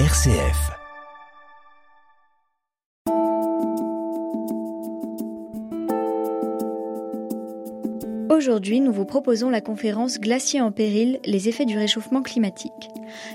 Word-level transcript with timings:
RCF. 0.00 0.72
Aujourd'hui, 8.28 8.80
nous 8.80 8.90
vous 8.90 9.04
proposons 9.04 9.50
la 9.50 9.60
conférence 9.60 10.18
Glacier 10.18 10.60
en 10.60 10.72
péril, 10.72 11.20
les 11.24 11.48
effets 11.48 11.64
du 11.64 11.78
réchauffement 11.78 12.22
climatique. 12.22 12.72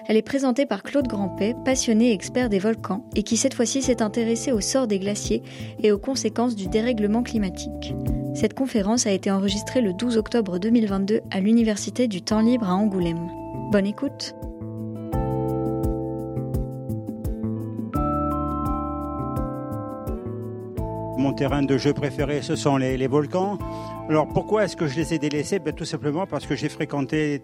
Elle 0.09 0.17
est 0.17 0.21
présentée 0.21 0.65
par 0.65 0.83
Claude 0.83 1.07
Grandpay, 1.07 1.55
passionné 1.63 2.11
expert 2.11 2.49
des 2.49 2.59
volcans, 2.59 3.05
et 3.15 3.23
qui 3.23 3.37
cette 3.37 3.53
fois-ci 3.53 3.81
s'est 3.81 4.01
intéressé 4.01 4.51
au 4.51 4.59
sort 4.59 4.87
des 4.87 4.99
glaciers 4.99 5.41
et 5.81 5.93
aux 5.93 5.97
conséquences 5.97 6.57
du 6.57 6.67
dérèglement 6.67 7.23
climatique. 7.23 7.93
Cette 8.35 8.53
conférence 8.53 9.07
a 9.07 9.11
été 9.11 9.31
enregistrée 9.31 9.79
le 9.79 9.93
12 9.93 10.17
octobre 10.17 10.59
2022 10.59 11.21
à 11.31 11.39
l'Université 11.39 12.09
du 12.09 12.21
Temps 12.21 12.41
Libre 12.41 12.67
à 12.67 12.73
Angoulême. 12.73 13.29
Bonne 13.71 13.87
écoute 13.87 14.35
Mon 21.19 21.33
terrain 21.33 21.63
de 21.63 21.77
jeu 21.77 21.93
préféré, 21.93 22.41
ce 22.41 22.55
sont 22.55 22.77
les, 22.77 23.05
volcans. 23.07 23.59
Alors 24.07 24.29
pourquoi 24.29 24.63
est-ce 24.63 24.77
que 24.77 24.87
je 24.87 24.95
les 24.95 25.13
ai 25.13 25.19
délaissés? 25.19 25.59
Ben, 25.59 25.73
Tout 25.75 25.83
simplement 25.83 26.25
parce 26.25 26.47
que 26.47 26.55
j'ai 26.55 26.69
fréquenté 26.69 27.43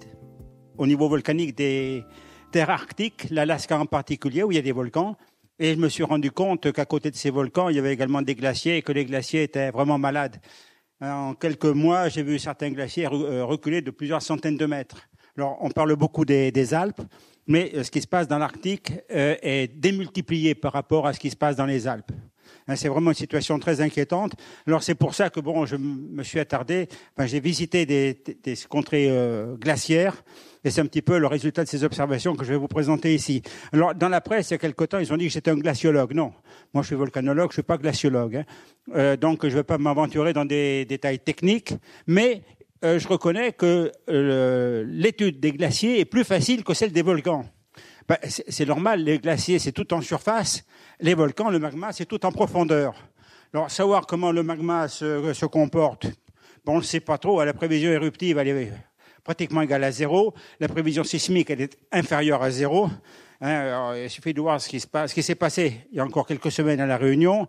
au 0.77 0.87
niveau 0.87 1.09
volcanique 1.09 1.57
des 1.57 2.05
terres 2.53 2.69
arctiques, 2.69 3.27
l'Alaska 3.31 3.77
en 3.77 3.85
particulier, 3.85 4.43
où 4.43 4.51
il 4.53 4.55
y 4.55 4.59
a 4.59 4.61
des 4.61 4.71
volcans. 4.71 5.17
Et 5.59 5.73
je 5.73 5.77
me 5.77 5.89
suis 5.89 6.03
rendu 6.03 6.31
compte 6.31 6.71
qu'à 6.71 6.85
côté 6.85 7.11
de 7.11 7.17
ces 7.17 7.29
volcans, 7.29 7.67
il 7.67 7.75
y 7.75 7.79
avait 7.79 7.91
également 7.91 8.21
des 8.21 8.33
glaciers 8.33 8.77
et 8.77 8.81
que 8.81 8.93
les 8.93 9.03
glaciers 9.03 9.43
étaient 9.43 9.71
vraiment 9.71 9.97
malades. 9.97 10.37
En 11.01 11.33
quelques 11.33 11.65
mois, 11.65 12.07
j'ai 12.07 12.23
vu 12.23 12.39
certains 12.39 12.71
glaciers 12.71 13.07
euh, 13.07 13.43
reculer 13.43 13.81
de 13.81 13.91
plusieurs 13.91 14.21
centaines 14.21 14.55
de 14.55 14.65
mètres. 14.65 15.09
Alors, 15.37 15.57
on 15.59 15.69
parle 15.69 15.93
beaucoup 15.97 16.23
des, 16.23 16.49
des 16.49 16.73
Alpes, 16.73 17.01
mais 17.45 17.71
euh, 17.75 17.83
ce 17.83 17.91
qui 17.91 18.01
se 18.01 18.07
passe 18.07 18.29
dans 18.29 18.37
l'Arctique 18.37 18.93
euh, 19.11 19.35
est 19.41 19.67
démultiplié 19.67 20.55
par 20.55 20.71
rapport 20.71 21.07
à 21.07 21.11
ce 21.11 21.19
qui 21.19 21.29
se 21.29 21.35
passe 21.35 21.57
dans 21.57 21.65
les 21.65 21.87
Alpes. 21.87 22.13
Hein, 22.67 22.75
c'est 22.75 22.87
vraiment 22.87 23.11
une 23.11 23.15
situation 23.15 23.59
très 23.59 23.81
inquiétante. 23.81 24.33
Alors 24.65 24.81
c'est 24.81 24.95
pour 24.95 25.13
ça 25.13 25.29
que 25.29 25.39
bon, 25.39 25.65
je 25.65 25.75
me 25.75 26.23
suis 26.23 26.39
attardé. 26.39 26.87
Enfin, 27.15 27.27
j'ai 27.27 27.39
visité 27.39 27.85
des, 27.85 28.17
contrées 28.69 29.07
euh, 29.09 29.55
glaciaires 29.55 30.23
et 30.63 30.71
c'est 30.71 30.81
un 30.81 30.87
petit 30.87 31.03
peu 31.03 31.19
le 31.19 31.27
résultat 31.27 31.63
de 31.63 31.69
ces 31.69 31.83
observations 31.83 32.35
que 32.35 32.43
je 32.43 32.51
vais 32.51 32.57
vous 32.57 32.67
présenter 32.67 33.13
ici. 33.13 33.43
Alors 33.71 33.93
dans 33.93 34.09
la 34.09 34.19
presse, 34.19 34.49
il 34.49 34.53
y 34.53 34.55
a 34.55 34.57
quelque 34.57 34.83
temps, 34.83 34.97
ils 34.97 35.13
ont 35.13 35.17
dit 35.17 35.27
que 35.27 35.33
j'étais 35.33 35.51
un 35.51 35.57
glaciologue. 35.57 36.13
Non, 36.15 36.33
moi 36.73 36.81
je 36.81 36.87
suis 36.87 36.95
volcanologue, 36.95 37.51
je 37.51 37.57
suis 37.57 37.63
pas 37.63 37.77
glaciologue. 37.77 38.37
Hein. 38.37 38.45
Euh, 38.95 39.15
donc 39.15 39.43
je 39.43 39.49
ne 39.49 39.55
vais 39.55 39.63
pas 39.63 39.77
m'aventurer 39.77 40.33
dans 40.33 40.45
des 40.45 40.85
détails 40.85 41.19
techniques, 41.19 41.75
mais 42.07 42.41
euh, 42.83 42.97
je 42.97 43.07
reconnais 43.07 43.51
que 43.51 43.91
l'étude 44.87 45.39
des 45.39 45.51
glaciers 45.51 45.99
est 45.99 46.05
plus 46.05 46.23
facile 46.23 46.63
que 46.63 46.73
celle 46.73 46.91
des 46.91 47.03
volcans. 47.03 47.45
Ben, 48.07 48.17
c'est 48.23 48.65
normal, 48.67 49.03
les 49.03 49.17
glaciers, 49.17 49.57
c'est 49.57 49.71
tout 49.71 49.91
en 49.93 50.01
surface. 50.01 50.63
Les 50.99 51.13
volcans, 51.13 51.49
le 51.49 51.59
magma, 51.59 51.91
c'est 51.91 52.05
tout 52.05 52.25
en 52.25 52.31
profondeur. 52.31 52.95
Alors, 53.53 53.69
savoir 53.69 54.05
comment 54.07 54.31
le 54.31 54.43
magma 54.43 54.87
se, 54.87 55.33
se 55.33 55.45
comporte, 55.45 56.07
bon, 56.63 56.75
on 56.75 56.77
ne 56.77 56.83
sait 56.83 56.99
pas 56.99 57.17
trop. 57.17 57.43
La 57.43 57.53
prévision 57.53 57.91
éruptive, 57.91 58.37
elle 58.37 58.47
est 58.47 58.71
pratiquement 59.23 59.61
égale 59.61 59.83
à 59.83 59.91
zéro. 59.91 60.33
La 60.59 60.67
prévision 60.67 61.03
sismique, 61.03 61.49
elle 61.49 61.61
est 61.61 61.77
inférieure 61.91 62.41
à 62.41 62.49
zéro. 62.49 62.89
Hein, 63.41 63.95
il 64.03 64.09
suffit 64.09 64.33
de 64.33 64.39
voir 64.39 64.61
ce 64.61 64.69
qui 64.69 64.79
se 64.79 64.87
passe, 64.87 65.09
ce 65.09 65.15
qui 65.15 65.23
s'est 65.23 65.35
passé 65.35 65.87
il 65.91 65.97
y 65.97 65.99
a 65.99 66.05
encore 66.05 66.25
quelques 66.25 66.51
semaines 66.51 66.79
à 66.79 66.85
La 66.85 66.97
Réunion, 66.97 67.47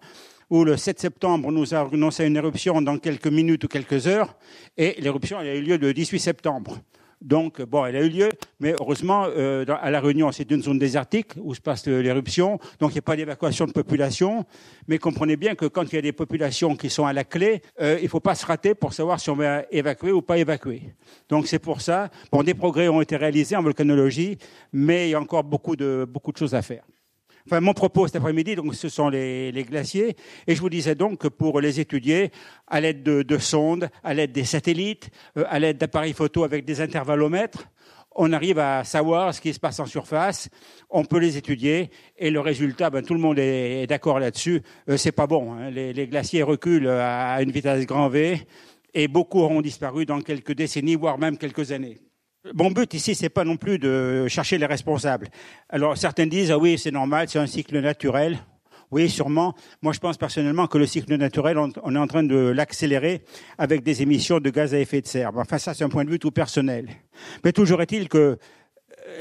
où 0.51 0.65
le 0.65 0.77
7 0.77 0.99
septembre, 0.99 1.49
on 1.49 1.53
nous 1.53 1.75
a 1.75 1.81
annoncé 1.81 2.27
une 2.27 2.37
éruption 2.37 2.83
dans 2.83 2.99
quelques 2.99 3.29
minutes 3.29 3.65
ou 3.65 3.69
quelques 3.69 4.07
heures, 4.09 4.37
et 4.77 4.97
l'éruption 5.01 5.39
a 5.39 5.45
eu 5.45 5.61
lieu 5.61 5.77
le 5.77 5.95
18 5.95 6.19
septembre. 6.19 6.79
Donc, 7.23 7.63
bon, 7.63 7.87
elle 7.87 7.97
a 7.97 8.03
eu 8.03 8.09
lieu, 8.09 8.29
mais 8.61 8.75
heureusement, 8.79 9.25
euh, 9.27 9.65
à 9.81 9.91
La 9.91 10.01
Réunion, 10.01 10.31
c'est 10.33 10.51
une 10.51 10.63
zone 10.63 10.79
désertique 10.79 11.33
où 11.37 11.55
se 11.55 11.61
passe 11.61 11.87
l'éruption, 11.87 12.59
donc 12.79 12.91
il 12.91 12.95
n'y 12.95 12.99
a 12.99 13.03
pas 13.03 13.17
d'évacuation 13.17 13.67
de 13.67 13.73
population. 13.73 14.45
Mais 14.87 14.99
comprenez 14.99 15.37
bien 15.37 15.55
que 15.55 15.67
quand 15.67 15.85
il 15.85 15.95
y 15.95 15.99
a 15.99 16.03
des 16.03 16.13
populations 16.13 16.77
qui 16.77 16.91
sont 16.91 17.07
à 17.07 17.13
la 17.13 17.25
clé, 17.25 17.63
euh, 17.81 17.97
il 18.01 18.05
ne 18.05 18.09
faut 18.09 18.21
pas 18.21 18.35
se 18.35 18.45
rater 18.45 18.75
pour 18.75 18.93
savoir 18.93 19.19
si 19.19 19.31
on 19.31 19.37
va 19.37 19.63
évacuer 19.71 20.13
ou 20.13 20.23
pas 20.23 20.39
évacuer. 20.39 20.83
Donc 21.29 21.47
c'est 21.47 21.59
pour 21.59 21.81
ça, 21.81 22.11
bon, 22.31 22.43
des 22.43 22.55
progrès 22.55 22.89
ont 22.89 23.01
été 23.01 23.17
réalisés 23.17 23.57
en 23.57 23.63
volcanologie, 23.63 24.39
mais 24.73 25.09
il 25.09 25.11
y 25.13 25.15
a 25.15 25.21
encore 25.21 25.45
beaucoup 25.45 25.75
de, 25.75 26.07
beaucoup 26.09 26.33
de 26.33 26.37
choses 26.37 26.55
à 26.55 26.63
faire. 26.63 26.85
Enfin, 27.47 27.61
mon 27.61 27.75
propos 27.75 28.07
cet 28.09 28.17
après-midi, 28.17 28.57
donc, 28.57 28.75
ce 28.75 28.89
sont 28.89 29.09
les, 29.09 29.53
glaciers. 29.69 30.17
Et 30.47 30.55
je 30.57 30.61
vous 30.61 30.69
disais 30.69 30.97
donc 30.97 31.19
que 31.19 31.29
pour 31.29 31.61
les 31.61 31.79
étudier, 31.79 32.33
à 32.67 32.81
l'aide 32.81 33.03
de, 33.05 33.23
de, 33.23 33.39
sondes, 33.39 33.89
à 34.03 34.15
l'aide 34.15 34.33
des 34.33 34.45
satellites, 34.45 35.11
euh, 35.37 35.45
à 35.49 35.61
l'aide 35.61 35.79
d'appareils 35.79 36.13
photo 36.13 36.43
avec 36.43 36.65
des 36.65 36.81
intervallomètres, 36.81 37.69
on 38.17 38.33
arrive 38.33 38.59
à 38.59 38.83
savoir 38.83 39.33
ce 39.35 39.41
qui 39.41 39.53
se 39.53 39.61
passe 39.61 39.79
en 39.79 39.87
surface. 39.87 40.49
On 40.91 41.05
peut 41.05 41.19
les 41.19 41.37
étudier 41.37 41.91
et 42.17 42.31
le 42.31 42.41
résultat, 42.41 42.91
ben, 42.91 43.05
tout 43.05 43.15
le 43.15 43.21
monde 43.21 43.39
est, 43.39 43.83
est 43.83 43.87
d'accord 43.87 44.19
là-dessus. 44.19 44.63
Euh, 44.89 44.97
c'est 44.97 45.13
pas 45.13 45.27
bon. 45.27 45.53
Hein. 45.53 45.71
Les, 45.71 45.93
les, 45.93 46.07
glaciers 46.09 46.43
reculent 46.43 46.89
à 46.89 47.41
une 47.43 47.51
vitesse 47.53 47.87
grand 47.87 48.09
V 48.09 48.41
et 48.95 49.07
beaucoup 49.07 49.41
auront 49.41 49.61
disparu 49.61 50.07
dans 50.07 50.21
quelques 50.21 50.55
décennies, 50.55 50.97
voire 50.97 51.19
même 51.19 51.37
quelques 51.39 51.71
années. 51.71 51.99
Mon 52.55 52.71
but 52.71 52.93
ici, 52.95 53.15
c'est 53.15 53.29
pas 53.29 53.45
non 53.45 53.57
plus 53.57 53.79
de 53.79 54.27
chercher 54.29 54.59
les 54.59 54.67
responsables. 54.67 55.29
Alors 55.69 55.97
certains 55.97 56.27
disent 56.27 56.51
ah 56.51 56.59
oui, 56.59 56.79
c'est 56.79 56.91
normal, 56.91 57.29
c'est 57.29 57.39
un 57.39 57.47
cycle 57.47 57.81
naturel. 57.81 58.39
Oui, 58.93 59.11
sûrement. 59.11 59.55
Moi, 59.83 59.93
je 59.93 59.99
pense 59.99 60.17
personnellement 60.17 60.69
que 60.69 60.79
le 60.79 60.87
cycle 60.87 61.17
naturel, 61.17 61.59
on 61.59 61.95
est 61.95 61.99
en 61.99 62.07
train 62.07 62.23
de 62.23 62.37
l'accélérer 62.37 63.25
avec 63.59 63.83
des 63.83 64.01
émissions 64.01 64.39
de 64.39 64.49
gaz 64.49 64.75
à 64.75 64.79
effet 64.79 65.01
de 65.01 65.09
serre. 65.09 65.33
Enfin, 65.35 65.59
ça, 65.59 65.75
c'est 65.75 65.83
un 65.83 65.89
point 65.89 66.05
de 66.05 66.11
vue 66.11 66.21
tout 66.21 66.31
personnel. 66.31 66.89
Mais 67.45 67.51
toujours 67.51 67.83
est-il 67.83 68.09
que 68.09 68.39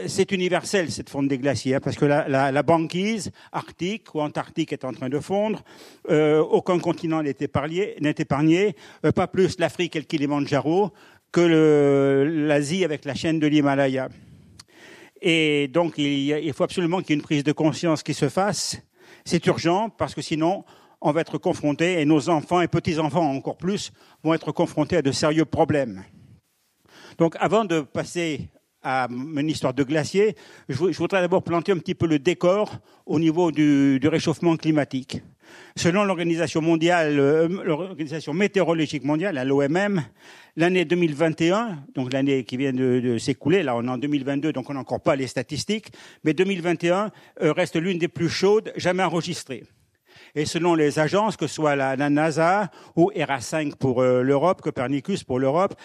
c'est 0.07 0.31
universel 0.31 0.91
cette 0.91 1.09
fonte 1.09 1.27
des 1.27 1.37
glaciers, 1.37 1.75
hein, 1.75 1.79
parce 1.83 1.95
que 1.95 2.05
la, 2.05 2.63
banquise 2.63 3.31
arctique 3.51 4.13
ou 4.15 4.21
antarctique 4.21 4.73
est 4.73 4.83
en 4.83 4.93
train 4.93 5.09
de 5.09 5.19
fondre. 5.19 5.63
Euh, 6.09 6.39
aucun 6.39 6.79
continent 6.79 7.21
n'est 7.21 7.35
épargné, 7.39 7.95
épargné 8.01 8.75
euh, 9.05 9.11
pas 9.11 9.27
plus 9.27 9.59
l'Afrique 9.59 9.95
et 9.95 9.99
le 9.99 10.05
Kilimandjaro 10.05 10.91
que 11.35 12.45
l'Asie 12.47 12.85
avec 12.85 13.03
la 13.03 13.13
chaîne 13.13 13.39
de 13.39 13.47
l'Himalaya. 13.47 14.07
Et 15.21 15.67
donc, 15.67 15.97
il, 15.97 16.53
faut 16.53 16.63
absolument 16.63 17.01
qu'il 17.01 17.09
y 17.09 17.13
ait 17.13 17.15
une 17.17 17.23
prise 17.23 17.43
de 17.43 17.51
conscience 17.51 18.03
qui 18.03 18.13
se 18.13 18.29
fasse. 18.29 18.77
C'est 19.25 19.45
urgent 19.47 19.89
parce 19.89 20.15
que 20.15 20.21
sinon, 20.21 20.63
on 21.01 21.11
va 21.11 21.19
être 21.19 21.37
confronté, 21.37 21.99
et 21.99 22.05
nos 22.05 22.29
enfants 22.29 22.61
et 22.61 22.69
petits-enfants 22.69 23.35
encore 23.35 23.57
plus, 23.57 23.91
vont 24.23 24.33
être 24.33 24.53
confrontés 24.53 24.95
à 24.95 25.01
de 25.01 25.11
sérieux 25.11 25.43
problèmes. 25.43 26.05
Donc, 27.17 27.35
avant 27.41 27.65
de 27.65 27.81
passer 27.81 28.47
à 28.85 29.07
une 29.09 29.49
histoire 29.49 29.73
de 29.73 29.83
glacier, 29.83 30.35
je, 30.69 30.77
voudrais 30.77 31.21
d'abord 31.21 31.43
planter 31.43 31.71
un 31.71 31.77
petit 31.77 31.95
peu 31.95 32.05
le 32.05 32.19
décor 32.19 32.77
au 33.07 33.19
niveau 33.19 33.51
du, 33.51 33.99
réchauffement 34.03 34.55
climatique. 34.55 35.21
Selon 35.75 36.03
l'organisation 36.03 36.61
mondiale, 36.61 37.19
euh, 37.19 37.47
l'organisation 37.63 38.33
météorologique 38.33 39.03
mondiale, 39.03 39.41
l'OMM, 39.45 40.03
l'année 40.55 40.85
2021, 40.85 41.79
donc 41.95 42.13
l'année 42.13 42.43
qui 42.43 42.57
vient 42.57 42.73
de, 42.73 43.17
s'écouler, 43.17 43.63
là 43.63 43.75
on 43.75 43.83
est 43.83 43.89
en 43.89 43.97
2022, 43.97 44.53
donc 44.53 44.69
on 44.69 44.73
n'a 44.73 44.81
encore 44.81 45.01
pas 45.01 45.15
les 45.15 45.27
statistiques, 45.27 45.87
mais 46.23 46.33
2021 46.33 47.11
euh, 47.41 47.53
reste 47.53 47.75
l'une 47.75 47.97
des 47.97 48.07
plus 48.07 48.29
chaudes 48.29 48.71
jamais 48.75 49.03
enregistrées. 49.03 49.63
Et 50.37 50.45
selon 50.45 50.75
les 50.75 50.99
agences, 50.99 51.37
que 51.37 51.47
ce 51.47 51.55
soit 51.55 51.75
la, 51.75 51.95
la 51.95 52.09
NASA 52.09 52.69
ou 52.95 53.09
ERA5 53.15 53.75
pour 53.75 54.01
euh, 54.01 54.21
l'Europe, 54.21 54.61
Copernicus 54.61 55.23
pour 55.23 55.39
l'Europe, 55.39 55.75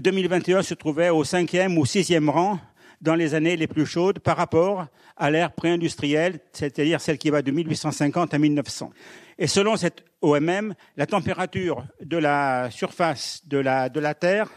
2021 0.00 0.62
se 0.62 0.74
trouvait 0.74 1.10
au 1.10 1.24
cinquième 1.24 1.78
ou 1.78 1.86
sixième 1.86 2.28
rang 2.28 2.58
dans 3.00 3.14
les 3.14 3.34
années 3.34 3.56
les 3.56 3.66
plus 3.66 3.86
chaudes 3.86 4.18
par 4.18 4.36
rapport 4.36 4.86
à 5.16 5.30
l'ère 5.30 5.52
pré-industrielle, 5.52 6.40
c'est-à-dire 6.52 7.00
celle 7.00 7.18
qui 7.18 7.30
va 7.30 7.42
de 7.42 7.50
1850 7.50 8.34
à 8.34 8.38
1900. 8.38 8.90
Et 9.38 9.46
selon 9.46 9.76
cette 9.76 10.04
OMM, 10.20 10.74
la 10.96 11.06
température 11.06 11.84
de 12.00 12.16
la 12.16 12.70
surface 12.70 13.42
de 13.46 13.58
la, 13.58 14.14
Terre 14.14 14.48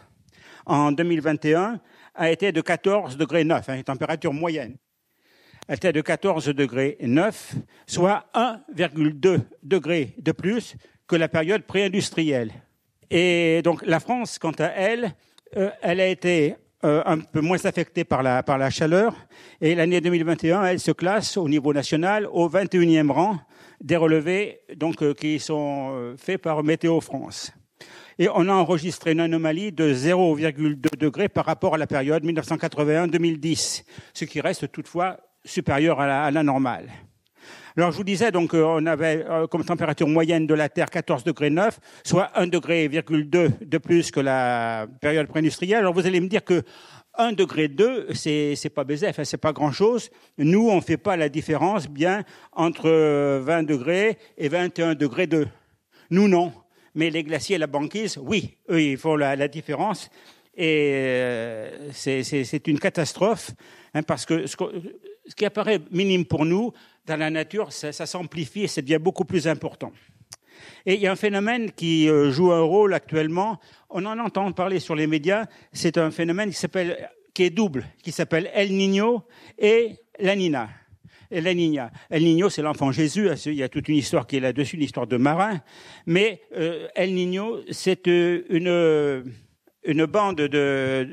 en 0.66 0.92
2021 0.92 1.80
a 2.14 2.30
été 2.30 2.52
de 2.52 2.60
14 2.60 3.16
degrés 3.16 3.44
9, 3.44 3.68
hein, 3.68 3.74
une 3.74 3.84
température 3.84 4.32
moyenne. 4.32 4.76
Elle 5.68 5.76
était 5.76 5.92
de 5.92 6.00
14 6.00 6.46
degrés 6.48 6.96
9, 7.00 7.54
soit 7.86 8.24
1,2 8.34 9.40
degrés 9.62 10.14
de 10.18 10.32
plus 10.32 10.76
que 11.06 11.16
la 11.16 11.28
période 11.28 11.62
pré-industrielle. 11.62 12.52
Et 13.10 13.60
donc 13.62 13.84
la 13.84 14.00
France, 14.00 14.38
quant 14.38 14.52
à 14.52 14.66
elle, 14.66 15.14
euh, 15.56 15.70
elle 15.82 16.00
a 16.00 16.06
été 16.06 16.56
euh, 16.84 17.02
un 17.06 17.18
peu 17.18 17.40
moins 17.40 17.64
affectée 17.64 18.04
par 18.04 18.22
la, 18.22 18.42
par 18.42 18.58
la 18.58 18.70
chaleur. 18.70 19.14
Et 19.60 19.74
l'année 19.74 20.00
2021, 20.00 20.64
elle 20.64 20.80
se 20.80 20.92
classe 20.92 21.36
au 21.36 21.48
niveau 21.48 21.72
national 21.72 22.28
au 22.30 22.48
21e 22.48 23.10
rang 23.10 23.38
des 23.80 23.96
relevés 23.96 24.60
donc, 24.76 25.02
euh, 25.02 25.14
qui 25.14 25.38
sont 25.38 26.14
faits 26.16 26.42
par 26.42 26.62
Météo 26.62 27.00
France. 27.00 27.52
Et 28.18 28.28
on 28.28 28.48
a 28.48 28.52
enregistré 28.52 29.12
une 29.12 29.20
anomalie 29.20 29.70
de 29.70 29.94
0,2 29.94 30.96
degrés 30.98 31.28
par 31.28 31.46
rapport 31.46 31.74
à 31.74 31.78
la 31.78 31.86
période 31.86 32.24
1981-2010, 32.24 33.84
ce 34.12 34.24
qui 34.24 34.40
reste 34.40 34.72
toutefois 34.72 35.18
supérieur 35.44 36.00
à 36.00 36.30
la 36.32 36.42
normale. 36.42 36.90
Alors 37.78 37.92
je 37.92 37.96
vous 37.96 38.02
disais 38.02 38.32
donc 38.32 38.54
on 38.54 38.86
avait 38.86 39.24
euh, 39.30 39.46
comme 39.46 39.64
température 39.64 40.08
moyenne 40.08 40.48
de 40.48 40.54
la 40.54 40.68
Terre 40.68 40.90
14 40.90 41.22
degrés 41.22 41.48
9, 41.48 41.78
soit 42.02 42.28
1 42.34 42.48
degré 42.48 42.88
de 42.88 43.78
plus 43.78 44.10
que 44.10 44.18
la 44.18 44.88
période 45.00 45.28
pré-industrielle. 45.28 45.78
Alors 45.78 45.94
vous 45.94 46.04
allez 46.04 46.18
me 46.18 46.26
dire 46.26 46.42
que 46.42 46.64
1 47.18 47.34
degré 47.34 47.68
2, 47.68 48.08
c'est 48.14 48.72
pas 48.74 48.82
baiser, 48.82 49.06
enfin, 49.06 49.22
c'est 49.22 49.36
pas 49.36 49.52
grand 49.52 49.70
chose. 49.70 50.10
Nous, 50.38 50.68
on 50.68 50.80
fait 50.80 50.96
pas 50.96 51.16
la 51.16 51.28
différence 51.28 51.88
bien 51.88 52.24
entre 52.50 52.90
20 53.44 53.62
degrés 53.62 54.18
et 54.36 54.48
21 54.48 54.96
degrés 54.96 55.28
2. 55.28 55.46
Nous, 56.10 56.26
non. 56.26 56.52
Mais 56.96 57.10
les 57.10 57.22
glaciers 57.22 57.54
et 57.54 57.58
la 57.60 57.68
banquise, 57.68 58.18
oui, 58.20 58.56
eux, 58.70 58.82
ils 58.82 58.98
font 58.98 59.14
la, 59.14 59.46
différence. 59.46 60.10
Et 60.56 60.90
euh, 60.94 61.90
c'est 61.92 62.66
une 62.66 62.80
catastrophe, 62.80 63.52
hein, 63.94 64.02
parce 64.02 64.26
que 64.26 64.46
ce, 65.28 65.34
qui 65.34 65.44
apparaît 65.44 65.80
minime 65.90 66.24
pour 66.24 66.44
nous, 66.44 66.72
dans 67.06 67.16
la 67.16 67.30
nature, 67.30 67.72
ça, 67.72 67.92
s'amplifie 67.92 68.64
et 68.64 68.66
ça 68.66 68.82
devient 68.82 68.98
beaucoup 69.00 69.24
plus 69.24 69.48
important. 69.48 69.92
Et 70.84 70.94
il 70.94 71.00
y 71.00 71.06
a 71.06 71.12
un 71.12 71.16
phénomène 71.16 71.72
qui 71.72 72.08
euh, 72.08 72.30
joue 72.30 72.52
un 72.52 72.60
rôle 72.60 72.94
actuellement. 72.94 73.58
On 73.90 74.04
en 74.04 74.18
entend 74.18 74.50
parler 74.52 74.80
sur 74.80 74.94
les 74.94 75.06
médias. 75.06 75.46
C'est 75.72 75.98
un 75.98 76.10
phénomène 76.10 76.52
qui 77.34 77.42
est 77.42 77.50
double, 77.50 77.86
qui 78.02 78.12
s'appelle 78.12 78.50
El 78.52 78.72
Niño 78.72 79.22
et 79.58 79.96
La 80.18 80.36
Nina. 80.36 80.68
La 81.30 81.54
Nina. 81.54 81.90
El 82.10 82.24
Niño, 82.24 82.48
c'est 82.48 82.62
l'enfant 82.62 82.90
Jésus. 82.90 83.28
Il 83.46 83.54
y 83.54 83.62
a 83.62 83.68
toute 83.68 83.88
une 83.88 83.96
histoire 83.96 84.26
qui 84.26 84.36
est 84.36 84.40
là-dessus, 84.40 84.76
une 84.76 84.82
histoire 84.82 85.06
de 85.06 85.16
marin. 85.16 85.60
Mais 86.06 86.42
euh, 86.56 86.88
El 86.94 87.14
Niño, 87.14 87.60
c'est 87.70 88.08
euh, 88.08 89.22
une 89.84 90.06
bande 90.06 90.36
de, 90.36 91.08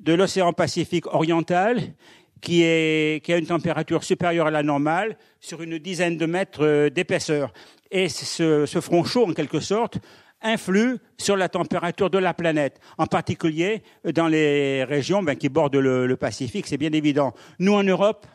de 0.00 0.12
l'océan 0.14 0.52
Pacifique 0.52 1.06
oriental 1.06 1.94
qui, 2.40 2.62
est, 2.62 3.24
qui 3.24 3.32
a 3.32 3.38
une 3.38 3.46
température 3.46 4.04
supérieure 4.04 4.46
à 4.46 4.50
la 4.50 4.62
normale 4.62 5.16
sur 5.40 5.62
une 5.62 5.78
dizaine 5.78 6.16
de 6.16 6.26
mètres 6.26 6.64
euh, 6.64 6.90
d'épaisseur. 6.90 7.52
Et 7.90 8.08
ce, 8.08 8.66
ce 8.66 8.80
front 8.80 9.04
chaud, 9.04 9.28
en 9.28 9.32
quelque 9.32 9.60
sorte, 9.60 9.98
influe 10.42 10.98
sur 11.18 11.36
la 11.36 11.48
température 11.48 12.08
de 12.08 12.18
la 12.18 12.32
planète, 12.34 12.80
en 12.98 13.06
particulier 13.06 13.82
dans 14.14 14.28
les 14.28 14.84
régions 14.84 15.22
ben, 15.22 15.36
qui 15.36 15.48
bordent 15.48 15.76
le, 15.76 16.06
le 16.06 16.16
Pacifique, 16.16 16.66
c'est 16.66 16.78
bien 16.78 16.92
évident. 16.92 17.34
Nous, 17.58 17.74
en 17.74 17.82
Europe, 17.82 18.26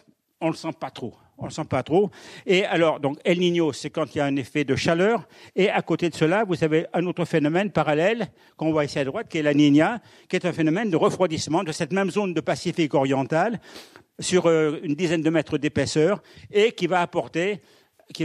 on 0.42 0.50
le 0.50 0.56
sent 0.56 0.74
pas 0.80 0.92
trop 0.92 1.16
on 1.38 1.46
ne 1.46 1.50
sent 1.52 1.66
pas 1.70 1.84
trop. 1.84 2.10
Et 2.46 2.66
alors, 2.66 3.00
donc, 3.00 3.18
El 3.24 3.40
Niño, 3.40 3.74
c'est 3.74 3.90
quand 3.90 4.14
il 4.16 4.20
y 4.20 4.22
a 4.22 4.26
un 4.26 4.36
effet 4.36 4.64
de 4.64 4.76
chaleur. 4.76 5.28
Et 5.56 5.70
à 5.70 5.82
côté 5.82 6.10
de 6.10 6.16
cela, 6.16 6.44
vous 6.44 6.64
avez 6.64 6.86
un 6.94 7.06
autre 7.06 7.26
phénomène 7.26 7.72
parallèle 7.72 8.28
qu'on 8.58 8.72
voit 8.72 8.86
ici 8.86 9.00
à 9.00 9.06
droite, 9.06 9.28
qui 9.30 9.40
est 9.40 9.44
la 9.44 9.54
Niña, 9.54 10.02
qui 10.30 10.36
est 10.36 10.46
un 10.46 10.54
phénomène 10.54 10.90
de 10.90 10.98
refroidissement 10.98 11.64
de 11.64 11.72
cette 11.72 11.92
même 11.92 12.10
zone 12.10 12.34
de 12.34 12.42
Pacifique 12.42 12.94
oriental 12.94 13.60
sur 14.20 14.46
euh, 14.46 14.80
une 14.84 14.96
dizaine 14.96 15.22
de 15.22 15.30
mètres 15.30 15.58
d'épaisseur 15.58 16.22
et 16.52 16.72
qui 16.72 16.88
va 16.88 17.10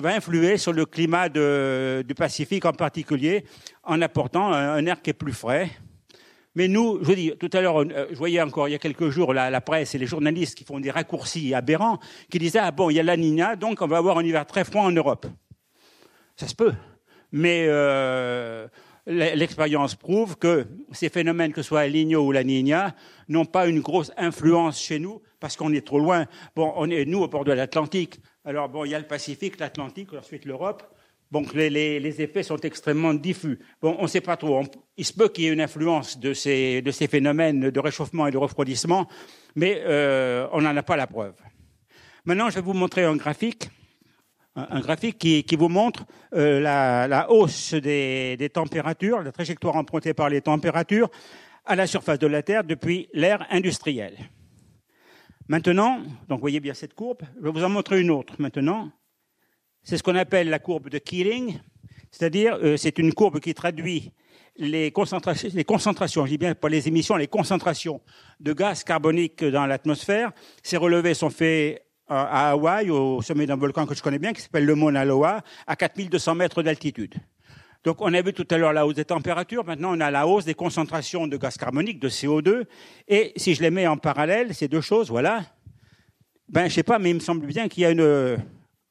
influer 0.05 0.57
sur 0.57 0.73
le 0.73 0.87
climat 0.87 1.29
du 1.29 2.15
Pacifique 2.15 2.65
en 2.65 2.73
particulier 2.73 3.45
en 3.83 4.01
apportant 4.03 4.53
un 4.53 4.87
air 4.87 5.03
qui 5.03 5.11
est 5.11 5.15
plus 5.15 5.33
frais, 5.33 5.71
mais 6.55 6.67
nous, 6.67 6.99
je 7.01 7.07
vous 7.07 7.15
dis, 7.15 7.33
tout 7.39 7.51
à 7.53 7.61
l'heure, 7.61 7.81
euh, 7.81 8.07
je 8.11 8.17
voyais 8.17 8.41
encore 8.43 8.69
il 8.69 8.73
y 8.73 8.75
a 8.75 8.79
quelques 8.79 9.11
jours 9.11 9.33
la, 9.33 9.61
presse 9.61 9.95
et 9.95 9.99
les 9.99 10.07
journalistes 10.07 10.57
qui 10.57 10.65
font 10.65 10.81
des 10.81 10.91
raccourcis 10.91 11.55
aberrants, 11.55 11.99
qui 12.31 12.39
disaient 12.39 12.59
ah 12.59 12.71
bon, 12.71 12.91
il 12.91 12.95
y 12.95 13.01
a 13.01 13.03
la 13.03 13.17
Nina, 13.17 13.57
donc 13.57 13.83
on 13.83 13.87
va 13.87 13.99
avoir 13.99 14.19
un 14.19 14.25
hiver 14.25 14.45
très 14.47 14.65
froid 14.65 14.83
en 14.83 14.91
Europe. 14.91 15.27
Ça 16.37 16.49
se 16.49 16.55
peut, 16.55 16.73
mais 17.31 17.67
euh, 17.69 18.67
l'expérience 19.07 19.95
prouve 19.95 20.37
que 20.37 20.67
ces 20.93 21.09
phénomènes, 21.09 21.53
que 21.53 21.63
ce 21.63 21.69
soit 21.69 21.87
El 21.87 21.93
Niño 21.93 22.21
ou 22.21 22.33
la 22.33 22.43
Nina, 22.43 22.95
n'ont 23.29 23.45
pas 23.45 23.67
une 23.67 23.81
grosse 23.81 24.11
influence 24.17 24.81
chez 24.81 24.99
nous 24.99 25.23
parce 25.39 25.57
qu'on 25.57 25.73
est 25.73 25.87
trop 25.87 25.99
loin. 25.99 26.27
Bon, 26.57 26.73
on 26.77 26.91
est 26.91 27.05
nous 27.05 27.21
au 27.21 27.29
bord 27.29 27.45
de 27.45 27.53
l'Atlantique. 27.53 28.21
Alors 28.45 28.69
bon, 28.69 28.85
il 28.85 28.91
y 28.91 28.95
a 28.95 28.99
le 28.99 29.07
Pacifique, 29.07 29.61
l'Atlantique, 29.61 30.13
ensuite 30.15 30.45
l'Europe. 30.45 30.83
Donc 31.31 31.55
les, 31.55 31.71
les, 31.71 32.01
les, 32.01 32.23
effets 32.23 32.43
sont 32.43 32.57
extrêmement 32.59 33.15
diffus. 33.15 33.61
Bon, 33.81 33.97
on 33.99 34.03
ne 34.03 34.09
sait 34.09 34.21
pas 34.21 34.37
trop. 34.37 34.65
il 34.97 35.05
se 35.05 35.13
peut 35.13 35.29
qu'il 35.29 35.45
y 35.45 35.47
ait 35.47 35.53
une 35.53 35.61
influence 35.61 36.19
de 36.19 36.35
ces, 36.35 36.83
de 36.83 36.91
ces 36.91 37.07
phénomènes 37.07 37.71
de 37.71 37.81
réchauffement 37.81 38.27
et 38.27 38.33
de 38.33 38.37
refroidissement, 38.37 39.07
mais 39.55 39.81
euh, 39.87 40.49
on 40.53 40.61
n'en 40.61 40.77
a 40.77 40.83
pas 40.83 40.97
la 40.97 41.07
preuve. 41.07 41.35
Maintenant, 42.25 42.51
je 42.51 42.57
vais 42.57 42.61
vous 42.61 42.73
montrer 42.73 43.05
un 43.05 43.17
graphique, 43.17 43.71
un, 44.57 44.81
graphique 44.81 45.19
qui, 45.19 45.45
qui, 45.45 45.55
vous 45.55 45.69
montre 45.69 46.05
euh, 46.35 46.59
la, 46.61 47.07
la, 47.07 47.31
hausse 47.31 47.75
des, 47.75 48.37
des, 48.37 48.51
températures, 48.51 49.23
la 49.23 49.31
trajectoire 49.31 49.77
empruntée 49.77 50.15
par 50.15 50.29
les 50.29 50.41
températures 50.41 51.11
à 51.65 51.77
la 51.77 51.87
surface 51.87 52.19
de 52.19 52.27
la 52.27 52.43
Terre 52.43 52.65
depuis 52.65 53.09
l'ère 53.13 53.47
industrielle. 53.51 54.19
Maintenant, 55.49 55.99
donc 56.29 56.39
vous 56.39 56.43
voyez 56.43 56.61
bien 56.61 56.75
cette 56.75 56.95
courbe, 56.95 57.23
je 57.39 57.45
vais 57.45 57.51
vous 57.53 57.65
en 57.65 57.69
montrer 57.69 58.01
une 58.01 58.11
autre 58.11 58.35
maintenant. 58.39 58.91
C'est 59.83 59.97
ce 59.97 60.03
qu'on 60.03 60.17
appelle 60.17 60.49
la 60.49 60.59
courbe 60.59 60.89
de 60.89 60.99
Keeling, 60.99 61.59
c'est-à-dire 62.11 62.59
euh, 62.63 62.77
c'est 62.77 62.99
une 62.99 63.13
courbe 63.15 63.41
qui 63.41 63.55
traduit 63.55 64.13
les 64.57 64.91
concentrations, 64.91 66.27
je 66.27 66.31
dis 66.31 66.39
bien 66.39 66.55
pas 66.55 66.69
les 66.69 66.87
émissions, 66.87 67.17
les 67.17 67.29
concentrations 67.29 68.01
de 68.41 68.53
gaz 68.53 68.85
carbonique 68.85 69.43
dans 69.43 69.67
l'atmosphère. 69.67 70.33
Ces 70.63 70.77
relevés 70.77 71.15
sont 71.15 71.31
faits 71.31 71.83
à 72.09 72.51
Hawaï, 72.51 72.91
au 72.91 73.23
sommet 73.23 73.47
d'un 73.47 73.57
volcan 73.57 73.87
que 73.87 73.95
je 73.95 74.03
connais 74.03 74.19
bien, 74.19 74.33
qui 74.33 74.43
s'appelle 74.43 74.67
le 74.67 74.75
Mauna 74.75 75.05
Loa, 75.05 75.43
à 75.67 75.77
4200 75.77 76.35
mètres 76.35 76.63
d'altitude. 76.63 77.15
Donc 77.85 78.03
on 78.03 78.13
a 78.13 78.21
vu 78.21 78.35
tout 78.35 78.47
à 78.51 78.59
l'heure 78.59 78.75
la 78.75 78.87
hausse 78.87 78.97
des 78.97 79.05
températures, 79.07 79.65
maintenant 79.65 79.97
on 79.97 80.01
a 80.01 80.11
la 80.11 80.27
hausse 80.27 80.45
des 80.45 80.55
concentrations 80.55 81.27
de 81.27 81.37
gaz 81.37 81.57
carbonique, 81.57 81.99
de 81.99 82.11
CO2, 82.11 82.65
et 83.09 83.33
si 83.37 83.55
je 83.55 83.63
les 83.63 83.71
mets 83.71 83.87
en 83.87 83.97
parallèle, 83.97 84.55
ces 84.55 84.69
deux 84.69 84.83
choses, 84.83 85.09
voilà, 85.09 85.45
ben 86.49 86.69
je 86.69 86.75
sais 86.75 86.83
pas, 86.83 86.99
mais 86.99 87.11
il 87.11 87.15
me 87.15 87.21
semble 87.21 87.47
bien 87.47 87.69
qu'il 87.69 87.85
y 87.85 87.87
a 87.87 87.91
une 87.91 88.37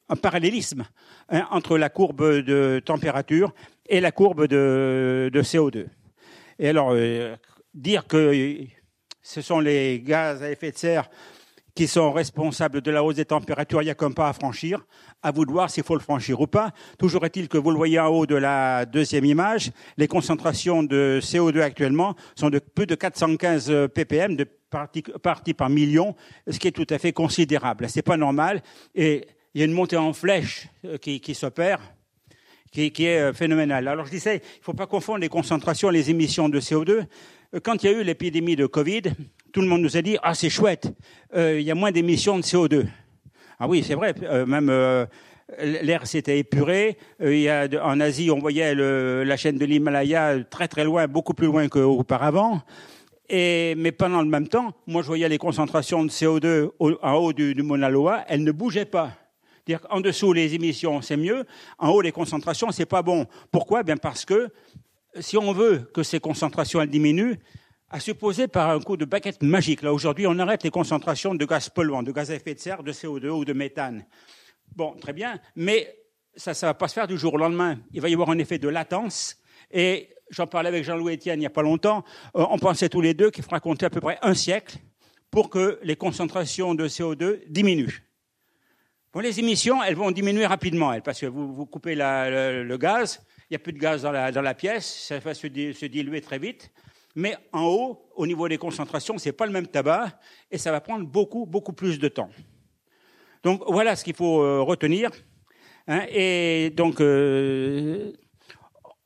un 0.09 0.15
parallélisme 0.15 0.85
hein, 1.29 1.47
entre 1.51 1.77
la 1.77 1.89
courbe 1.89 2.41
de 2.41 2.81
température 2.83 3.53
et 3.87 4.01
la 4.01 4.11
courbe 4.11 4.47
de, 4.47 5.29
de 5.31 5.41
CO2. 5.41 5.85
Et 6.57 6.69
alors, 6.69 6.91
euh, 6.93 7.35
dire 7.73 8.07
que 8.07 8.57
ce 9.21 9.41
sont 9.41 9.59
les 9.59 10.01
gaz 10.01 10.43
à 10.43 10.51
effet 10.51 10.71
de 10.71 10.77
serre 10.77 11.09
qui 11.75 11.87
sont 11.87 12.11
responsables 12.11 12.81
de 12.81 12.91
la 12.91 13.03
hausse 13.03 13.15
des 13.15 13.25
températures, 13.25 13.81
il 13.81 13.85
n'y 13.85 13.91
a 13.91 13.95
qu'un 13.95 14.11
pas 14.11 14.27
à 14.27 14.33
franchir. 14.33 14.85
À 15.23 15.31
vous 15.31 15.45
de 15.45 15.51
voir 15.51 15.69
s'il 15.69 15.83
faut 15.83 15.95
le 15.95 16.01
franchir 16.01 16.41
ou 16.41 16.47
pas. 16.47 16.71
Toujours 16.97 17.25
est-il 17.25 17.47
que 17.47 17.57
vous 17.57 17.71
le 17.71 17.77
voyez 17.77 17.99
en 17.99 18.07
haut 18.07 18.25
de 18.25 18.35
la 18.35 18.85
deuxième 18.85 19.23
image, 19.23 19.71
les 19.95 20.07
concentrations 20.07 20.83
de 20.83 21.19
CO2 21.21 21.61
actuellement 21.61 22.15
sont 22.35 22.49
de 22.49 22.59
plus 22.59 22.85
de 22.85 22.95
415 22.95 23.87
ppm 23.93 24.35
de 24.35 24.43
parties 25.21 25.53
par 25.53 25.69
million, 25.69 26.15
ce 26.49 26.59
qui 26.59 26.67
est 26.67 26.71
tout 26.71 26.87
à 26.89 26.97
fait 26.97 27.13
considérable. 27.13 27.87
C'est 27.87 28.01
pas 28.01 28.17
normal. 28.17 28.61
Et 28.93 29.25
il 29.53 29.59
y 29.59 29.63
a 29.63 29.65
une 29.65 29.73
montée 29.73 29.97
en 29.97 30.13
flèche 30.13 30.67
euh, 30.85 30.97
qui, 30.97 31.19
qui 31.19 31.33
s'opère, 31.33 31.79
qui, 32.71 32.85
est 32.85 33.19
euh, 33.19 33.33
phénoménale. 33.33 33.87
Alors 33.87 34.05
je 34.05 34.11
disais, 34.11 34.35
il 34.37 34.59
ne 34.59 34.63
faut 34.63 34.73
pas 34.73 34.87
confondre 34.87 35.19
les 35.19 35.29
concentrations 35.29 35.89
et 35.89 35.93
les 35.93 36.09
émissions 36.09 36.49
de 36.49 36.59
CO2. 36.59 36.91
Euh, 36.91 37.59
quand 37.63 37.83
il 37.83 37.91
y 37.91 37.93
a 37.93 37.99
eu 37.99 38.03
l'épidémie 38.03 38.55
de 38.55 38.67
Covid, 38.67 39.03
tout 39.51 39.61
le 39.61 39.67
monde 39.67 39.81
nous 39.81 39.97
a 39.97 40.01
dit 40.01 40.17
ah 40.21 40.35
c'est 40.35 40.49
chouette, 40.49 40.93
il 41.35 41.61
y 41.61 41.71
a 41.71 41.75
moins 41.75 41.91
d'émissions 41.91 42.37
de 42.37 42.43
CO2. 42.43 42.85
Ah 43.59 43.67
oui, 43.67 43.83
c'est 43.85 43.95
vrai. 43.95 44.13
Même 44.45 44.71
l'air 45.59 46.07
s'était 46.07 46.37
épuré. 46.37 46.97
il 47.19 47.39
y 47.39 47.49
a, 47.49 47.67
en 47.83 47.99
Asie, 47.99 48.29
on 48.31 48.39
voyait 48.39 48.73
la 48.75 49.35
chaîne 49.35 49.57
de 49.57 49.65
l'Himalaya 49.65 50.37
très 50.49 50.67
très 50.67 50.85
loin, 50.85 51.07
beaucoup 51.07 51.33
plus 51.33 51.47
loin 51.47 51.67
qu'auparavant. 51.67 52.61
Et, 53.27 53.75
mais 53.75 53.91
pendant 53.91 54.21
le 54.21 54.29
même 54.29 54.47
temps, 54.47 54.73
moi 54.87 55.01
je 55.01 55.07
voyais 55.07 55.27
les 55.27 55.39
concentrations 55.39 56.05
de 56.05 56.09
CO2 56.09 56.69
au, 56.79 56.93
en 57.01 57.13
haut 57.15 57.33
du, 57.33 57.53
du 57.53 57.63
Mauna 57.63 57.89
Loa, 57.89 58.23
elles 58.27 58.43
ne 58.43 58.51
bougeaient 58.51 58.85
pas. 58.85 59.11
Dire 59.69 59.85
en 59.91 60.01
dessous 60.01 60.33
les 60.33 60.55
émissions 60.55 60.99
c'est 61.03 61.15
mieux, 61.15 61.45
en 61.77 61.89
haut 61.89 62.01
les 62.01 62.11
concentrations 62.11 62.71
c'est 62.71 62.87
pas 62.87 63.03
bon. 63.03 63.27
Pourquoi? 63.51 63.83
Bien 63.83 63.97
parce 63.97 64.25
que 64.25 64.49
si 65.19 65.37
on 65.37 65.51
veut 65.51 65.87
que 65.93 66.01
ces 66.01 66.19
concentrations 66.19 66.81
elles 66.81 66.89
diminuent, 66.89 67.35
à 67.87 67.99
supposer 67.99 68.47
par 68.47 68.71
un 68.71 68.79
coup 68.79 68.97
de 68.97 69.05
baguette 69.05 69.43
magique, 69.43 69.83
là 69.83 69.93
aujourd'hui 69.93 70.25
on 70.25 70.39
arrête 70.39 70.63
les 70.63 70.71
concentrations 70.71 71.35
de 71.35 71.45
gaz 71.45 71.69
polluants, 71.69 72.01
de 72.01 72.11
gaz 72.11 72.31
à 72.31 72.35
effet 72.35 72.55
de 72.55 72.59
serre, 72.59 72.81
de 72.81 72.91
CO2 72.91 73.27
ou 73.29 73.45
de 73.45 73.53
méthane. 73.53 74.07
Bon, 74.75 74.95
très 74.99 75.13
bien, 75.13 75.39
mais 75.55 75.95
ça 76.35 76.53
ne 76.53 76.61
va 76.61 76.73
pas 76.73 76.87
se 76.87 76.95
faire 76.95 77.07
du 77.07 77.19
jour 77.19 77.35
au 77.35 77.37
lendemain. 77.37 77.77
Il 77.91 78.01
va 78.01 78.09
y 78.09 78.13
avoir 78.13 78.31
un 78.31 78.39
effet 78.39 78.57
de 78.57 78.69
latence 78.69 79.37
et 79.69 80.09
j'en 80.31 80.47
parlais 80.47 80.69
avec 80.69 80.83
Jean-Louis 80.83 81.13
Etienne 81.13 81.37
il 81.37 81.41
n'y 81.41 81.45
a 81.45 81.51
pas 81.51 81.61
longtemps, 81.61 82.03
euh, 82.35 82.43
on 82.49 82.57
pensait 82.57 82.89
tous 82.89 83.01
les 83.01 83.13
deux 83.13 83.29
qu'il 83.29 83.43
faudra 83.43 83.59
compter 83.59 83.85
à 83.85 83.91
peu 83.91 84.01
près 84.01 84.17
un 84.23 84.33
siècle 84.33 84.79
pour 85.29 85.51
que 85.51 85.79
les 85.83 85.95
concentrations 85.95 86.73
de 86.73 86.87
CO2 86.87 87.41
diminuent. 87.47 88.08
Les 89.15 89.39
émissions, 89.39 89.83
elles 89.83 89.95
vont 89.95 90.11
diminuer 90.11 90.45
rapidement, 90.45 90.97
parce 91.01 91.19
que 91.19 91.25
vous, 91.25 91.65
coupez 91.65 91.95
le, 91.95 92.77
gaz, 92.77 93.21
il 93.49 93.53
n'y 93.53 93.55
a 93.55 93.59
plus 93.59 93.73
de 93.73 93.79
gaz 93.79 94.03
dans 94.03 94.11
la, 94.11 94.53
pièce, 94.53 94.85
ça 95.07 95.17
va 95.17 95.33
se, 95.33 95.47
diluer 95.47 96.21
très 96.21 96.37
vite. 96.37 96.71
Mais 97.15 97.35
en 97.51 97.63
haut, 97.63 98.09
au 98.15 98.27
niveau 98.27 98.47
des 98.47 98.59
concentrations, 98.59 99.17
c'est 99.17 99.31
pas 99.31 99.47
le 99.47 99.51
même 99.51 99.67
tabac 99.67 100.19
et 100.51 100.59
ça 100.59 100.71
va 100.71 100.79
prendre 100.79 101.07
beaucoup, 101.07 101.47
beaucoup 101.47 101.73
plus 101.73 101.97
de 101.97 102.07
temps. 102.07 102.29
Donc 103.43 103.63
voilà 103.67 103.95
ce 103.95 104.03
qu'il 104.03 104.15
faut 104.15 104.41
euh, 104.41 104.61
retenir. 104.61 105.09
Hein, 105.87 106.03
et 106.09 106.69
donc, 106.69 107.01
euh, 107.01 108.11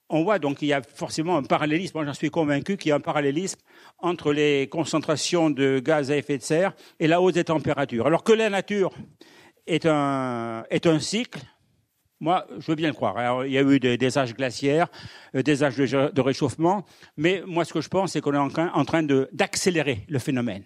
on 0.09 0.23
voit 0.23 0.37
donc 0.37 0.57
qu'il 0.57 0.67
y 0.67 0.73
a 0.73 0.81
forcément 0.81 1.37
un 1.37 1.43
parallélisme. 1.43 1.97
Moi, 1.97 2.05
j'en 2.05 2.13
suis 2.13 2.29
convaincu 2.29 2.75
qu'il 2.75 2.89
y 2.89 2.91
a 2.91 2.95
un 2.95 2.99
parallélisme 2.99 3.59
entre 3.99 4.33
les 4.33 4.67
concentrations 4.67 5.49
de 5.49 5.79
gaz 5.79 6.11
à 6.11 6.17
effet 6.17 6.37
de 6.37 6.43
serre 6.43 6.75
et 6.99 7.07
la 7.07 7.21
hausse 7.21 7.33
des 7.33 7.45
températures. 7.45 8.05
Alors 8.05 8.23
que 8.23 8.33
la 8.33 8.49
nature 8.49 8.93
est 9.67 9.85
un, 9.85 10.65
est 10.69 10.85
un 10.85 10.99
cycle. 10.99 11.39
Moi, 12.19 12.47
je 12.59 12.67
veux 12.67 12.75
bien 12.75 12.87
le 12.87 12.93
croire. 12.93 13.45
il 13.45 13.51
y 13.51 13.57
a 13.57 13.61
eu 13.61 13.79
des, 13.79 14.17
âges 14.17 14.33
glaciaires, 14.33 14.87
euh, 15.35 15.41
des 15.41 15.63
âges 15.63 15.75
de, 15.75 16.21
réchauffement, 16.21 16.85
mais 17.17 17.43
moi, 17.45 17.65
ce 17.65 17.73
que 17.73 17.81
je 17.81 17.89
pense, 17.89 18.13
c'est 18.13 18.21
qu'on 18.21 18.33
est 18.33 18.37
en 18.37 18.49
train, 18.49 18.71
en 18.73 18.85
train 18.85 19.03
d'accélérer 19.03 20.05
le 20.07 20.19
phénomène. 20.19 20.63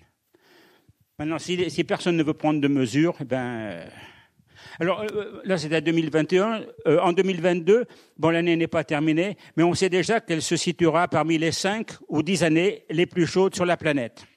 Maintenant, 1.17 1.39
si, 1.39 1.69
si, 1.71 1.83
personne 1.83 2.15
ne 2.15 2.21
veut 2.21 2.35
prendre 2.35 2.61
de 2.61 2.67
mesures, 2.67 3.15
eh 3.21 3.25
ben, 3.25 3.37
euh, 3.37 3.85
alors 4.79 5.01
euh, 5.01 5.41
là, 5.45 5.55
à 5.55 5.81
2021. 5.81 6.61
en 6.85 7.11
2022, 7.11 7.85
bon, 8.17 8.29
l'année 8.29 8.55
n'est 8.55 8.67
pas 8.67 8.83
terminée, 8.83 9.35
mais 9.55 9.63
on 9.63 9.73
sait 9.73 9.89
déjà 9.89 10.19
qu'elle 10.21 10.43
se 10.43 10.55
situera 10.55 11.07
parmi 11.07 11.39
les 11.39 11.51
cinq 11.51 11.93
ou 12.07 12.21
dix 12.21 12.43
années 12.43 12.85
les 12.91 13.07
plus 13.07 13.25
chaudes 13.25 13.55
sur 13.55 13.65
la 13.65 13.77
planète, 13.77 14.27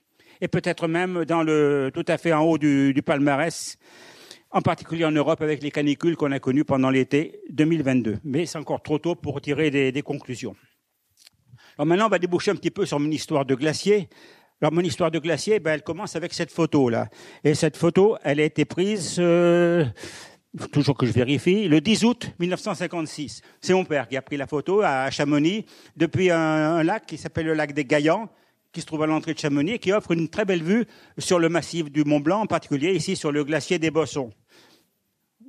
et 0.40 0.48
peut-être 0.48 0.88
même 0.88 1.26
dans 1.26 1.42
le 1.42 1.90
tout 1.92 2.04
à 2.08 2.16
fait 2.16 2.32
en 2.32 2.44
haut 2.44 2.56
du 2.56 3.02
palmarès 3.04 3.76
en 4.50 4.62
particulier 4.62 5.04
en 5.04 5.12
Europe 5.12 5.40
avec 5.42 5.62
les 5.62 5.70
canicules 5.70 6.16
qu'on 6.16 6.32
a 6.32 6.40
connues 6.40 6.64
pendant 6.64 6.90
l'été 6.90 7.40
2022. 7.50 8.18
Mais 8.24 8.46
c'est 8.46 8.58
encore 8.58 8.82
trop 8.82 8.98
tôt 8.98 9.14
pour 9.14 9.40
tirer 9.40 9.70
des, 9.70 10.02
conclusions. 10.02 10.56
Alors 11.76 11.86
maintenant, 11.86 12.06
on 12.06 12.10
va 12.10 12.18
déboucher 12.18 12.50
un 12.50 12.56
petit 12.56 12.70
peu 12.70 12.84
sur 12.84 12.98
mon 12.98 13.10
histoire 13.10 13.44
de 13.44 13.54
glacier. 13.54 14.08
Alors 14.60 14.72
mon 14.72 14.80
histoire 14.82 15.10
de 15.10 15.18
glacier, 15.18 15.60
ben, 15.60 15.72
elle 15.72 15.82
commence 15.82 16.16
avec 16.16 16.34
cette 16.34 16.50
photo-là. 16.50 17.08
Et 17.44 17.54
cette 17.54 17.76
photo, 17.76 18.16
elle 18.24 18.40
a 18.40 18.44
été 18.44 18.64
prise, 18.64 19.16
euh, 19.18 19.86
toujours 20.72 20.96
que 20.96 21.06
je 21.06 21.12
vérifie, 21.12 21.68
le 21.68 21.80
10 21.80 22.04
août 22.04 22.30
1956. 22.40 23.40
C'est 23.60 23.72
mon 23.72 23.84
père 23.84 24.08
qui 24.08 24.16
a 24.16 24.22
pris 24.22 24.36
la 24.36 24.46
photo 24.46 24.82
à 24.82 25.10
Chamonix, 25.10 25.64
depuis 25.96 26.30
un, 26.30 26.82
lac 26.82 27.06
qui 27.06 27.16
s'appelle 27.16 27.46
le 27.46 27.54
lac 27.54 27.72
des 27.72 27.84
Gaillans, 27.84 28.28
qui 28.72 28.80
se 28.80 28.86
trouve 28.86 29.02
à 29.02 29.06
l'entrée 29.06 29.34
de 29.34 29.38
Chamonix, 29.38 29.78
qui 29.78 29.92
offre 29.92 30.12
une 30.12 30.28
très 30.28 30.44
belle 30.44 30.62
vue 30.62 30.84
sur 31.18 31.38
le 31.38 31.48
massif 31.48 31.90
du 31.90 32.04
Mont 32.04 32.20
Blanc, 32.20 32.42
en 32.42 32.46
particulier 32.46 32.92
ici 32.94 33.16
sur 33.16 33.32
le 33.32 33.44
glacier 33.44 33.78
des 33.78 33.90
Bossons. 33.90 34.30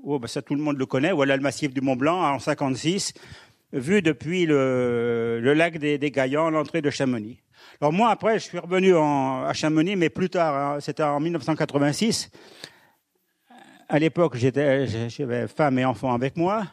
Oh, 0.03 0.17
ben 0.17 0.27
ça, 0.27 0.41
tout 0.41 0.55
le 0.55 0.61
monde 0.61 0.77
le 0.77 0.85
connaît. 0.85 1.11
Voilà 1.11 1.37
le 1.37 1.43
massif 1.43 1.73
du 1.73 1.81
Mont 1.81 1.95
Blanc 1.95 2.19
en 2.19 2.39
56, 2.39 3.13
vu 3.73 4.01
depuis 4.01 4.45
le, 4.47 5.39
lac 5.55 5.77
des, 5.77 5.99
des 5.99 6.09
Gaillans, 6.09 6.49
l'entrée 6.49 6.81
de 6.81 6.89
Chamonix. 6.89 7.39
Alors 7.79 7.93
moi, 7.93 8.09
après, 8.09 8.39
je 8.39 8.45
suis 8.45 8.57
revenu 8.59 8.95
à 8.95 9.51
Chamonix, 9.53 9.95
mais 9.95 10.09
plus 10.09 10.29
tard, 10.29 10.55
hein, 10.55 10.79
c'était 10.79 11.03
en 11.03 11.19
1986. 11.19 12.31
À 13.89 13.99
l'époque, 13.99 14.37
j'avais 14.37 15.47
femme 15.47 15.77
et 15.77 15.85
enfants 15.85 16.13
avec 16.13 16.37
moi. 16.37 16.65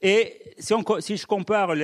Et 0.00 0.40
si, 0.58 0.74
si 1.00 1.16
je 1.16 1.26
compare 1.26 1.74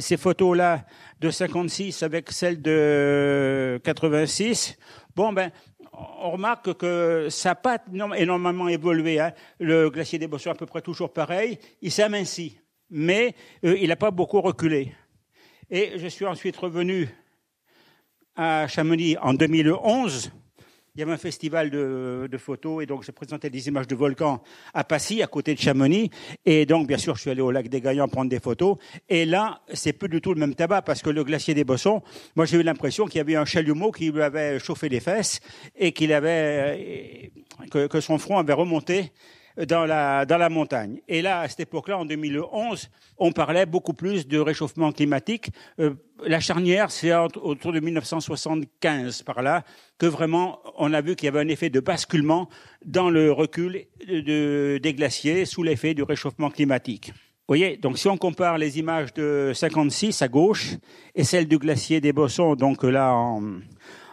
ces 0.00 0.16
photos-là 0.16 0.84
de 1.20 1.30
56 1.30 2.02
avec 2.02 2.30
celles 2.30 2.62
de 2.62 3.80
86, 3.84 4.76
bon 5.14 5.32
ben 5.32 5.50
on 5.92 6.30
remarque 6.30 6.74
que 6.74 7.28
ça 7.30 7.50
n'a 7.50 7.54
pas 7.54 7.78
énormément 8.16 8.68
évolué. 8.68 9.20
Hein. 9.20 9.32
Le 9.58 9.90
glacier 9.90 10.18
des 10.18 10.28
Bossons 10.28 10.50
à 10.50 10.54
peu 10.54 10.66
près 10.66 10.80
toujours 10.80 11.12
pareil. 11.12 11.58
Il 11.82 11.90
s'amincit, 11.90 12.58
mais 12.88 13.34
euh, 13.64 13.76
il 13.78 13.88
n'a 13.88 13.96
pas 13.96 14.10
beaucoup 14.10 14.40
reculé. 14.40 14.94
Et 15.70 15.98
je 15.98 16.06
suis 16.06 16.26
ensuite 16.26 16.56
revenu 16.56 17.08
à 18.34 18.66
Chamonix 18.66 19.16
en 19.20 19.34
2011 19.34 20.32
il 21.00 21.04
y 21.04 21.04
avait 21.04 21.14
un 21.14 21.16
festival 21.16 21.70
de, 21.70 22.28
photos 22.36 22.82
et 22.82 22.86
donc 22.86 23.04
j'ai 23.04 23.12
présenté 23.12 23.48
des 23.48 23.68
images 23.68 23.86
de 23.86 23.94
volcans 23.94 24.42
à 24.74 24.84
Passy, 24.84 25.22
à 25.22 25.26
côté 25.26 25.54
de 25.54 25.58
Chamonix. 25.58 26.10
Et 26.44 26.66
donc, 26.66 26.86
bien 26.86 26.98
sûr, 26.98 27.16
je 27.16 27.22
suis 27.22 27.30
allé 27.30 27.40
au 27.40 27.50
lac 27.50 27.68
des 27.68 27.80
Gaillans 27.80 28.06
prendre 28.06 28.28
des 28.28 28.38
photos. 28.38 28.76
Et 29.08 29.24
là, 29.24 29.62
c'est 29.72 29.94
plus 29.94 30.10
du 30.10 30.20
tout 30.20 30.34
le 30.34 30.40
même 30.40 30.54
tabac 30.54 30.82
parce 30.82 31.00
que 31.00 31.08
le 31.08 31.24
glacier 31.24 31.54
des 31.54 31.64
Bossons, 31.64 32.02
moi, 32.36 32.44
j'ai 32.44 32.58
eu 32.58 32.62
l'impression 32.62 33.06
qu'il 33.06 33.16
y 33.16 33.20
avait 33.20 33.36
un 33.36 33.46
chalumeau 33.46 33.92
qui 33.92 34.10
lui 34.10 34.20
avait 34.20 34.58
chauffé 34.58 34.90
les 34.90 35.00
fesses 35.00 35.40
et 35.74 35.92
qu'il 35.92 36.12
avait, 36.12 37.32
que, 37.70 37.86
que 37.86 38.00
son 38.02 38.18
front 38.18 38.36
avait 38.36 38.52
remonté 38.52 39.10
dans 39.56 39.84
la, 39.84 40.48
montagne. 40.48 41.00
Et 41.08 41.22
là, 41.22 41.40
à 41.40 41.48
cette 41.48 41.60
époque-là, 41.60 41.98
en 41.98 42.04
2011, 42.04 42.88
on 43.18 43.32
parlait 43.32 43.66
beaucoup 43.66 43.92
plus 43.92 44.26
de 44.26 44.38
réchauffement 44.38 44.92
climatique. 44.92 45.50
Euh, 45.78 45.94
la 46.26 46.40
charnière, 46.40 46.90
c'est 46.90 47.14
autour 47.14 47.72
de 47.72 47.80
1975 47.80 49.22
par 49.22 49.42
là 49.42 49.64
que 49.98 50.06
vraiment 50.06 50.60
on 50.78 50.92
a 50.92 51.00
vu 51.00 51.16
qu'il 51.16 51.26
y 51.26 51.28
avait 51.28 51.40
un 51.40 51.48
effet 51.48 51.70
de 51.70 51.80
basculement 51.80 52.48
dans 52.84 53.10
le 53.10 53.32
recul 53.32 53.86
de, 54.06 54.78
des 54.82 54.94
glaciers 54.94 55.44
sous 55.44 55.62
l'effet 55.62 55.94
du 55.94 56.02
réchauffement 56.02 56.50
climatique. 56.50 57.12
Vous 57.50 57.56
voyez, 57.56 57.76
donc 57.76 57.98
si 57.98 58.06
on 58.08 58.16
compare 58.16 58.58
les 58.58 58.78
images 58.78 59.12
de 59.12 59.50
56 59.54 60.22
à 60.22 60.28
gauche 60.28 60.76
et 61.14 61.24
celles 61.24 61.48
du 61.48 61.58
glacier 61.58 62.00
des 62.00 62.12
Bossons, 62.12 62.54
donc 62.54 62.84
là 62.84 63.12
en, 63.12 63.42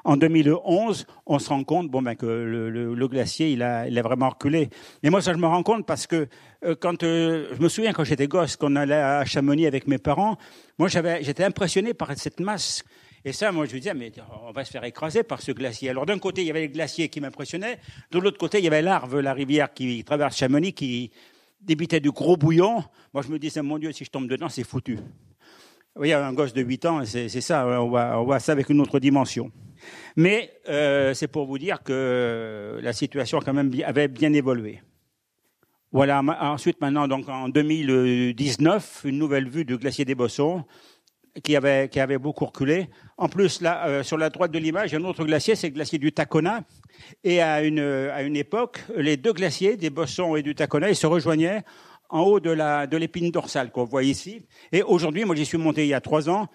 en 0.07 0.15
2011, 0.15 1.05
on 1.25 1.37
se 1.37 1.49
rend 1.49 1.65
compte 1.65 1.89
bon, 1.89 2.01
ben, 2.01 2.15
que 2.15 2.25
le, 2.25 3.07
glacier, 3.09 3.51
il 3.51 3.61
a, 3.61 3.89
vraiment 4.01 4.29
reculé. 4.29 4.69
Et 5.03 5.09
moi, 5.09 5.21
ça, 5.21 5.33
je 5.33 5.37
me 5.37 5.47
rends 5.47 5.63
compte 5.63 5.85
parce 5.85 6.07
que 6.07 6.29
euh, 6.63 6.75
quand 6.79 7.03
euh, 7.03 7.49
je 7.53 7.61
me 7.61 7.67
souviens 7.67 7.91
quand 7.91 8.05
j'étais 8.05 8.27
gosse, 8.27 8.55
qu'on 8.55 8.77
allait 8.77 8.95
à 8.95 9.25
Chamonix 9.25 9.67
avec 9.67 9.85
mes 9.85 9.97
parents, 9.97 10.37
moi, 10.79 10.87
j'étais 10.87 11.43
impressionné 11.43 11.93
par 11.93 12.17
cette 12.17 12.39
masse. 12.39 12.85
Et 13.25 13.33
ça, 13.33 13.51
moi, 13.51 13.65
je 13.65 13.73
me 13.73 13.79
disais, 13.79 13.93
mais 13.93 14.13
on 14.47 14.51
va 14.53 14.63
se 14.63 14.71
faire 14.71 14.85
écraser 14.85 15.23
par 15.23 15.41
ce 15.41 15.51
glacier. 15.51 15.89
Alors, 15.89 16.05
d'un 16.05 16.19
côté, 16.19 16.41
il 16.41 16.47
y 16.47 16.51
avait 16.51 16.67
le 16.67 16.71
glacier 16.71 17.09
qui 17.09 17.19
m'impressionnait. 17.19 17.77
De 18.11 18.19
l'autre 18.19 18.37
côté, 18.37 18.59
il 18.59 18.63
y 18.63 18.67
avait 18.67 18.81
l'Arve, 18.81 19.19
la 19.19 19.33
rivière 19.33 19.73
qui 19.73 20.05
traverse 20.05 20.37
Chamonix, 20.37 20.71
qui 20.71 21.11
débitait 21.59 21.99
du 21.99 22.11
gros 22.11 22.37
bouillon. 22.37 22.81
Moi, 23.13 23.23
je 23.23 23.29
me 23.29 23.37
disais, 23.37 23.61
mon 23.61 23.77
Dieu, 23.77 23.91
si 23.91 24.05
je 24.05 24.09
tombe 24.09 24.29
dedans, 24.29 24.47
c'est 24.47 24.63
foutu. 24.63 24.99
Oui, 25.97 26.13
un 26.13 26.31
gosse 26.31 26.53
de 26.53 26.61
8 26.61 26.85
ans, 26.85 27.05
c'est 27.05 27.41
ça, 27.41 27.67
on 27.67 28.23
voit 28.23 28.39
ça 28.39 28.53
avec 28.53 28.69
une 28.69 28.79
autre 28.79 28.99
dimension. 28.99 29.51
Mais 30.15 30.51
euh, 30.69 31.13
c'est 31.13 31.27
pour 31.27 31.45
vous 31.45 31.57
dire 31.57 31.83
que 31.83 32.79
la 32.81 32.93
situation 32.93 33.39
quand 33.43 33.53
même 33.53 33.71
avait 33.85 34.07
bien 34.07 34.33
évolué. 34.33 34.81
Voilà, 35.91 36.21
ensuite 36.41 36.81
maintenant, 36.81 37.07
donc 37.07 37.29
en 37.29 37.47
2019, 37.47 39.03
une 39.05 39.17
nouvelle 39.17 39.47
vue 39.49 39.63
du 39.63 39.77
glacier 39.77 40.03
des 40.03 40.15
Bossons 40.15 40.65
qui 41.43 41.55
avait, 41.55 42.17
beaucoup 42.17 42.45
reculé. 42.45 42.89
En 43.17 43.29
plus, 43.29 43.59
euh, 43.63 44.03
sur 44.03 44.17
la 44.17 44.29
droite 44.29 44.51
de 44.51 44.59
l'image, 44.59 44.93
un 44.93 45.03
autre 45.03 45.23
glacier, 45.23 45.55
c'est 45.55 45.67
le 45.67 45.73
glacier 45.73 45.99
du 45.99 46.11
Tacona. 46.11 46.61
Et 47.23 47.41
à 47.41 47.63
une, 47.63 48.35
époque, 48.35 48.79
les 48.95 49.17
deux 49.17 49.33
glaciers, 49.33 49.77
des 49.77 49.89
Bossons 49.89 50.35
et 50.35 50.41
du 50.41 50.55
Tacona, 50.55 50.89
ils 50.89 50.95
se 50.95 51.07
rejoignaient 51.07 51.63
en 52.09 52.21
haut 52.21 52.39
de 52.39 52.97
l'épine 52.97 53.31
dorsale 53.31 53.71
qu'on 53.71 53.83
voit 53.83 54.03
ici. 54.03 54.45
Et 54.71 54.81
aujourd'hui, 54.81 55.25
moi 55.25 55.35
j'y 55.35 55.45
suis 55.45 55.57
monté 55.57 55.83
il 55.83 55.89
y 55.89 55.93
a 55.93 56.01
trois 56.01 56.29
ans. 56.29 56.47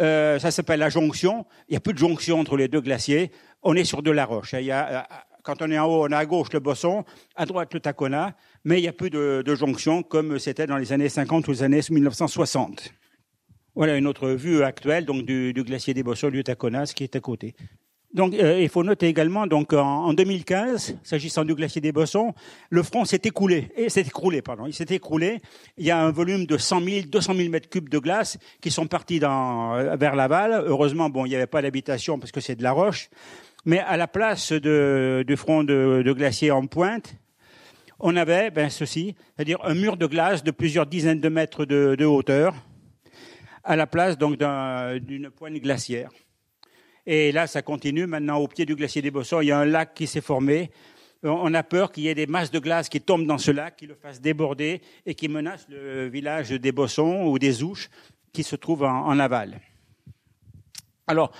Euh, 0.00 0.38
ça 0.38 0.50
s'appelle 0.50 0.80
la 0.80 0.88
jonction. 0.88 1.46
Il 1.68 1.72
n'y 1.72 1.76
a 1.76 1.80
plus 1.80 1.92
de 1.92 1.98
jonction 1.98 2.40
entre 2.40 2.56
les 2.56 2.68
deux 2.68 2.80
glaciers. 2.80 3.30
On 3.62 3.74
est 3.74 3.84
sur 3.84 4.02
de 4.02 4.10
la 4.10 4.24
roche. 4.24 4.52
Y 4.52 4.70
a, 4.70 4.88
euh, 4.88 5.02
quand 5.42 5.62
on 5.62 5.70
est 5.70 5.78
en 5.78 5.86
haut, 5.86 6.06
on 6.06 6.12
a 6.12 6.18
à 6.18 6.26
gauche 6.26 6.48
le 6.52 6.60
Bosson, 6.60 7.04
à 7.36 7.46
droite 7.46 7.72
le 7.74 7.80
Tacona, 7.80 8.34
mais 8.64 8.78
il 8.78 8.82
n'y 8.82 8.88
a 8.88 8.92
plus 8.92 9.10
de, 9.10 9.42
de 9.44 9.54
jonction 9.54 10.02
comme 10.02 10.38
c'était 10.38 10.66
dans 10.66 10.76
les 10.76 10.92
années 10.92 11.08
50 11.08 11.48
ou 11.48 11.50
les 11.50 11.62
années 11.62 11.80
1960. 11.88 12.92
Voilà 13.74 13.96
une 13.96 14.06
autre 14.06 14.30
vue 14.30 14.62
actuelle 14.62 15.04
donc 15.04 15.24
du, 15.24 15.52
du 15.52 15.62
glacier 15.62 15.94
des 15.94 16.02
Bossons, 16.02 16.28
du 16.28 16.44
Tacona, 16.44 16.86
ce 16.86 16.94
qui 16.94 17.04
est 17.04 17.16
à 17.16 17.20
côté. 17.20 17.54
Donc, 18.12 18.34
euh, 18.34 18.60
il 18.60 18.68
faut 18.68 18.82
noter 18.82 19.06
également, 19.06 19.46
donc 19.46 19.72
en, 19.72 20.12
2015, 20.12 20.96
s'agissant 21.04 21.44
du 21.44 21.54
glacier 21.54 21.80
des 21.80 21.92
Bossons, 21.92 22.34
le 22.68 22.82
front 22.82 23.04
s'est 23.04 23.20
écoulé, 23.22 23.68
et 23.76 23.88
s'est 23.88 24.00
écroulé, 24.00 24.42
pardon, 24.42 24.66
il 24.66 24.74
s'est 24.74 24.86
écroulé. 24.90 25.38
Il 25.78 25.86
y 25.86 25.92
a 25.92 25.98
un 26.02 26.10
volume 26.10 26.44
de 26.44 26.56
100 26.56 26.80
000, 26.80 27.06
200 27.06 27.34
000 27.34 27.48
mètres 27.50 27.68
cubes 27.68 27.88
de 27.88 27.98
glace 27.98 28.36
qui 28.60 28.72
sont 28.72 28.88
partis 28.88 29.20
euh, 29.22 29.96
vers 29.96 30.16
l'aval. 30.16 30.64
Heureusement, 30.66 31.08
bon, 31.08 31.24
il 31.24 31.28
n'y 31.28 31.36
avait 31.36 31.46
pas 31.46 31.62
d'habitation 31.62 32.18
parce 32.18 32.32
que 32.32 32.40
c'est 32.40 32.56
de 32.56 32.64
la 32.64 32.72
roche. 32.72 33.10
Mais 33.64 33.78
à 33.78 33.96
la 33.96 34.08
place 34.08 34.52
du 34.52 35.36
front 35.36 35.62
de, 35.62 36.12
glacier 36.12 36.50
en 36.50 36.66
pointe, 36.66 37.14
on 38.00 38.16
avait, 38.16 38.50
ben, 38.50 38.70
ceci, 38.70 39.14
c'est-à-dire 39.36 39.58
un 39.62 39.74
mur 39.74 39.96
de 39.96 40.06
glace 40.06 40.42
de 40.42 40.50
plusieurs 40.50 40.86
dizaines 40.86 41.20
de 41.20 41.28
mètres 41.28 41.64
de, 41.64 41.94
de 41.96 42.04
hauteur, 42.06 42.54
à 43.62 43.76
la 43.76 43.86
place 43.86 44.18
donc 44.18 44.38
d'une 44.38 45.30
pointe 45.30 45.54
glaciaire. 45.54 46.10
Et 47.12 47.32
là, 47.32 47.48
ça 47.48 47.60
continue. 47.60 48.06
Maintenant, 48.06 48.36
au 48.36 48.46
pied 48.46 48.64
du 48.64 48.76
glacier 48.76 49.02
des 49.02 49.10
Bossons, 49.10 49.40
il 49.40 49.48
y 49.48 49.50
a 49.50 49.58
un 49.58 49.64
lac 49.64 49.94
qui 49.94 50.06
s'est 50.06 50.20
formé. 50.20 50.70
On 51.24 51.52
a 51.54 51.64
peur 51.64 51.90
qu'il 51.90 52.04
y 52.04 52.08
ait 52.08 52.14
des 52.14 52.28
masses 52.28 52.52
de 52.52 52.60
glace 52.60 52.88
qui 52.88 53.00
tombent 53.00 53.26
dans 53.26 53.36
ce 53.36 53.50
lac, 53.50 53.74
qui 53.74 53.88
le 53.88 53.96
fassent 53.96 54.20
déborder 54.20 54.80
et 55.04 55.16
qui 55.16 55.26
menacent 55.26 55.66
le 55.68 56.06
village 56.06 56.50
des 56.50 56.70
Bossons 56.70 57.24
ou 57.24 57.40
des 57.40 57.64
Ouches 57.64 57.90
qui 58.32 58.44
se 58.44 58.54
trouvent 58.54 58.84
en, 58.84 59.18
aval. 59.18 59.60
Alors, 61.08 61.32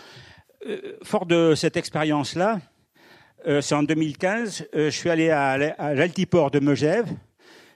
euh, 0.67 0.97
fort 1.05 1.25
de 1.25 1.55
cette 1.55 1.77
expérience-là, 1.77 2.59
euh, 3.47 3.61
c'est 3.61 3.77
en 3.77 3.85
2015, 3.85 4.67
euh, 4.75 4.91
je 4.91 4.97
suis 4.97 5.09
allé 5.09 5.31
à, 5.31 5.57
l'altiport 5.95 6.51
de 6.51 6.59
Megève. 6.59 7.07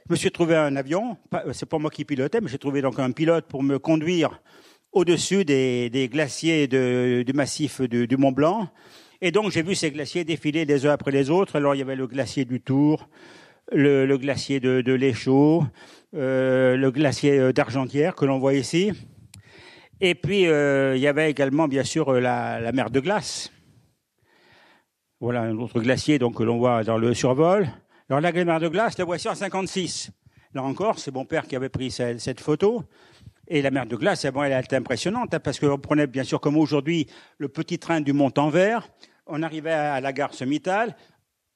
Je 0.09 0.13
me 0.15 0.17
suis 0.17 0.33
trouvé 0.33 0.57
un 0.57 0.75
avion. 0.75 1.17
C'est 1.53 1.69
pas 1.69 1.79
moi 1.79 1.93
qui 1.93 2.05
pilotais, 2.05 2.41
mais 2.41 2.49
j'ai 2.49 2.59
trouvé 2.59 2.83
donc 2.83 2.99
un 2.99 3.13
pilote 3.13 3.47
pour 3.47 3.63
me 3.63 3.79
conduire 3.79 4.41
au-dessus 4.95 5.45
des, 5.45 6.09
glaciers 6.11 6.67
du 6.67 7.33
massif 7.35 7.83
du, 7.83 8.17
Mont 8.17 8.33
Blanc. 8.33 8.69
Et 9.21 9.31
donc 9.31 9.51
j'ai 9.51 9.63
vu 9.63 9.75
ces 9.75 9.91
glaciers 9.91 10.25
défiler 10.25 10.65
les 10.65 10.87
uns 10.87 10.93
après 10.93 11.11
les 11.11 11.31
autres. 11.31 11.57
Alors 11.57 11.75
il 11.75 11.79
y 11.79 11.83
avait 11.83 11.97
le 11.97 12.07
glacier 12.07 12.45
du 12.45 12.61
Tour, 12.61 13.09
le, 13.73 14.17
glacier 14.17 14.61
de, 14.61 14.81
de 14.81 14.93
l'Échaud, 14.93 15.65
euh, 16.15 16.77
le 16.77 16.91
glacier 16.91 17.39
euh, 17.39 17.53
d'Argentière 17.53 18.15
que 18.15 18.25
l'on 18.25 18.39
voit 18.39 18.55
ici. 18.55 18.93
Et 20.01 20.15
puis 20.15 20.47
euh, 20.47 20.97
il 20.97 21.03
y 21.03 21.09
avait 21.09 21.31
également 21.31 21.67
bien 21.67 21.85
sûr 21.85 22.13
la, 22.13 22.73
mer 22.73 22.91
de 22.91 23.01
glace. 23.01 23.51
Voilà 25.21 25.43
un 25.43 25.59
autre 25.59 25.81
glacier 25.81 26.19
donc, 26.19 26.37
que 26.37 26.43
l'on 26.43 26.59
voit 26.59 26.85
dans 26.85 26.99
le 26.99 27.15
survol. 27.15 27.69
Alors 28.09 28.21
la 28.21 28.33
mer 28.33 28.61
de 28.61 28.69
glace, 28.69 28.97
la 28.99 29.05
voici 29.05 29.29
en 29.29 29.35
56. 29.35 30.11
Là 30.55 30.63
encore, 30.63 31.01
c'est 31.01 31.13
mon 31.13 31.25
père 31.25 31.49
qui 31.49 31.57
avait 31.57 31.69
pris 31.69 31.91
cette, 31.91 32.41
photo. 32.41 32.85
Et 33.49 33.63
la 33.63 33.71
mer 33.71 33.87
de 33.87 33.97
glace, 33.97 34.25
bon, 34.27 34.43
elle 34.43 34.53
est 34.53 34.73
impressionnante, 34.73 35.35
hein, 35.35 35.41
parce 35.41 35.59
qu'on 35.59 35.79
prenait 35.79 36.07
bien 36.07 36.25
sûr 36.25 36.41
comme 36.41 36.57
aujourd'hui 36.57 37.07
le 37.39 37.49
petit 37.49 37.79
train 37.79 38.01
du 38.01 38.13
Mont-en-Vert. 38.13 38.89
On 39.27 39.43
arrivait 39.43 39.73
à 39.73 40.01
la 40.01 40.13
gare 40.13 40.35
Semital, 40.35 40.97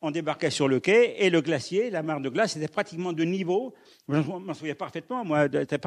on 0.01 0.11
débarquait 0.11 0.51
sur 0.51 0.69
le 0.69 0.81
quai 0.81 1.17
et 1.19 1.31
le 1.31 1.41
glacier, 1.41 1.91
la 1.91 2.03
mer 2.03 2.21
de 2.21 2.29
glace, 2.29 2.57
était 2.57 2.69
pratiquement 2.69 3.13
de 3.13 3.25
niveau. 3.25 3.75
Je 4.09 4.21
m'en 4.21 4.55
souviens 4.55 4.75
parfaitement, 4.75 5.25
moi, 5.25 5.47
était 5.47 5.79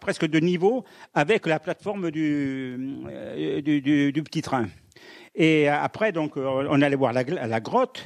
presque 0.00 0.26
de 0.26 0.38
niveau 0.40 0.84
avec 1.14 1.46
la 1.46 1.58
plateforme 1.58 2.10
du, 2.10 2.76
euh, 3.08 3.62
du, 3.62 4.22
petit 4.22 4.42
train. 4.42 4.66
Et 5.34 5.68
après, 5.68 6.12
donc, 6.12 6.36
on 6.36 6.82
allait 6.82 6.96
voir 6.96 7.12
la, 7.12 7.22
la, 7.22 7.60
grotte 7.60 8.04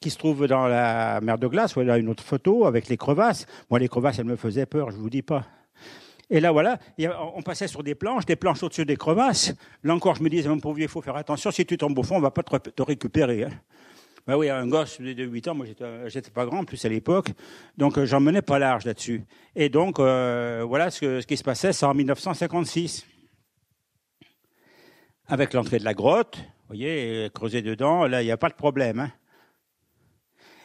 qui 0.00 0.10
se 0.10 0.18
trouve 0.18 0.46
dans 0.46 0.66
la 0.66 1.20
mer 1.22 1.38
de 1.38 1.46
glace. 1.46 1.74
Voilà 1.74 1.98
une 1.98 2.08
autre 2.08 2.22
photo 2.22 2.66
avec 2.66 2.88
les 2.88 2.96
crevasses. 2.96 3.46
Moi, 3.70 3.78
les 3.78 3.88
crevasses, 3.88 4.18
elles 4.18 4.26
me 4.26 4.36
faisaient 4.36 4.66
peur, 4.66 4.90
je 4.90 4.96
vous 4.96 5.10
dis 5.10 5.22
pas. 5.22 5.46
Et 6.30 6.40
là, 6.40 6.52
voilà, 6.52 6.78
on 7.34 7.42
passait 7.42 7.68
sur 7.68 7.82
des 7.82 7.94
planches, 7.94 8.26
des 8.26 8.36
planches 8.36 8.62
au-dessus 8.62 8.84
des 8.84 8.96
crevasses. 8.96 9.54
Là 9.82 9.94
encore, 9.94 10.16
je 10.16 10.22
me 10.22 10.28
disais, 10.28 10.48
mon 10.48 10.60
pauvre 10.60 10.78
il 10.78 10.88
faut 10.88 11.00
faire 11.00 11.16
attention. 11.16 11.50
Si 11.50 11.64
tu 11.64 11.78
tombes 11.78 11.98
au 11.98 12.02
fond, 12.02 12.16
on 12.16 12.20
va 12.20 12.30
pas 12.30 12.42
te, 12.42 12.82
récupérer. 12.82 13.44
Hein. 13.44 13.50
Ben 14.26 14.36
oui, 14.36 14.50
un 14.50 14.66
gosse 14.66 15.00
de 15.00 15.24
8 15.24 15.48
ans, 15.48 15.54
moi 15.54 15.64
j'étais 16.06 16.30
pas 16.30 16.44
grand, 16.44 16.64
plus 16.64 16.84
à 16.84 16.90
l'époque, 16.90 17.30
donc 17.78 17.96
euh, 17.96 18.04
j'en 18.04 18.20
menais 18.20 18.42
pas 18.42 18.58
large 18.58 18.84
là-dessus. 18.84 19.24
Et 19.56 19.70
donc 19.70 19.98
euh, 19.98 20.62
voilà 20.68 20.90
ce, 20.90 21.24
qui 21.24 21.38
se 21.38 21.42
passait, 21.42 21.72
c'est 21.72 21.86
en 21.86 21.94
1956. 21.94 23.06
Avec 25.28 25.54
l'entrée 25.54 25.78
de 25.78 25.84
la 25.84 25.94
grotte, 25.94 26.36
vous 26.36 26.76
voyez, 26.76 27.30
creusé 27.32 27.62
dedans, 27.62 28.06
là 28.06 28.20
il 28.20 28.26
n'y 28.26 28.30
a 28.30 28.36
pas 28.36 28.50
de 28.50 28.54
problème. 28.54 29.00
Hein. 29.00 29.12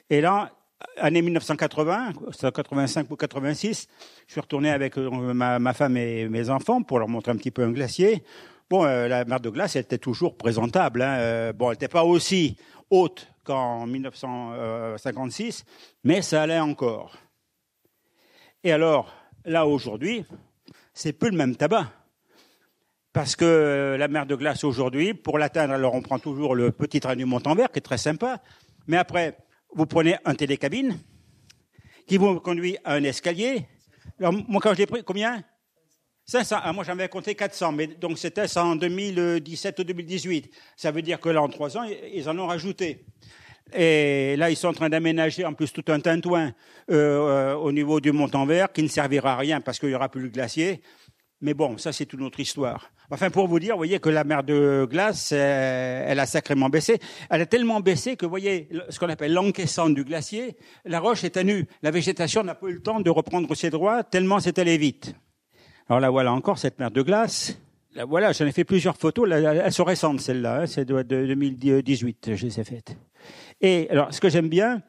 Et 0.10 0.20
là, 0.20 0.52
année 0.98 1.22
1980, 1.22 2.14
85 2.54 3.10
ou 3.12 3.16
86, 3.16 3.88
je 4.28 4.32
suis 4.32 4.42
retourné 4.42 4.70
avec 4.70 4.98
euh, 4.98 5.10
ma, 5.34 5.74
femme 5.74 5.98
et 5.98 6.28
mes 6.30 6.50
enfants 6.50 6.82
pour 6.82 7.00
leur 7.00 7.08
montrer 7.08 7.32
un 7.32 7.38
petit 7.38 7.52
peu 7.52 7.64
un 7.64 7.72
glacier. 7.72 8.24
Bon, 8.70 8.84
la 8.84 9.26
mer 9.26 9.40
de 9.40 9.50
glace, 9.50 9.76
elle 9.76 9.84
était 9.84 9.98
toujours 9.98 10.38
présentable. 10.38 11.02
Hein. 11.02 11.52
bon, 11.54 11.68
elle 11.68 11.74
n'était 11.74 11.88
pas 11.88 12.04
aussi 12.04 12.58
haute 12.90 13.28
qu'en 13.44 13.86
1956, 13.86 15.66
mais 16.04 16.22
ça 16.22 16.44
allait 16.44 16.60
encore. 16.60 17.18
Et 18.64 18.72
alors, 18.72 19.14
là 19.46 19.68
aujourd'hui, 19.68 20.26
c'est 20.94 21.14
plus 21.14 21.30
le 21.30 21.38
même 21.38 21.56
tabac. 21.56 21.88
Parce 23.12 23.36
que 23.36 23.96
la 23.98 24.08
mer 24.08 24.26
de 24.26 24.36
glace 24.36 24.64
aujourd'hui, 24.64 25.14
pour 25.14 25.38
l'atteindre, 25.38 25.74
alors 25.74 25.94
on 25.94 26.02
prend 26.02 26.18
toujours 26.18 26.56
le 26.56 26.72
petit 26.72 27.00
train 27.00 27.16
du 27.16 27.26
Mont-en-Vert, 27.26 27.72
qui 27.72 27.78
est 27.78 27.84
très 27.84 28.00
sympa, 28.00 28.42
mais 28.88 28.98
après, 28.98 29.38
vous 29.76 29.86
prenez 29.86 30.18
un 30.26 30.36
télécabine, 30.36 30.98
qui 32.08 32.18
vous 32.18 32.40
conduit 32.40 32.78
à 32.84 32.94
un 32.94 33.04
escalier. 33.04 33.66
Alors, 34.20 34.34
moi, 34.34 34.62
quand 34.62 34.74
je 34.74 34.80
l'ai 34.80 34.86
pris, 34.86 35.04
combien? 35.04 35.44
500. 36.26 36.58
Ah, 36.64 36.72
moi, 36.72 36.84
j'avais 36.84 37.10
compté 37.10 37.36
400, 37.36 37.72
mais 37.74 37.88
donc 37.88 38.18
c'était 38.18 38.48
ça 38.48 38.64
en 38.64 38.76
2017 38.76 39.80
ou 39.80 39.84
2018. 39.84 40.50
Ça 40.78 40.92
veut 40.92 41.02
dire 41.02 41.20
que 41.20 41.30
là, 41.30 41.42
en 41.42 41.50
trois 41.50 41.78
ans, 41.78 41.84
ils 41.84 42.30
en 42.30 42.38
ont 42.40 42.48
rajouté. 42.48 43.06
Et 43.74 44.36
là, 44.38 44.50
ils 44.50 44.56
sont 44.56 44.68
en 44.68 44.74
train 44.74 44.90
d'aménager 44.90 45.46
en 45.46 45.54
plus 45.54 45.72
tout 45.74 45.84
un 45.88 46.00
tintouin 46.00 46.54
euh, 46.92 47.54
au 47.56 47.72
niveau 47.72 48.00
du 48.00 48.12
Mont-en-Vert 48.12 48.72
qui 48.72 48.84
ne 48.84 48.88
servira 48.88 49.34
à 49.34 49.38
rien 49.38 49.62
parce 49.62 49.80
qu'il 49.80 49.90
n'y 49.90 49.96
aura 49.96 50.10
plus 50.10 50.22
le 50.22 50.30
glacier. 50.30 50.82
Mais 51.44 51.54
bon, 51.54 51.78
ça, 51.78 51.92
c'est 51.92 52.14
une 52.14 52.22
autre 52.22 52.40
histoire. 52.40 52.90
Enfin, 53.12 53.30
pour 53.30 53.50
vous 53.50 53.60
dire, 53.60 53.74
vous 53.74 53.80
voyez 53.80 54.00
que 54.00 54.08
la 54.08 54.24
mer 54.24 54.46
de 54.46 54.88
glace, 54.90 55.32
euh, 55.34 56.06
elle 56.08 56.18
a 56.22 56.26
sacrément 56.26 56.70
baissé. 56.70 57.00
Elle 57.30 57.42
a 57.42 57.46
tellement 57.46 57.82
baissé 57.82 58.16
que, 58.16 58.26
vous 58.26 58.30
voyez, 58.30 58.70
ce 58.88 58.98
qu'on 58.98 59.10
appelle 59.10 59.34
l'encaissant 59.34 59.90
du 59.90 60.06
glacier, 60.06 60.56
la 60.86 61.02
roche 61.02 61.26
est 61.26 61.36
à 61.36 61.44
nu. 61.44 61.68
La 61.82 61.92
végétation 61.92 62.44
n'a 62.44 62.56
pas 62.56 62.68
eu 62.68 62.76
le 62.76 62.82
temps 62.82 63.02
de 63.02 63.10
reprendre 63.10 63.54
ses 63.56 63.70
droits 63.70 64.04
tellement 64.04 64.40
c'est 64.40 64.58
allé 64.58 64.78
vite. 64.78 65.16
Alors 65.90 66.00
là, 66.00 66.10
voilà 66.10 66.32
encore 66.32 66.58
cette 66.58 66.80
mer 66.80 66.92
de 66.92 67.02
glace. 67.02 67.60
Là, 67.94 68.06
voilà, 68.06 68.32
j'en 68.32 68.46
ai 68.46 68.54
fait 68.54 68.64
plusieurs 68.64 68.96
photos. 68.96 69.28
Là, 69.28 69.54
elles 69.54 69.74
sont 69.74 69.84
récentes, 69.84 70.22
celles-là. 70.22 70.62
Hein. 70.62 70.66
C'est 70.66 70.86
de 70.86 71.02
2018, 71.02 72.36
je 72.36 72.46
les 72.46 72.58
ai 72.58 72.64
faites. 72.64 72.96
Et 73.60 73.90
alors, 73.90 74.14
ce 74.14 74.22
que 74.22 74.30
j'aime 74.30 74.48
bien, 74.48 74.82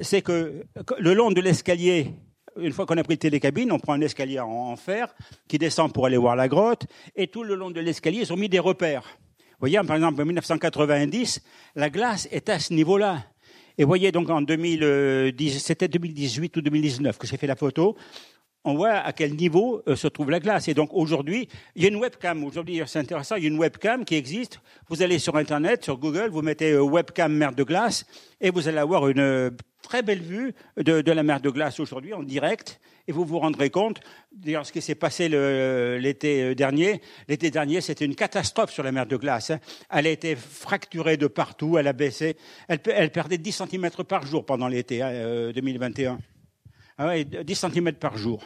c'est 0.00 0.20
que 0.20 0.64
le 0.98 1.14
long 1.14 1.30
de 1.30 1.40
l'escalier, 1.40 2.12
une 2.56 2.72
fois 2.72 2.86
qu'on 2.86 2.96
a 2.96 3.04
pris 3.04 3.14
le 3.14 3.18
télécabine, 3.18 3.72
on 3.72 3.78
prend 3.78 3.94
un 3.94 4.00
escalier 4.00 4.40
en, 4.40 4.76
fer 4.76 5.14
qui 5.48 5.58
descend 5.58 5.92
pour 5.92 6.06
aller 6.06 6.16
voir 6.16 6.36
la 6.36 6.48
grotte. 6.48 6.86
Et 7.16 7.26
tout 7.26 7.42
le 7.42 7.54
long 7.54 7.70
de 7.70 7.80
l'escalier, 7.80 8.20
ils 8.20 8.32
ont 8.32 8.36
mis 8.36 8.48
des 8.48 8.58
repères. 8.58 9.18
Vous 9.38 9.68
voyez, 9.68 9.78
par 9.86 9.96
exemple, 9.96 10.20
en 10.20 10.24
1990, 10.24 11.42
la 11.76 11.90
glace 11.90 12.28
est 12.30 12.48
à 12.48 12.58
ce 12.58 12.74
niveau-là. 12.74 13.24
Et 13.78 13.84
vous 13.84 13.88
voyez, 13.88 14.12
donc 14.12 14.28
en 14.28 14.42
2010, 14.42 15.58
c'était 15.58 15.88
2018 15.88 16.56
ou 16.56 16.60
2019 16.60 17.18
que 17.18 17.26
j'ai 17.26 17.36
fait 17.36 17.46
la 17.46 17.56
photo 17.56 17.96
on 18.64 18.74
voit 18.74 18.92
à 18.92 19.12
quel 19.12 19.34
niveau 19.34 19.82
euh, 19.88 19.96
se 19.96 20.08
trouve 20.08 20.30
la 20.30 20.40
glace. 20.40 20.68
Et 20.68 20.74
donc 20.74 20.90
aujourd'hui, 20.92 21.48
il 21.74 21.82
y 21.82 21.86
a 21.86 21.88
une 21.88 21.96
webcam. 21.96 22.44
Aujourd'hui, 22.44 22.80
c'est 22.86 22.98
intéressant, 22.98 23.36
il 23.36 23.42
y 23.42 23.46
a 23.46 23.48
une 23.48 23.58
webcam 23.58 24.04
qui 24.04 24.14
existe. 24.14 24.60
Vous 24.88 25.02
allez 25.02 25.18
sur 25.18 25.36
Internet, 25.36 25.84
sur 25.84 25.98
Google, 25.98 26.28
vous 26.30 26.42
mettez 26.42 26.72
euh, 26.72 26.82
webcam 26.82 27.32
mer 27.32 27.52
de 27.52 27.64
glace 27.64 28.06
et 28.40 28.50
vous 28.50 28.68
allez 28.68 28.78
avoir 28.78 29.08
une 29.08 29.20
euh, 29.20 29.50
très 29.82 30.02
belle 30.02 30.22
vue 30.22 30.54
de, 30.76 31.10
la 31.10 31.22
mer 31.22 31.40
de 31.40 31.50
glace 31.50 31.80
aujourd'hui 31.80 32.14
en 32.14 32.22
direct. 32.22 32.80
Et 33.08 33.12
vous 33.12 33.24
vous 33.24 33.40
rendrez 33.40 33.68
compte, 33.68 34.00
d'ailleurs, 34.30 34.64
ce 34.64 34.72
qui 34.72 34.80
s'est 34.80 34.94
passé 34.94 35.28
l'été 35.28 36.54
dernier. 36.54 37.00
L'été 37.28 37.50
dernier, 37.50 37.80
c'était 37.80 38.04
une 38.04 38.14
catastrophe 38.14 38.70
sur 38.70 38.84
la 38.84 38.92
mer 38.92 39.06
de 39.06 39.16
glace. 39.16 39.50
Hein. 39.50 39.58
Elle 39.90 40.06
a 40.06 40.10
été 40.10 40.36
fracturée 40.36 41.16
de 41.16 41.26
partout, 41.26 41.78
elle 41.78 41.88
a 41.88 41.92
baissé. 41.92 42.36
Elle, 42.68 43.10
perdait 43.10 43.38
10 43.38 43.64
cm 43.68 43.90
par 44.08 44.24
jour 44.24 44.46
pendant 44.46 44.68
l'été 44.68 45.00
2021. 45.54 46.12
Hein, 46.12 46.18
ah 46.98 47.06
ouais, 47.06 47.24
10 47.24 47.54
cm 47.54 47.92
par 47.94 48.16
jour. 48.16 48.42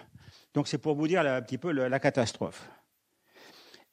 Donc 0.54 0.68
c'est 0.68 0.78
pour 0.78 0.94
vous 0.94 1.06
dire 1.06 1.20
un 1.20 1.42
petit 1.42 1.58
peu 1.58 1.70
la, 1.70 1.98
catastrophe. 1.98 2.70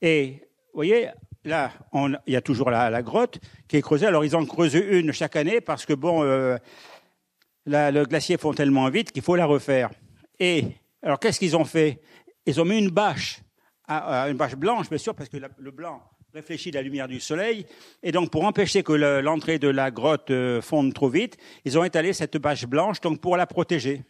Et 0.01 0.39
vous 0.73 0.77
voyez, 0.77 1.09
là, 1.43 1.71
il 1.93 2.33
y 2.33 2.37
a 2.37 2.41
toujours 2.41 2.69
la, 2.69 3.01
grotte 3.01 3.39
qui 3.67 3.75
est 3.75 3.81
creusée. 3.81 4.05
Alors 4.05 4.23
ils 4.23 4.35
en 4.35 4.45
creusent 4.45 4.75
une 4.75 5.11
chaque 5.11 5.35
année 5.35 5.59
parce 5.59 5.85
que 5.85 5.93
bon, 5.93 6.23
euh, 6.23 6.57
le 7.65 8.03
glacier 8.05 8.37
fond 8.37 8.53
tellement 8.53 8.89
vite 8.89 9.11
qu'il 9.11 9.21
faut 9.21 9.35
la 9.35 9.45
refaire. 9.45 9.89
Et 10.39 10.65
alors 11.01 11.19
qu'est-ce 11.19 11.39
qu'ils 11.39 11.55
ont 11.55 11.65
fait? 11.65 12.01
Ils 12.45 12.59
ont 12.59 12.65
mis 12.65 12.77
une 12.77 12.89
bâche, 12.89 13.41
une 13.87 14.37
bâche 14.37 14.55
blanche, 14.55 14.89
bien 14.89 14.97
sûr, 14.97 15.15
parce 15.15 15.29
que 15.29 15.37
le 15.37 15.71
blanc 15.71 16.01
réfléchit 16.33 16.71
la 16.71 16.81
lumière 16.81 17.07
du 17.07 17.19
soleil. 17.19 17.65
Et 18.01 18.11
donc, 18.11 18.31
pour 18.31 18.43
empêcher 18.45 18.81
que 18.83 18.93
l'entrée 19.21 19.59
de 19.59 19.67
la 19.67 19.91
grotte 19.91 20.31
euh, 20.31 20.61
fonde 20.61 20.93
trop 20.93 21.09
vite, 21.09 21.37
ils 21.63 21.77
ont 21.77 21.83
étalé 21.83 22.11
cette 22.11 22.37
bâche 22.37 22.65
blanche, 22.65 22.99
donc 23.01 23.21
pour 23.21 23.37
la 23.37 23.45
protéger. 23.45 24.03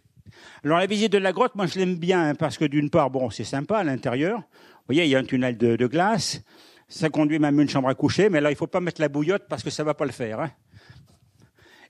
Alors 0.64 0.78
la 0.78 0.86
visite 0.86 1.12
de 1.12 1.18
la 1.18 1.32
grotte, 1.32 1.54
moi 1.56 1.68
je 1.68 1.78
l'aime 1.78 1.96
bien 1.96 2.30
hein, 2.30 2.36
parce 2.36 2.58
que 2.58 2.66
d'une 2.66 2.90
part, 2.90 3.10
bon, 3.10 3.30
c'est 3.30 3.44
sympa 3.44 3.80
à 3.80 3.84
l'intérieur. 3.84 4.40
Vous 4.40 4.88
voyez, 4.88 5.04
il 5.04 5.10
y 5.10 5.16
a 5.16 5.20
un 5.20 5.26
tunnel 5.26 5.58
de, 5.58 5.88
glace. 5.88 6.42
Ça 6.88 7.10
conduit 7.10 7.40
même 7.40 7.60
une 7.60 7.70
chambre 7.70 7.90
à 7.90 7.96
coucher, 7.96 8.30
mais 8.30 8.42
là 8.42 8.52
il 8.52 8.56
faut 8.56 8.68
pas 8.68 8.80
mettre 8.80 9.02
la 9.02 9.10
bouillotte 9.10 9.44
parce 9.50 9.62
que 9.62 9.70
ça 9.70 9.84
va 9.84 9.94
pas 9.94 10.06
le 10.06 10.12
faire. 10.12 10.40
Hein. 10.40 10.52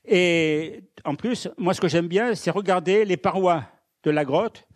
Et 0.06 0.82
en 1.04 1.14
plus, 1.14 1.48
moi 1.56 1.74
ce 1.74 1.80
que 1.80 1.88
j'aime 1.88 2.08
bien, 2.08 2.34
c'est 2.34 2.50
regarder 2.50 3.04
les 3.04 3.16
parois 3.16 3.64
de 4.02 4.10
la 4.10 4.24
grotte 4.24 4.66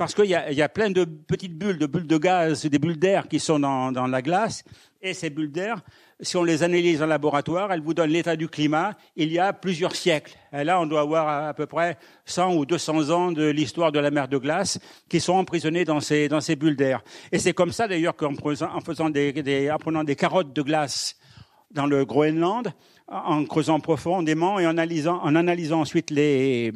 parce 0.00 0.14
qu'il 0.14 0.30
y, 0.30 0.34
a, 0.34 0.68
plein 0.70 0.88
de 0.88 1.04
petites 1.04 1.58
bulles, 1.58 1.76
de 1.76 1.84
bulles 1.84 2.06
de 2.06 2.16
gaz, 2.16 2.64
des 2.64 2.78
bulles 2.78 2.98
d'air 2.98 3.28
qui 3.28 3.38
sont 3.38 3.60
dans, 3.60 4.06
la 4.06 4.22
glace. 4.22 4.64
Et 5.02 5.12
ces 5.12 5.28
bulles 5.28 5.52
d'air, 5.52 5.82
si 6.20 6.38
on 6.38 6.42
les 6.42 6.62
analyse 6.62 7.02
en 7.02 7.06
laboratoire, 7.06 7.70
elles 7.70 7.82
vous 7.82 7.92
donnent 7.92 8.08
l'état 8.08 8.34
du 8.34 8.48
climat 8.48 8.96
il 9.14 9.30
y 9.30 9.38
a 9.38 9.52
plusieurs 9.52 9.94
siècles. 9.94 10.38
Et 10.54 10.64
là, 10.64 10.80
on 10.80 10.86
doit 10.86 11.02
avoir 11.02 11.48
à 11.48 11.52
peu 11.52 11.66
près 11.66 11.98
100 12.24 12.54
ou 12.54 12.64
200 12.64 13.10
ans 13.10 13.30
de 13.30 13.50
l'histoire 13.50 13.92
de 13.92 13.98
la 13.98 14.10
mer 14.10 14.26
de 14.26 14.38
glace 14.38 14.78
qui 15.10 15.20
sont 15.20 15.34
emprisonnés 15.34 15.84
dans 15.84 16.00
ces, 16.00 16.56
bulles 16.56 16.76
d'air. 16.76 17.04
Et 17.30 17.38
c'est 17.38 17.52
comme 17.52 17.70
ça 17.70 17.86
d'ailleurs 17.86 18.16
qu'en 18.16 18.32
en 18.32 18.80
faisant 18.80 19.10
des, 19.10 19.70
en 19.70 19.76
prenant 19.76 20.02
des 20.02 20.16
carottes 20.16 20.54
de 20.54 20.62
glace 20.62 21.18
dans 21.72 21.86
le 21.86 22.06
Groenland, 22.06 22.72
en 23.10 23.44
creusant 23.44 23.80
profondément 23.80 24.58
et 24.58 24.66
en 24.66 24.70
analysant, 24.70 25.20
en 25.22 25.34
analysant 25.34 25.80
ensuite 25.80 26.10
les, 26.10 26.72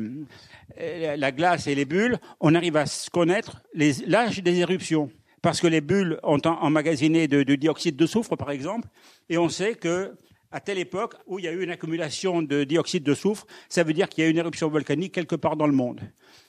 la 0.77 1.33
glace 1.33 1.67
et 1.67 1.75
les 1.75 1.85
bulles, 1.85 2.19
on 2.41 2.55
arrive 2.55 2.77
à 2.77 2.85
connaître 3.13 3.63
l'âge 3.75 4.43
des 4.43 4.59
éruptions 4.59 5.11
parce 5.43 5.61
que 5.61 5.67
les 5.67 5.81
bulles 5.81 6.19
ont 6.23 6.41
emmagasiné 6.45 7.29
de, 7.29 7.43
de, 7.43 7.55
dioxyde 7.55 7.97
de 7.97 8.07
soufre, 8.07 8.35
par 8.35 8.51
exemple, 8.51 8.89
et 9.29 9.37
on 9.37 9.51
sait 9.51 9.75
que 9.75 10.17
à 10.51 10.61
telle 10.61 10.79
époque 10.79 11.17
où 11.27 11.39
il 11.39 11.45
y 11.45 11.49
a 11.49 11.53
eu 11.53 11.63
une 11.63 11.71
accumulation 11.71 12.41
de 12.41 12.63
dioxyde 12.63 13.03
de 13.03 13.15
soufre, 13.15 13.45
ça 13.69 13.83
veut 13.83 13.93
dire 13.93 14.09
qu'il 14.09 14.23
y 14.23 14.27
a 14.27 14.31
une 14.31 14.39
éruption 14.39 14.69
volcanique 14.69 15.13
quelque 15.13 15.35
part 15.35 15.57
dans 15.57 15.67
le 15.67 15.73
monde. 15.73 16.01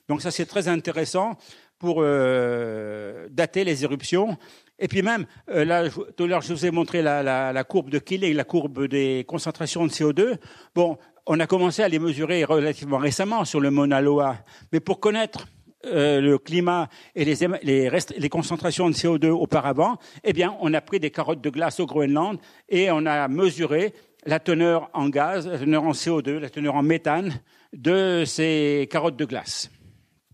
Donc 0.07 0.21
ça, 0.21 0.29
c'est 0.29 0.45
très 0.45 0.67
intéressant 0.67 1.37
pour 1.79 1.97
euh, 1.99 3.27
dater 3.31 3.63
les 3.63 3.83
éruptions. 3.83 4.37
Et 4.79 4.87
puis 4.87 5.01
même, 5.01 5.25
euh, 5.49 5.63
là, 5.63 5.89
tout 5.89 6.23
à 6.23 6.27
l'heure, 6.27 6.41
je 6.41 6.53
vous 6.53 6.65
ai 6.65 6.71
montré 6.71 7.01
la, 7.01 7.63
courbe 7.63 7.89
de 7.89 7.99
Killing, 7.99 8.35
la 8.35 8.43
courbe 8.43 8.87
des 8.87 9.25
concentrations 9.27 9.85
de 9.85 9.91
CO2. 9.91 10.37
Bon, 10.73 10.97
on 11.25 11.39
a 11.39 11.47
commencé 11.47 11.81
à 11.81 11.87
les 11.87 11.99
mesurer 11.99 12.43
relativement 12.43 12.97
récemment 12.97 13.45
sur 13.45 13.59
le 13.59 13.71
Mauna 13.71 14.01
Loa, 14.01 14.37
mais 14.71 14.79
pour 14.79 14.99
connaître 14.99 15.47
euh, 15.85 16.19
le 16.19 16.37
climat 16.37 16.89
et 17.15 17.25
les, 17.25 17.35
les, 17.63 17.89
les, 18.17 18.29
concentrations 18.29 18.89
de 18.89 18.95
CO2 18.95 19.29
auparavant, 19.29 19.97
eh 20.23 20.33
bien, 20.33 20.55
on 20.59 20.73
a 20.73 20.81
pris 20.81 20.99
des 20.99 21.11
carottes 21.11 21.41
de 21.41 21.49
glace 21.49 21.79
au 21.79 21.85
Groenland 21.85 22.37
et 22.69 22.89
on 22.91 23.05
a 23.05 23.27
mesuré 23.27 23.93
la 24.25 24.39
teneur 24.39 24.89
en 24.93 25.09
gaz, 25.09 25.47
la 25.47 25.59
teneur 25.59 25.83
en 25.83 25.91
CO2, 25.91 26.39
la 26.39 26.49
teneur 26.49 26.75
en 26.75 26.83
méthane 26.83 27.39
de 27.73 28.23
ces 28.25 28.87
carottes 28.89 29.17
de 29.17 29.25
glace. 29.25 29.69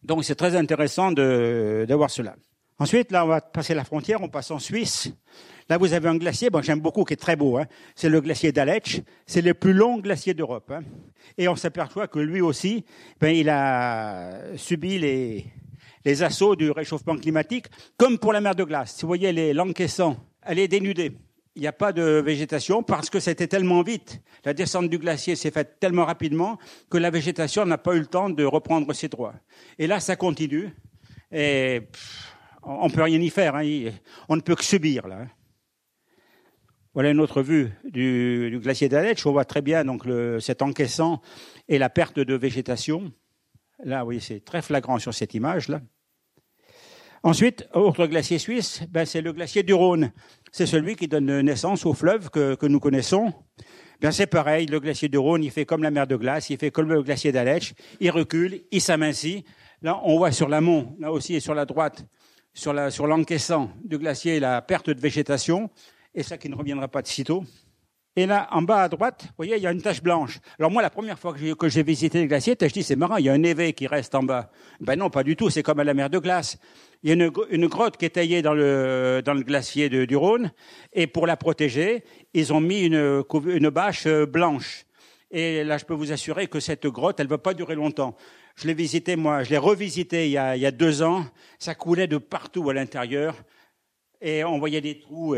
Donc 0.04 0.26
c'est 0.26 0.36
très 0.36 0.56
intéressant 0.56 1.12
d'avoir 1.12 2.10
cela. 2.10 2.36
Ensuite, 2.80 3.12
là, 3.12 3.26
on 3.26 3.28
va 3.28 3.42
passer 3.42 3.76
la 3.76 3.84
frontière, 3.84 4.24
on 4.24 4.30
passe 4.30 4.50
en 4.50 4.58
Suisse. 4.58 5.14
Là, 5.70 5.78
vous 5.78 5.94
avez 5.94 6.10
un 6.10 6.18
glacier, 6.18 6.50
bon, 6.50 6.64
j'aime 6.64 6.80
beaucoup, 6.80 7.04
qui 7.04 7.14
est 7.14 7.18
très 7.18 7.36
beau. 7.36 7.58
Hein. 7.58 7.68
C'est 7.96 8.10
le 8.10 8.20
glacier 8.22 8.52
d'Aletsch. 8.52 9.02
C'est 9.28 9.44
le 9.44 9.54
plus 9.54 9.74
long 9.74 10.00
glacier 10.00 10.34
d'Europe. 10.34 10.72
Hein. 10.72 10.82
Et 11.38 11.48
on 11.48 11.56
s'aperçoit 11.56 12.08
que 12.08 12.18
lui 12.18 12.42
aussi, 12.42 12.84
ben, 13.20 13.30
il 13.30 13.50
a 13.50 14.58
subi 14.58 14.98
les, 14.98 15.46
les 16.04 16.24
assauts 16.24 16.56
du 16.56 16.72
réchauffement 16.72 17.16
climatique, 17.16 17.68
comme 17.98 18.18
pour 18.18 18.34
la 18.34 18.42
mer 18.42 18.56
de 18.56 18.64
glace. 18.64 18.96
Si 18.96 19.02
vous 19.04 19.10
voyez 19.10 19.32
les 19.32 19.54
l'encaissant, 19.54 20.18
elle 20.42 20.58
est 20.58 20.68
dénudée. 20.68 21.12
Il 21.56 21.62
n'y 21.62 21.68
a 21.68 21.74
pas 21.74 21.92
de 21.92 22.22
végétation 22.22 22.82
parce 22.82 23.10
que 23.10 23.20
c'était 23.20 23.48
tellement 23.48 23.82
vite. 23.84 24.22
La 24.46 24.54
descente 24.54 24.90
du 24.90 24.98
glacier 24.98 25.36
s'est 25.36 25.52
faite 25.52 25.80
tellement 25.80 26.06
rapidement 26.06 26.58
que 26.90 26.98
la 26.98 27.10
végétation 27.10 27.66
n'a 27.66 27.78
pas 27.78 27.94
eu 27.96 28.00
le 28.00 28.06
temps 28.06 28.30
de 28.30 28.44
reprendre 28.46 28.94
ses 28.94 29.10
droits. 29.10 29.34
Et 29.78 29.86
là, 29.86 30.00
ça 30.00 30.16
continue. 30.16 30.70
Et 31.32 31.82
on 32.64 32.88
ne 32.88 32.94
peut 32.94 33.04
rien 33.04 33.20
y 33.20 33.30
faire. 33.30 33.56
Hein. 33.56 33.92
On 34.30 34.38
ne 34.38 34.42
peut 34.42 34.56
que 34.56 34.64
subir 34.64 35.08
là. 35.08 35.22
Hein. 35.24 35.28
Voilà 36.94 37.12
une 37.12 37.22
autre 37.22 37.42
vue 37.42 37.72
du, 37.86 38.60
glacier 38.62 38.90
d'Aletsch. 38.90 39.26
On 39.26 39.32
voit 39.32 39.46
très 39.46 39.62
bien 39.62 39.86
donc 39.86 40.04
cet 40.40 40.62
encaissant 40.62 41.22
et 41.70 41.78
la 41.78 41.90
perte 41.90 42.20
de 42.20 42.36
végétation. 42.36 43.14
Là, 43.84 44.06
oui, 44.06 44.20
c'est 44.22 44.44
très 44.44 44.62
flagrant 44.62 45.00
sur 45.00 45.14
cette 45.14 45.34
image-là. 45.34 45.82
Ensuite, 47.24 47.68
autre 47.74 48.08
glacier 48.08 48.40
suisse, 48.40 48.82
ben, 48.90 49.06
c'est 49.06 49.22
le 49.22 49.32
glacier 49.32 49.64
du 49.64 49.74
Rhône. 49.74 50.12
C'est 50.52 50.66
celui 50.66 50.98
qui 50.98 51.08
donne 51.08 51.42
naissance 51.42 51.86
au 51.86 51.94
fleuve 51.94 52.30
que, 52.30 52.66
nous 52.66 52.80
connaissons. 52.80 53.34
Ben, 54.02 54.12
c'est 54.12 54.28
pareil, 54.28 54.66
le 54.66 54.80
glacier 54.80 55.08
du 55.08 55.18
Rhône, 55.18 55.44
il 55.44 55.52
fait 55.52 55.66
comme 55.66 55.82
la 55.82 55.92
mer 55.92 56.08
de 56.08 56.18
glace, 56.18 56.50
il 56.50 56.58
fait 56.58 56.72
comme 56.72 56.90
le 56.90 57.04
glacier 57.04 57.32
d'Aletsch, 57.32 57.74
il 58.00 58.12
recule, 58.12 58.64
il 58.72 58.82
s'amincit. 58.82 59.46
Là, 59.82 60.02
on 60.04 60.18
voit 60.18 60.32
sur 60.32 60.50
l'amont, 60.50 60.96
là 61.00 61.12
aussi 61.12 61.36
et 61.36 61.40
sur 61.40 61.54
la 61.54 61.66
droite, 61.66 62.06
sur 62.54 62.74
l'encaissant 62.74 63.72
du 63.84 63.98
glacier, 63.98 64.40
la 64.40 64.62
perte 64.62 64.90
de 64.90 65.00
végétation, 65.00 65.70
et 66.14 66.24
ça 66.24 66.38
qui 66.38 66.50
ne 66.50 66.56
reviendra 66.56 66.88
pas 66.88 67.02
de 67.02 67.08
sitôt. 67.08 67.46
Et 68.18 68.26
là, 68.26 68.50
en 68.52 68.62
bas 68.62 68.84
à 68.84 68.90
droite, 68.90 69.24
vous 69.24 69.34
voyez, 69.38 69.56
il 69.56 69.64
y 69.64 69.68
a 69.68 69.72
une 69.72 69.82
tache 69.82 70.04
blanche. 70.04 70.40
Alors 70.60 70.70
moi, 70.70 70.82
la 70.82 70.90
première 70.90 71.18
fois 71.18 71.34
que 71.34 71.70
j'ai 71.70 71.84
visité 71.84 72.20
le 72.20 72.28
glacier, 72.28 72.58
je 72.60 72.68
dis, 72.68 72.84
c'est 72.84 72.98
marrant, 72.98 73.16
il 73.16 73.26
y 73.26 73.30
a 73.30 73.34
un 73.34 73.44
éveil 73.44 73.74
qui 73.74 73.88
reste 73.88 74.14
en 74.16 74.24
bas. 74.24 74.52
Ben 74.82 74.98
non, 74.98 75.10
pas 75.10 75.24
du 75.24 75.38
tout, 75.38 75.50
c'est 75.50 75.64
comme 75.64 75.80
à 75.80 75.86
la 75.86 75.94
mer 75.94 76.10
de 76.10 76.20
glace. 76.20 76.58
Il 77.04 77.10
y 77.10 77.14
a 77.14 77.16
une, 77.16 77.68
grotte 77.68 77.96
qui 77.96 78.04
est 78.04 78.10
taillée 78.10 78.42
dans 78.42 78.54
le, 78.54 79.22
glacier 79.44 79.90
du 79.90 80.16
Rhône, 80.18 80.52
et 80.92 81.08
pour 81.08 81.26
la 81.26 81.38
protéger, 81.38 82.04
ils 82.34 82.52
ont 82.52 82.60
mis 82.60 82.82
une, 82.82 83.70
bâche 83.70 84.06
euh, 84.08 84.26
blanche. 84.26 84.86
Et 85.32 85.64
là, 85.64 85.78
je 85.78 85.86
peux 85.86 85.94
vous 85.94 86.12
assurer 86.12 86.48
que 86.48 86.60
cette 86.60 86.86
grotte, 86.88 87.22
elle 87.22 87.28
ne 87.28 87.32
va 87.32 87.38
pas 87.38 87.54
durer 87.54 87.76
longtemps. 87.76 88.18
Je 88.58 88.68
l'ai 88.68 88.74
visité, 88.74 89.16
moi, 89.16 89.44
je 89.44 89.52
l'ai 89.52 89.58
revisité 89.58 90.26
il 90.26 90.32
y, 90.32 90.38
a, 90.38 90.58
il 90.58 90.62
y 90.62 90.66
a 90.66 90.72
deux 90.72 91.02
ans. 91.02 91.24
Ça 91.60 91.76
coulait 91.76 92.08
de 92.08 92.18
partout 92.18 92.70
à 92.70 92.74
l'intérieur 92.74 93.36
et 94.22 94.44
on 94.44 94.60
voyait 94.60 94.82
des 94.82 95.00
trous. 95.00 95.36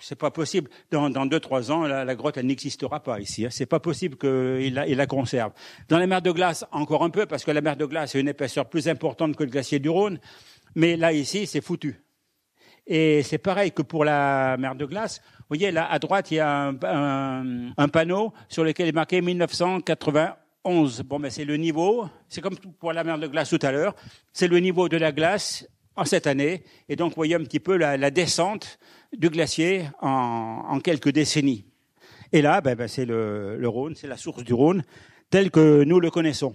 C'est 0.00 0.18
pas 0.18 0.30
possible. 0.30 0.70
Dans, 0.90 1.08
dans 1.10 1.26
deux 1.26 1.40
trois 1.40 1.72
ans, 1.72 1.86
la, 1.86 2.14
grotte 2.14 2.36
elle 2.36 2.46
n'existera 2.46 3.00
pas 3.00 3.18
ici. 3.20 3.46
Hein. 3.46 3.50
C'est 3.50 3.66
pas 3.66 3.80
possible 3.80 4.16
qu'il 4.16 4.74
la, 4.74 4.86
il 4.86 4.96
la 4.96 5.06
conserve. 5.06 5.52
Dans 5.88 5.98
la 5.98 6.06
mer 6.06 6.20
de 6.22 6.30
glace, 6.30 6.64
encore 6.70 7.02
un 7.02 7.10
peu, 7.10 7.26
parce 7.26 7.44
que 7.44 7.50
la 7.50 7.60
mer 7.60 7.76
de 7.76 7.86
glace 7.86 8.14
a 8.14 8.18
une 8.18 8.28
épaisseur 8.28 8.68
plus 8.68 8.88
importante 8.88 9.36
que 9.36 9.44
le 9.44 9.50
glacier 9.50 9.78
du 9.78 9.88
Rhône. 9.88 10.18
Mais 10.74 10.96
là 10.96 11.12
ici, 11.12 11.46
c'est 11.46 11.60
foutu. 11.60 12.00
Et 12.86 13.22
c'est 13.22 13.38
pareil 13.38 13.72
que 13.72 13.82
pour 13.82 14.04
la 14.04 14.56
mer 14.58 14.74
de 14.74 14.84
glace. 14.84 15.22
Vous 15.40 15.56
voyez 15.56 15.70
là 15.70 15.90
à 15.90 15.98
droite, 15.98 16.30
il 16.30 16.34
y 16.34 16.40
a 16.40 16.68
un, 16.68 17.72
un, 17.76 17.88
panneau 17.88 18.32
sur 18.48 18.64
lequel 18.64 18.88
est 18.88 18.92
marqué 18.92 19.20
1991. 19.20 21.02
Bon, 21.02 21.18
mais 21.18 21.30
c'est 21.30 21.44
le 21.44 21.56
niveau. 21.56 22.08
C'est 22.28 22.40
comme 22.40 22.56
pour 22.56 22.92
la 22.92 23.04
mer 23.04 23.18
de 23.18 23.26
glace 23.26 23.50
tout 23.50 23.58
à 23.62 23.72
l'heure. 23.72 23.94
C'est 24.32 24.48
le 24.48 24.58
niveau 24.58 24.88
de 24.88 24.96
la 24.96 25.12
glace 25.12 25.66
en 26.00 26.06
cette 26.06 26.26
année. 26.26 26.62
Et 26.88 26.96
donc, 26.96 27.10
vous 27.10 27.16
voyez 27.16 27.34
un 27.34 27.44
petit 27.44 27.60
peu 27.60 27.76
la, 27.76 28.10
descente 28.10 28.78
du 29.12 29.28
glacier 29.28 29.84
en, 30.00 30.80
quelques 30.82 31.10
décennies. 31.10 31.66
Et 32.32 32.40
là, 32.40 32.60
ben, 32.62 32.74
ben, 32.74 32.88
c'est 32.88 33.04
le, 33.04 33.60
Rhône, 33.64 33.94
c'est 33.94 34.06
la 34.06 34.16
source 34.16 34.42
du 34.42 34.54
Rhône, 34.54 34.82
tel 35.28 35.50
que 35.50 35.84
nous 35.84 36.00
le 36.00 36.10
connaissons. 36.10 36.54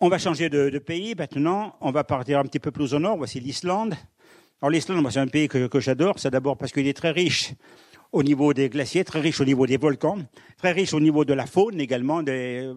On 0.00 0.08
va 0.08 0.18
changer 0.18 0.48
de, 0.48 0.78
pays 0.78 1.14
maintenant. 1.14 1.76
On 1.80 1.90
va 1.90 2.04
partir 2.04 2.38
un 2.38 2.44
petit 2.44 2.60
peu 2.60 2.70
plus 2.70 2.94
au 2.94 2.98
nord. 2.98 3.18
Voici 3.18 3.38
l'Islande. 3.38 3.94
Alors 4.62 4.70
l'Islande, 4.70 5.06
c'est 5.10 5.20
un 5.20 5.26
pays 5.26 5.48
que, 5.48 5.66
que 5.66 5.80
j'adore. 5.80 6.18
C'est 6.18 6.30
d'abord 6.30 6.56
parce 6.56 6.72
qu'il 6.72 6.86
est 6.86 6.96
très 6.96 7.10
riche 7.10 7.52
au 8.12 8.22
niveau 8.22 8.54
des 8.54 8.70
glaciers, 8.70 9.04
très 9.04 9.20
riche 9.20 9.40
au 9.40 9.44
niveau 9.44 9.66
des 9.66 9.76
volcans, 9.76 10.18
très 10.56 10.72
riche 10.72 10.94
au 10.94 11.00
niveau 11.00 11.26
de 11.26 11.34
la 11.34 11.44
faune 11.44 11.78
également, 11.78 12.22
des, 12.22 12.72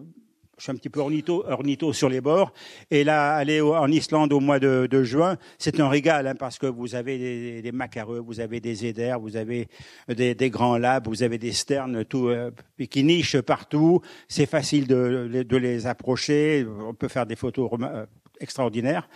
je 0.62 0.66
suis 0.66 0.70
un 0.70 0.76
petit 0.76 0.90
peu 0.90 1.00
ornitho, 1.00 1.42
ornitho 1.48 1.92
sur 1.92 2.08
les 2.08 2.20
bords. 2.20 2.52
Et 2.88 3.02
là, 3.02 3.34
aller 3.34 3.60
en 3.60 3.88
Islande 3.88 4.32
au 4.32 4.38
mois 4.38 4.60
de, 4.60 5.02
juin, 5.02 5.36
c'est 5.58 5.80
un 5.80 5.88
régal 5.88 6.28
hein, 6.28 6.36
parce 6.36 6.56
que 6.56 6.68
vous 6.68 6.94
avez 6.94 7.18
des, 7.18 7.62
des, 7.62 7.72
macareux, 7.72 8.20
vous 8.20 8.38
avez 8.38 8.60
des 8.60 8.86
éders, 8.86 9.18
vous 9.18 9.36
avez 9.36 9.66
des, 10.06 10.50
grands 10.50 10.78
labs, 10.78 11.08
vous 11.08 11.24
avez 11.24 11.36
des 11.36 11.50
sternes 11.50 12.04
tout, 12.04 12.28
euh, 12.28 12.52
qui 12.88 13.02
nichent 13.02 13.40
partout. 13.40 14.02
C'est 14.28 14.46
facile 14.46 14.86
de, 14.86 15.56
les 15.56 15.88
approcher. 15.88 16.64
On 16.86 16.94
peut 16.94 17.08
faire 17.08 17.26
des 17.26 17.34
photos 17.34 17.68
euh, 17.82 18.06
extraordinaires. 18.38 19.08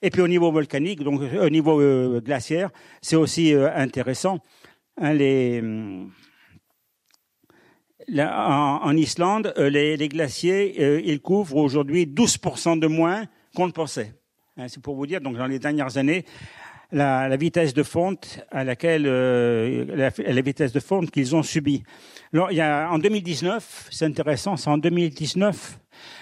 Et 0.00 0.08
puis 0.08 0.22
au 0.22 0.28
niveau 0.28 0.50
volcanique, 0.50 1.02
donc 1.02 1.20
au 1.20 1.50
niveau 1.50 1.82
euh, 1.82 2.22
glaciaire, 2.22 2.70
c'est 3.02 3.16
aussi 3.16 3.52
intéressant. 3.52 4.38
Hein, 4.96 5.12
les 5.12 5.62
en, 8.18 8.96
Islande, 8.96 9.52
euh, 9.58 9.70
les, 9.70 10.08
glaciers, 10.08 10.74
euh, 10.80 11.00
ils 11.04 11.20
couvrent 11.20 11.56
aujourd'hui 11.56 12.06
12% 12.06 12.78
de 12.78 12.86
moins 12.86 13.24
qu'on 13.54 13.66
ne 13.66 13.72
pensait. 13.72 14.14
Hein, 14.56 14.66
c'est 14.68 14.82
pour 14.82 14.94
vous 14.94 15.06
dire, 15.06 15.20
donc 15.20 15.36
dans 15.36 15.46
les 15.46 15.58
dernières 15.58 15.96
années, 15.96 16.24
la, 16.92 17.36
vitesse 17.36 17.74
de 17.74 17.82
fonte 17.82 18.44
à 18.50 18.64
laquelle 18.64 19.04
euh, 19.06 19.84
la, 19.94 20.42
vitesse 20.42 20.72
de 20.72 20.80
fonte 20.80 21.10
qu'ils 21.10 21.34
ont 21.34 21.42
subi. 21.42 21.82
Alors, 22.32 22.52
il 22.52 22.56
y 22.56 22.60
a 22.60 22.90
en 22.90 22.98
2019, 22.98 23.88
c'est 23.90 24.04
intéressant, 24.04 24.56
c'est 24.56 24.70
en 24.70 24.78
2019, 24.78 25.78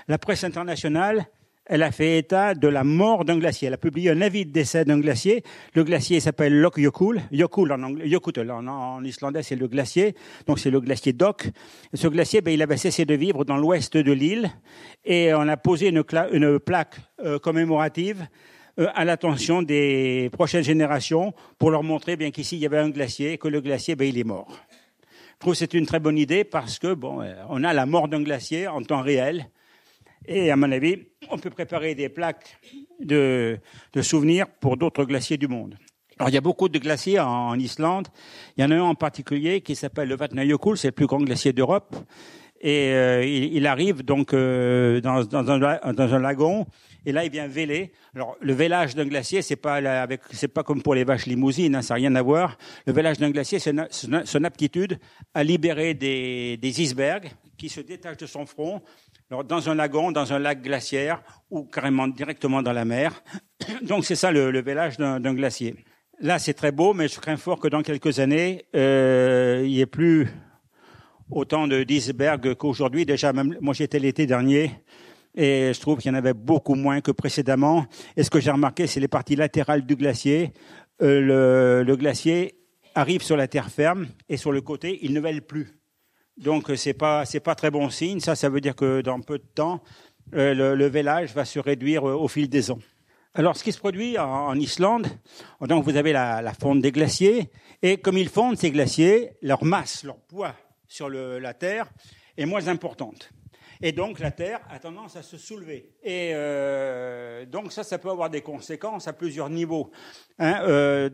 la 0.08 0.18
presse 0.18 0.44
internationale 0.44 1.26
elle 1.66 1.82
a 1.84 1.92
fait 1.92 2.18
état 2.18 2.54
de 2.54 2.66
la 2.66 2.82
mort 2.82 3.24
d'un 3.24 3.38
glacier. 3.38 3.68
Elle 3.68 3.74
a 3.74 3.78
publié 3.78 4.10
un 4.10 4.20
avis 4.20 4.44
de 4.44 4.50
décès 4.50 4.84
d'un 4.84 4.98
glacier. 4.98 5.44
Le 5.74 5.84
glacier 5.84 6.18
s'appelle 6.18 6.60
Lokjökull. 6.60 7.22
Jökull 7.30 7.72
anglais, 7.72 8.16
en, 8.50 9.04
islandais, 9.04 9.42
c'est 9.42 9.56
le 9.56 9.68
glacier. 9.68 10.14
Donc 10.46 10.58
c'est 10.58 10.70
le 10.70 10.80
glacier 10.80 11.12
Dok. 11.12 11.50
Ce 11.94 12.08
glacier, 12.08 12.40
ben, 12.40 12.52
il 12.52 12.62
avait 12.62 12.76
cessé 12.76 13.04
de 13.04 13.14
vivre 13.14 13.44
dans 13.44 13.56
l'ouest 13.56 13.96
de 13.96 14.12
l'île 14.12 14.50
et 15.04 15.32
on 15.34 15.48
a 15.48 15.56
posé 15.56 15.88
une, 15.88 16.02
plaque 16.58 16.96
euh, 17.24 17.38
commémorative 17.38 18.26
euh, 18.80 18.88
à 18.94 19.04
l'attention 19.04 19.62
des 19.62 20.30
prochaines 20.32 20.64
générations 20.64 21.32
pour 21.58 21.70
leur 21.70 21.84
montrer 21.84 22.16
bien 22.16 22.30
qu'ici 22.30 22.56
il 22.56 22.62
y 22.62 22.66
avait 22.66 22.78
un 22.78 22.90
glacier 22.90 23.34
et 23.34 23.38
que 23.38 23.48
le 23.48 23.60
glacier, 23.60 23.94
ben, 23.94 24.08
il 24.08 24.18
est 24.18 24.24
mort. 24.24 24.58
Je 25.34 25.38
trouve 25.38 25.52
que 25.52 25.58
c'est 25.58 25.74
une 25.74 25.86
très 25.86 26.00
bonne 26.00 26.18
idée 26.18 26.42
parce 26.42 26.80
que 26.80 26.92
bon, 26.92 27.22
euh, 27.22 27.34
on 27.48 27.62
a 27.62 27.72
la 27.72 27.86
mort 27.86 28.08
d'un 28.08 28.22
glacier 28.22 28.66
en 28.66 28.82
temps 28.82 29.02
réel 29.02 29.46
et 30.26 30.50
à 30.50 30.56
mon 30.56 30.70
avis, 30.70 30.98
on 31.30 31.38
peut 31.38 31.50
préparer 31.50 31.94
des 31.94 32.08
plaques 32.08 32.58
de, 33.00 33.58
de 33.92 34.02
souvenirs 34.02 34.46
pour 34.60 34.76
d'autres 34.76 35.04
glaciers 35.04 35.36
du 35.36 35.48
monde. 35.48 35.76
Alors, 36.18 36.28
il 36.28 36.34
y 36.34 36.38
a 36.38 36.42
beaucoup 36.42 36.68
de 36.68 36.78
glaciers 36.78 37.18
en, 37.18 37.58
Islande. 37.58 38.08
Il 38.56 38.62
y 38.62 38.64
en 38.64 38.70
a 38.70 38.76
un 38.76 38.82
en 38.82 38.94
particulier 38.94 39.60
qui 39.60 39.74
s'appelle 39.74 40.08
le 40.08 40.16
Vatnajökull, 40.16 40.76
c'est 40.76 40.88
le 40.88 40.92
plus 40.92 41.06
grand 41.06 41.20
glacier 41.20 41.52
d'Europe. 41.52 41.96
Et 42.60 42.92
euh, 42.92 43.24
il, 43.24 43.66
arrive 43.66 44.04
donc 44.04 44.32
euh, 44.32 45.00
dans, 45.00 45.24
dans, 45.24 45.50
un, 45.50 45.58
dans, 45.92 46.14
un, 46.14 46.18
lagon, 46.20 46.64
et 47.04 47.10
là 47.10 47.24
il 47.24 47.30
vient 47.32 47.48
véler. 47.48 47.90
Alors 48.14 48.36
le 48.40 48.52
vélage 48.52 48.94
d'un 48.94 49.06
glacier, 49.06 49.42
c'est 49.42 49.56
pas 49.56 49.78
avec, 50.00 50.20
c'est 50.30 50.46
pas 50.46 50.62
comme 50.62 50.80
pour 50.80 50.94
les 50.94 51.02
vaches 51.02 51.26
limousines, 51.26 51.74
hein, 51.74 51.82
ça 51.82 51.94
n'a 51.94 51.96
rien 51.96 52.14
à 52.14 52.22
voir. 52.22 52.56
Le 52.86 52.92
vélage 52.92 53.18
d'un 53.18 53.30
glacier, 53.30 53.58
c'est 53.58 53.74
son 53.90 54.44
aptitude 54.44 55.00
à 55.34 55.42
libérer 55.42 55.94
des, 55.94 56.56
des 56.56 56.82
icebergs 56.82 57.32
qui 57.56 57.68
se 57.68 57.80
détachent 57.80 58.18
de 58.18 58.26
son 58.26 58.46
front 58.46 58.82
dans 59.30 59.70
un 59.70 59.74
lagon, 59.74 60.12
dans 60.12 60.32
un 60.32 60.38
lac 60.38 60.62
glaciaire 60.62 61.22
ou 61.50 61.64
carrément 61.64 62.08
directement 62.08 62.62
dans 62.62 62.72
la 62.72 62.84
mer. 62.84 63.22
Donc 63.82 64.04
c'est 64.04 64.16
ça 64.16 64.30
le, 64.30 64.50
le 64.50 64.62
vélage 64.62 64.96
d'un 64.98 65.34
glacier. 65.34 65.76
Là, 66.20 66.38
c'est 66.38 66.54
très 66.54 66.72
beau, 66.72 66.94
mais 66.94 67.08
je 67.08 67.18
crains 67.18 67.36
fort 67.36 67.58
que 67.58 67.68
dans 67.68 67.82
quelques 67.82 68.20
années, 68.20 68.64
euh, 68.76 69.62
il 69.64 69.70
n'y 69.70 69.80
ait 69.80 69.86
plus 69.86 70.28
autant 71.30 71.66
de 71.66 71.82
d'icebergs 71.82 72.54
qu'aujourd'hui. 72.54 73.04
Déjà, 73.06 73.32
même 73.32 73.56
moi, 73.60 73.74
j'étais 73.74 73.98
l'été 73.98 74.26
dernier 74.26 74.70
et 75.34 75.72
je 75.74 75.80
trouve 75.80 75.98
qu'il 75.98 76.12
y 76.12 76.14
en 76.14 76.18
avait 76.18 76.34
beaucoup 76.34 76.74
moins 76.74 77.00
que 77.00 77.10
précédemment. 77.10 77.86
Et 78.16 78.22
ce 78.22 78.30
que 78.30 78.38
j'ai 78.38 78.50
remarqué, 78.50 78.86
c'est 78.86 79.00
les 79.00 79.08
parties 79.08 79.36
latérales 79.36 79.84
du 79.84 79.96
glacier. 79.96 80.52
Euh, 81.00 81.20
le, 81.20 81.84
le 81.84 81.96
glacier 81.96 82.54
arrive 82.94 83.22
sur 83.22 83.36
la 83.36 83.48
terre 83.48 83.70
ferme 83.70 84.06
et 84.28 84.36
sur 84.36 84.52
le 84.52 84.60
côté, 84.60 84.98
il 85.02 85.14
ne 85.14 85.20
vèle 85.20 85.42
plus. 85.42 85.81
Donc 86.38 86.70
c'est 86.76 86.94
pas 86.94 87.24
c'est 87.24 87.40
pas 87.40 87.54
très 87.54 87.70
bon 87.70 87.90
signe. 87.90 88.20
Ça, 88.20 88.34
ça 88.34 88.48
veut 88.48 88.60
dire 88.60 88.74
que 88.74 89.00
dans 89.00 89.20
peu 89.20 89.38
de 89.38 89.46
temps, 89.54 89.82
euh, 90.34 90.54
le, 90.54 90.74
le, 90.74 90.86
vélage 90.86 91.34
va 91.34 91.44
se 91.44 91.58
réduire 91.58 92.08
euh, 92.08 92.14
au 92.14 92.28
fil 92.28 92.48
des 92.48 92.70
ans. 92.70 92.78
Alors, 93.34 93.56
ce 93.56 93.64
qui 93.64 93.72
se 93.72 93.78
produit 93.78 94.18
en, 94.18 94.54
Islande, 94.56 95.06
donc 95.62 95.84
vous 95.84 95.96
avez 95.96 96.12
la, 96.12 96.42
la, 96.42 96.52
fonte 96.52 96.82
des 96.82 96.92
glaciers, 96.92 97.50
et 97.80 97.96
comme 97.96 98.18
ils 98.18 98.28
fondent 98.28 98.58
ces 98.58 98.70
glaciers, 98.70 99.30
leur 99.40 99.64
masse, 99.64 100.04
leur 100.04 100.18
poids 100.18 100.54
sur 100.86 101.08
la 101.08 101.54
Terre 101.54 101.88
est 102.36 102.44
moins 102.44 102.68
importante. 102.68 103.30
Et 103.84 103.90
donc 103.90 104.20
la 104.20 104.30
Terre 104.30 104.60
a 104.70 104.78
tendance 104.78 105.16
à 105.16 105.22
se 105.22 105.36
soulever. 105.36 105.90
Et 106.04 106.30
euh, 106.34 107.44
donc 107.46 107.72
ça, 107.72 107.82
ça 107.82 107.98
peut 107.98 108.10
avoir 108.10 108.30
des 108.30 108.40
conséquences 108.40 109.08
à 109.08 109.12
plusieurs 109.12 109.50
niveaux. 109.50 109.90
Hein, 110.38 110.62
euh, 110.62 111.10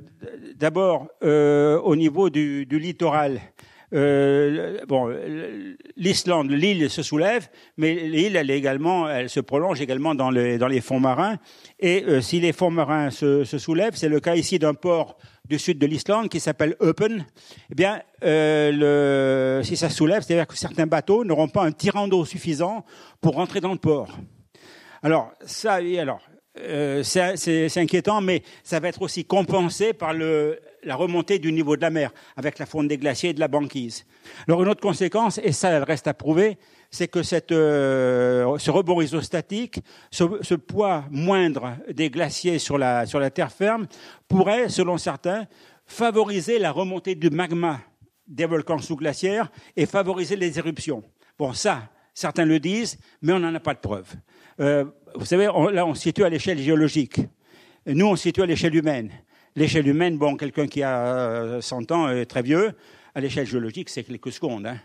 D'abord, 0.55 1.09
euh, 1.23 1.81
au 1.81 1.97
niveau 1.97 2.29
du 2.29 2.67
littoral. 2.67 3.41
Euh, 3.95 4.79
bon, 4.87 5.15
l'Islande, 5.97 6.51
l'île 6.51 6.91
se 6.91 7.03
soulève, 7.03 7.49
mais 7.77 7.95
l'île, 7.95 8.37
elle 8.37 8.51
également, 8.51 9.09
elle 9.09 9.31
se 9.31 9.41
prolonge 9.41 9.81
également 9.81 10.15
dans 10.15 10.31
les, 10.31 10.59
dans 10.59 10.69
les 10.69 10.81
fonds 10.81 11.01
marins. 11.01 11.39
Et 11.81 12.05
euh, 12.05 12.21
si 12.21 12.41
les 12.41 12.53
fonds 12.53 12.71
marins 12.71 13.11
se, 13.11 13.45
se 13.45 13.59
soulèvent, 13.59 13.97
c'est 13.97 14.09
le 14.09 14.21
cas 14.21 14.35
ici 14.35 14.59
d'un 14.59 14.75
port 14.75 15.17
du 15.47 15.59
sud 15.59 15.79
de 15.79 15.87
l'Islande 15.87 16.29
qui 16.29 16.41
s'appelle 16.41 16.77
Eupen, 16.83 17.25
eh 17.71 17.75
bien, 17.75 18.03
euh, 18.23 19.59
le, 19.59 19.65
si 19.65 19.77
ça 19.77 19.89
soulève, 19.89 20.23
c'est-à-dire 20.23 20.47
que 20.47 20.57
certains 20.57 20.87
bateaux 20.87 21.25
n'auront 21.25 21.49
pas 21.49 21.65
un 21.65 21.73
tirant 21.73 22.07
d'eau 22.07 22.25
suffisant 22.27 22.85
pour 23.23 23.35
rentrer 23.35 23.61
dans 23.61 23.73
le 23.73 23.79
port. 23.79 24.19
Alors, 25.03 25.33
ça, 25.47 25.75
alors, 25.75 26.21
euh, 26.61 27.03
c'est 27.03 27.79
inquiétant, 27.79 28.21
mais 28.21 28.43
ça 28.63 28.81
va 28.81 28.89
être 28.89 29.03
aussi 29.03 29.25
compensé 29.25 29.93
par 29.93 30.13
la 30.13 30.97
remontée 30.97 31.39
du 31.39 31.53
niveau 31.53 31.77
de 31.77 31.83
la 31.83 31.91
mer, 31.91 32.13
avec 32.37 32.59
la 32.59 32.67
fonte 32.67 32.89
des 32.89 32.99
glaciers 32.99 33.31
et 33.31 33.35
de 33.35 33.41
la 33.41 33.49
banquise. 33.49 34.05
Alors, 34.47 34.63
une 34.63 34.69
autre 34.69 34.81
conséquence, 34.81 35.41
et 35.43 35.53
ça, 35.53 35.71
elle 35.71 35.83
reste 35.83 36.07
à 36.07 36.15
prouver, 36.15 36.59
c'est 36.91 37.09
que 37.09 37.21
euh, 37.53 38.59
ce 38.59 38.71
rebond 38.71 39.01
isostatique, 39.01 39.81
ce, 40.11 40.55
poids 40.55 41.05
moindre 41.11 41.77
des 41.93 42.11
glaciers 42.11 42.59
sur 42.59 42.79
la, 42.79 43.07
terre 43.31 43.53
ferme, 43.53 43.87
pourrait, 44.27 44.69
selon 44.69 44.99
certains, 44.99 45.47
favoriser 45.87 46.59
la 46.59 46.73
remontée 46.73 47.15
du 47.15 47.31
magma 47.31 47.81
des 48.27 48.47
volcans 48.47 48.79
sous-glaciaires 48.79 49.51
et 49.77 49.87
favoriser 49.87 50.37
les 50.37 50.59
éruptions. 50.59 51.03
Bon, 51.39 51.53
ça, 51.53 51.89
certains 52.15 52.45
le 52.45 52.61
disent, 52.61 52.99
mais 53.23 53.33
on 53.33 53.39
n'en 53.39 53.55
a 53.55 53.61
pas 53.61 53.75
de 53.75 53.81
preuve. 53.81 54.15
Euh, 54.61 54.85
vous 55.19 55.27
savez, 55.27 55.49
on, 55.49 55.69
là, 55.69 55.85
on 55.85 55.95
se 55.95 56.03
situe 56.03 56.25
à 56.25 56.29
l'échelle 56.29 56.59
géologique. 56.59 57.21
Nous, 57.87 58.07
on 58.07 58.17
se 58.17 58.23
situe 58.23 58.43
à 58.43 58.47
l'échelle 58.47 58.75
humaine. 58.75 59.11
L'échelle 59.57 59.87
humaine, 59.87 60.17
bon, 60.17 60.37
quelqu'un 60.37 60.67
qui 60.67 60.83
a 60.83 61.59
100 61.61 61.91
ans 61.91 62.09
est 62.09 62.27
très 62.27 62.43
vieux. 62.43 62.73
À 63.15 63.21
l'échelle 63.21 63.47
géologique, 63.47 63.89
c'est 63.89 64.05
quelques 64.05 64.33
secondes. 64.33 64.67
Hein 64.67 64.79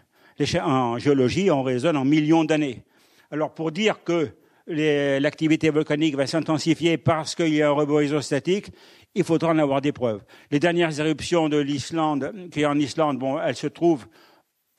en 0.64 0.98
géologie, 0.98 1.52
on 1.52 1.64
raisonne 1.64 1.98
en 1.98 2.06
millions 2.06 2.44
d'années. 2.44 2.84
Alors 3.32 3.54
pour 3.54 3.72
dire 3.72 4.04
que 4.04 4.30
l'activité 4.68 5.70
volcanique 5.70 6.16
va 6.16 6.28
s'intensifier 6.28 6.98
parce 6.98 7.36
qu'il 7.36 7.54
y 7.54 7.62
a 7.62 7.70
un 7.70 7.72
rebond 7.72 8.00
isostatique, 8.00 8.68
il 9.16 9.24
faudra 9.24 9.52
en 9.52 9.58
avoir 9.60 9.82
des 9.82 9.92
preuves. 9.92 10.24
Les 10.52 10.60
dernières 10.60 11.00
éruptions 11.00 11.50
de 11.50 11.58
l'Islande, 11.58 12.50
qui 12.52 12.62
est 12.62 12.66
en 12.66 12.80
Islande, 12.80 13.20
bon, 13.20 13.40
elles 13.40 13.56
se 13.56 13.68
trouvent 13.68 14.08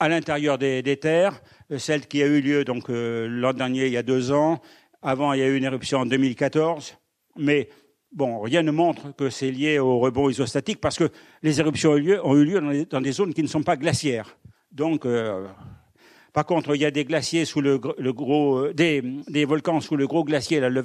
à 0.01 0.09
l'intérieur 0.09 0.59
des, 0.59 0.97
terres. 0.97 1.40
Celle 1.79 2.07
qui 2.07 2.23
a 2.23 2.27
eu 2.27 2.40
lieu 2.40 2.64
donc 2.64 2.90
euh, 2.90 3.29
l'an 3.29 3.53
dernier, 3.53 3.87
il 3.87 3.93
y 3.93 3.97
a 3.97 4.03
deux 4.03 4.33
ans. 4.33 4.61
Avant, 5.07 5.35
il 5.35 5.40
y 5.40 5.43
a 5.43 5.47
eu 5.47 5.57
une 5.57 5.64
éruption 5.64 5.99
en 5.99 6.07
2014. 6.07 6.97
Mais 7.37 7.69
bon, 8.11 8.40
rien 8.40 8.62
ne 8.62 8.71
montre 8.71 9.14
que 9.14 9.29
c'est 9.29 9.51
lié 9.51 9.79
au 9.79 9.99
rebond 9.99 10.31
isostatique 10.31 10.81
parce 10.81 10.97
que 10.97 11.11
les 11.43 11.61
éruptions 11.61 11.90
ont 11.90 12.37
eu 12.37 12.45
lieu, 12.45 12.87
dans 12.87 13.03
des 13.03 13.12
zones 13.12 13.35
qui 13.35 13.43
ne 13.43 13.49
sont 13.49 13.62
pas 13.62 13.77
glaciaires. 13.77 14.38
Donc, 14.73 15.05
euh, 15.05 15.47
par 16.33 16.47
contre, 16.47 16.75
il 16.75 16.81
y 16.81 16.87
a 16.87 16.90
des 16.90 17.05
glaciers 17.05 17.45
sous 17.45 17.61
le, 17.61 17.79
gros, 17.79 18.64
euh, 18.64 18.73
des, 18.73 19.45
volcans 19.45 19.81
sous 19.83 19.95
le 19.95 20.07
gros 20.07 20.25
glacier, 20.25 20.59
là, 20.59 20.71
le. 20.71 20.83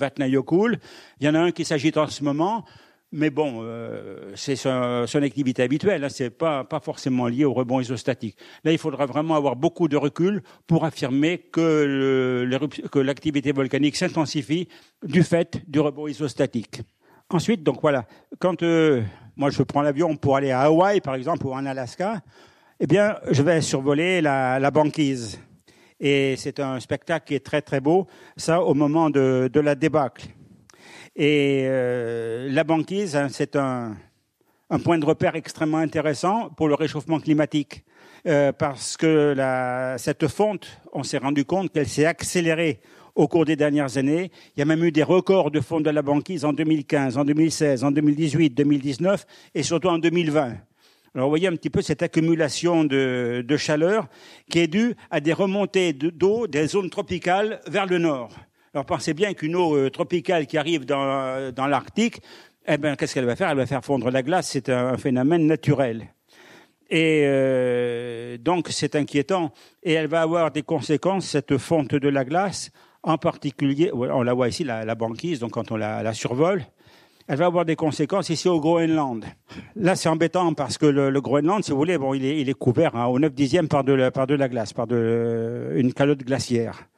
Il 1.19 1.25
y 1.25 1.29
en 1.29 1.35
a 1.35 1.39
un 1.39 1.51
qui 1.51 1.63
s'agite 1.63 1.95
en 1.95 2.07
ce 2.07 2.21
moment, 2.21 2.65
mais 3.11 3.29
bon, 3.31 3.61
euh, 3.63 4.33
c'est 4.35 4.55
son, 4.55 5.05
son, 5.07 5.23
activité 5.23 5.63
habituelle. 5.63 6.03
Hein, 6.03 6.09
c'est 6.09 6.29
pas 6.29 6.63
pas 6.63 6.79
forcément 6.79 7.27
lié 7.27 7.43
au 7.43 7.53
rebond 7.53 7.79
isostatique. 7.79 8.37
Là, 8.63 8.71
il 8.71 8.77
faudra 8.77 9.05
vraiment 9.05 9.35
avoir 9.35 9.55
beaucoup 9.55 9.87
de 9.87 9.97
recul 9.97 10.43
pour 10.67 10.85
affirmer 10.85 11.39
que 11.39 12.45
l'activité 12.95 13.51
volcanique 13.51 13.95
s'intensifie 13.95 14.67
du 15.03 15.23
fait 15.23 15.61
du 15.67 15.79
rebond 15.79 16.07
isostatique. 16.07 16.81
Ensuite, 17.31 17.63
donc 17.63 17.81
voilà, 17.81 18.05
quand 18.39 18.63
euh, 18.63 19.03
moi 19.35 19.49
je 19.49 19.61
prends 19.63 19.81
l'avion 19.81 20.15
pour 20.15 20.35
aller 20.35 20.51
à 20.51 20.61
Hawaï, 20.61 21.01
par 21.01 21.15
exemple, 21.15 21.45
ou 21.47 21.53
en 21.53 21.65
Alaska, 21.65 22.21
eh 22.79 22.87
bien, 22.87 23.17
je 23.29 23.41
vais 23.41 23.61
survoler 23.61 24.21
la, 24.21 24.59
la 24.59 24.71
banquise. 24.71 25.39
Et 25.99 26.35
c'est 26.37 26.59
un 26.59 26.79
spectacle 26.79 27.27
qui 27.27 27.35
est 27.35 27.45
très 27.45 27.61
très 27.61 27.81
beau, 27.81 28.07
ça 28.37 28.63
au 28.63 28.73
moment 28.73 29.09
de, 29.09 29.49
de 29.51 29.59
la 29.59 29.75
débâcle. 29.75 30.27
Et 31.21 31.63
euh, 31.65 32.47
la 32.49 32.63
banquise, 32.63 33.17
hein, 33.17 33.27
c'est 33.29 33.57
un, 33.57 33.97
un, 34.69 34.79
point 34.79 34.97
de 34.97 35.03
repère 35.03 35.35
extrêmement 35.35 35.79
intéressant 35.79 36.49
pour 36.49 36.69
le 36.69 36.75
réchauffement 36.75 37.19
climatique, 37.19 37.83
euh, 38.25 38.53
parce 38.53 38.95
que 38.95 39.33
la, 39.35 39.97
cette 39.97 40.29
fonte, 40.29 40.79
on 40.93 41.03
s'est 41.03 41.17
rendu 41.17 41.43
compte 41.43 41.73
qu'elle 41.73 41.89
s'est 41.89 42.05
accélérée 42.05 42.79
au 43.15 43.27
cours 43.27 43.43
des 43.43 43.57
dernières 43.57 43.97
années. 43.97 44.31
Il 44.55 44.59
y 44.59 44.61
a 44.61 44.65
même 44.65 44.81
eu 44.81 44.93
des 44.93 45.03
records 45.03 45.51
de 45.51 45.59
fonte 45.59 45.83
de 45.83 45.89
la 45.89 46.01
banquise 46.01 46.45
en 46.45 46.53
2015, 46.53 47.17
en 47.17 47.25
2016, 47.25 47.83
en 47.83 47.91
2018, 47.91 48.51
2019 48.51 49.25
et 49.55 49.63
surtout 49.63 49.89
en 49.89 49.97
2020. 49.97 50.53
Alors 51.15 51.27
vous 51.27 51.31
voyez 51.31 51.49
un 51.49 51.55
petit 51.57 51.69
peu 51.69 51.81
cette 51.81 52.01
accumulation 52.01 52.85
de, 52.85 53.43
de 53.45 53.57
chaleur 53.57 54.07
qui 54.49 54.59
est 54.59 54.67
due 54.67 54.95
à 55.11 55.19
des 55.19 55.33
remontées 55.33 55.91
d'eau 55.91 56.47
des 56.47 56.67
zones 56.67 56.89
tropicales 56.89 57.59
vers 57.67 57.87
le 57.87 57.97
nord. 57.97 58.29
Alors 58.73 58.85
pensez 58.85 59.13
bien 59.13 59.33
qu'une 59.33 59.55
eau 59.55 59.75
euh, 59.75 59.89
tropicale 59.89 60.45
qui 60.45 60.57
arrive 60.57 60.85
dans, 60.85 61.51
dans 61.51 61.67
l'Arctique, 61.67 62.21
eh 62.67 62.77
ben, 62.77 62.95
qu'est-ce 62.95 63.15
qu'elle 63.15 63.25
va 63.25 63.35
faire? 63.35 63.49
Elle 63.49 63.57
va 63.57 63.65
faire 63.65 63.83
fondre 63.83 64.11
la 64.11 64.21
glace. 64.21 64.49
C'est 64.51 64.69
un, 64.69 64.95
phénomène 64.97 65.47
naturel. 65.47 66.07
Et 66.91 67.23
euh, 67.25 68.37
donc 68.37 68.67
c'est 68.69 68.95
inquiétant. 68.95 69.51
Et 69.81 69.93
elle 69.93 70.07
va 70.07 70.21
avoir 70.21 70.51
des 70.51 70.61
conséquences, 70.61 71.25
cette 71.25 71.57
fonte 71.57 71.95
de 71.95 72.09
la 72.09 72.23
glace, 72.25 72.71
en 73.01 73.17
particulier, 73.17 73.91
on 73.93 74.23
la 74.23 74.33
voit 74.33 74.49
ici, 74.49 74.63
la, 74.63 74.95
banquise, 74.95 75.39
donc 75.39 75.51
quand 75.51 75.71
on 75.71 75.77
la, 75.77 76.13
survole, 76.13 76.63
elle 77.27 77.37
va 77.37 77.45
avoir 77.45 77.63
des 77.63 77.75
conséquences 77.77 78.29
ici 78.29 78.49
au 78.49 78.59
Groenland. 78.59 79.23
Là, 79.75 79.95
c'est 79.95 80.09
embêtant 80.09 80.53
parce 80.53 80.77
que 80.77 80.85
le, 80.85 81.21
Groenland, 81.21 81.63
si 81.63 81.71
vous 81.71 81.77
voulez, 81.77 81.97
bon, 81.97 82.13
il 82.13 82.49
est, 82.49 82.53
couvert 82.53 82.95
hein, 82.95 83.05
au 83.05 83.17
9 83.17 83.33
dixième 83.33 83.67
par 83.67 83.83
de, 83.83 83.93
la, 83.93 84.09
glace, 84.49 84.73
par 84.73 84.87
une 84.91 85.93
calotte 85.93 86.23
glaciaire. 86.23 86.89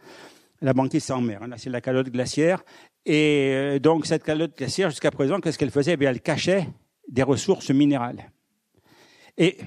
La 0.62 0.74
banquise, 0.74 1.10
en 1.12 1.22
mer. 1.22 1.48
Là, 1.48 1.56
c'est 1.58 1.70
la 1.70 1.82
calotte 1.82 2.10
glaciaire. 2.10 2.64
Et 3.06 3.52
euh, 3.54 3.80
donc, 3.80 4.06
cette 4.06 4.24
calotte 4.24 4.58
glaciaire, 4.58 4.90
jusqu'à 4.90 5.12
présent, 5.12 5.40
qu'est-ce 5.40 5.58
qu'elle 5.58 5.72
faisait? 5.72 5.98
Eh 6.00 6.04
Elle 6.04 6.22
cachait 6.22 6.68
des 7.08 7.24
ressources 7.24 7.72
minérales. 7.72 8.32
Et 9.38 9.58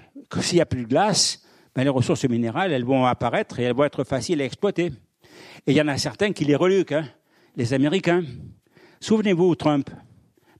s'il 0.41 0.57
n'y 0.57 0.63
a 0.63 0.67
plus 0.67 0.83
de 0.83 0.89
glace, 0.89 1.43
ben, 1.75 1.83
les 1.83 1.91
ressources 1.91 2.25
minérales, 2.25 2.73
elles 2.73 2.85
vont 2.85 3.05
apparaître 3.07 3.59
et 3.59 3.65
elles 3.65 3.75
vont 3.75 3.85
être 3.85 4.05
faciles 4.05 4.41
à 4.41 4.45
exploiter. 4.45 4.93
Et 5.67 5.73
il 5.73 5.77
y 5.77 5.81
en 5.81 5.89
a 5.89 5.99
certains 5.99 6.33
qui 6.33 6.45
les 6.45 6.55
reluquent, 6.55 6.93
hein, 6.93 7.09
les 7.57 7.73
Américains. 7.73 8.23
Souvenez-vous, 9.01 9.57
Trump, 9.57 9.91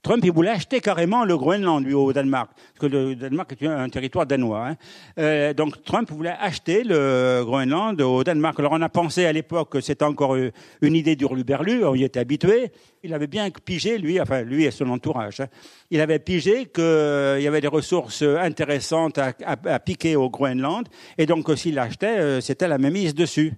Trump, 0.05 0.23
voulait 0.23 0.51
acheter 0.51 0.81
carrément 0.81 1.25
le 1.25 1.35
Groenland, 1.35 1.83
lui, 1.83 1.95
au 1.95 2.13
Danemark, 2.13 2.51
parce 2.53 2.79
que 2.79 2.85
le 2.85 3.15
Danemark 3.15 3.51
est 3.59 3.65
un 3.65 3.89
territoire 3.89 4.27
danois. 4.27 4.67
Hein. 4.67 4.75
Euh, 5.17 5.51
donc 5.55 5.83
Trump 5.83 6.11
voulait 6.11 6.35
acheter 6.39 6.83
le 6.83 7.41
Groenland 7.43 7.99
au 7.99 8.23
Danemark. 8.23 8.59
Alors 8.59 8.73
on 8.73 8.81
a 8.83 8.89
pensé 8.89 9.25
à 9.25 9.33
l'époque 9.33 9.71
que 9.71 9.81
c'était 9.81 10.05
encore 10.05 10.35
une 10.35 10.95
idée 10.95 11.15
du 11.15 11.25
d'Urluberlu, 11.25 11.83
on 11.85 11.95
y 11.95 12.03
était 12.03 12.19
habitué. 12.19 12.71
Il 13.01 13.15
avait 13.15 13.25
bien 13.25 13.49
pigé, 13.49 13.97
lui, 13.97 14.21
enfin 14.21 14.43
lui 14.43 14.65
et 14.65 14.71
son 14.71 14.89
entourage, 14.89 15.39
hein. 15.39 15.47
il 15.89 15.99
avait 15.99 16.19
pigé 16.19 16.67
qu'il 16.67 16.83
euh, 16.83 17.39
y 17.39 17.47
avait 17.47 17.61
des 17.61 17.67
ressources 17.67 18.21
intéressantes 18.21 19.17
à, 19.17 19.79
piquer 19.79 20.15
au 20.15 20.29
Groenland, 20.29 20.87
et 21.17 21.25
donc 21.25 21.49
s'il 21.57 21.75
l'achetait, 21.75 22.19
euh, 22.19 22.41
c'était 22.41 22.67
la 22.67 22.77
même 22.77 22.93
mise 22.93 23.15
dessus. 23.15 23.53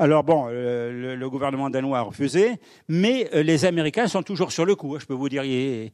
Alors 0.00 0.22
bon, 0.22 0.46
euh, 0.48 1.16
le, 1.16 1.28
gouvernement 1.28 1.70
danois 1.70 1.98
a 1.98 2.02
refusé, 2.02 2.52
mais 2.86 3.28
euh, 3.34 3.42
les 3.42 3.64
Américains 3.64 4.06
sont 4.06 4.22
toujours 4.22 4.52
sur 4.52 4.64
le 4.64 4.76
coup. 4.76 4.94
Hein, 4.94 4.98
je 5.00 5.06
peux 5.06 5.14
vous 5.14 5.28
dire, 5.28 5.42
ils, 5.42 5.90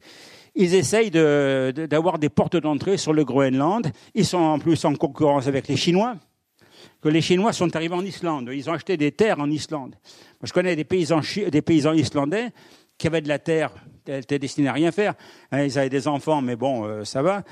ils 0.53 0.75
essayent 0.75 1.09
d'avoir 1.09 2.19
de, 2.19 2.21
des 2.21 2.29
portes 2.29 2.55
d'entrée 2.55 2.97
sur 2.97 3.13
le 3.13 3.25
Groenland. 3.25 3.91
Ils 4.13 4.25
sont 4.25 4.37
en 4.37 4.59
plus 4.59 4.85
en 4.85 4.93
concurrence 4.93 5.47
avec 5.47 5.67
les 5.67 5.75
Chinois. 5.75 6.17
Que 7.01 7.09
les 7.09 7.21
Chinois 7.21 7.51
sont 7.51 7.75
arrivés 7.75 7.95
en 7.95 8.05
Islande. 8.05 8.51
Ils 8.53 8.69
ont 8.69 8.73
acheté 8.73 8.95
des 8.95 9.11
terres 9.11 9.39
en 9.39 9.49
Islande. 9.49 9.95
Je 10.43 10.53
connais 10.53 10.75
des 10.75 10.83
paysans, 10.83 11.21
des 11.51 11.61
paysans 11.63 11.93
islandais 11.93 12.51
qui 12.99 13.07
avaient 13.07 13.21
de 13.21 13.27
la 13.27 13.39
terre, 13.39 13.71
elle 14.05 14.19
était 14.19 14.37
destinée 14.37 14.67
à 14.67 14.73
rien 14.73 14.91
faire. 14.91 15.15
Hein, 15.51 15.63
ils 15.63 15.79
avaient 15.79 15.89
des 15.89 16.07
enfants, 16.07 16.43
mais 16.43 16.55
bon, 16.55 16.85
euh, 16.85 17.03
ça 17.05 17.23
va. 17.23 17.43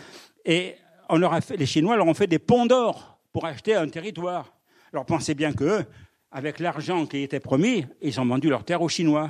Et 0.46 0.76
on 1.10 1.18
leur 1.18 1.34
a 1.34 1.42
fait, 1.42 1.58
les 1.58 1.66
Chinois 1.66 1.96
leur 1.98 2.06
ont 2.06 2.14
fait 2.14 2.28
des 2.28 2.40
ponts 2.40 2.68
d'or 2.68 3.18
pour 3.32 3.46
acheter 3.46 3.74
un 3.74 3.88
territoire. 3.88 4.54
Alors 4.94 5.06
pensez 5.06 5.34
bien 5.34 5.54
que 5.54 5.84
avec 6.34 6.60
l'argent 6.60 7.06
qui 7.06 7.22
était 7.22 7.40
promis, 7.40 7.86
ils 8.02 8.20
ont 8.20 8.26
vendu 8.26 8.50
leur 8.50 8.66
terre 8.66 8.82
aux 8.82 8.90
Chinois. 8.90 9.30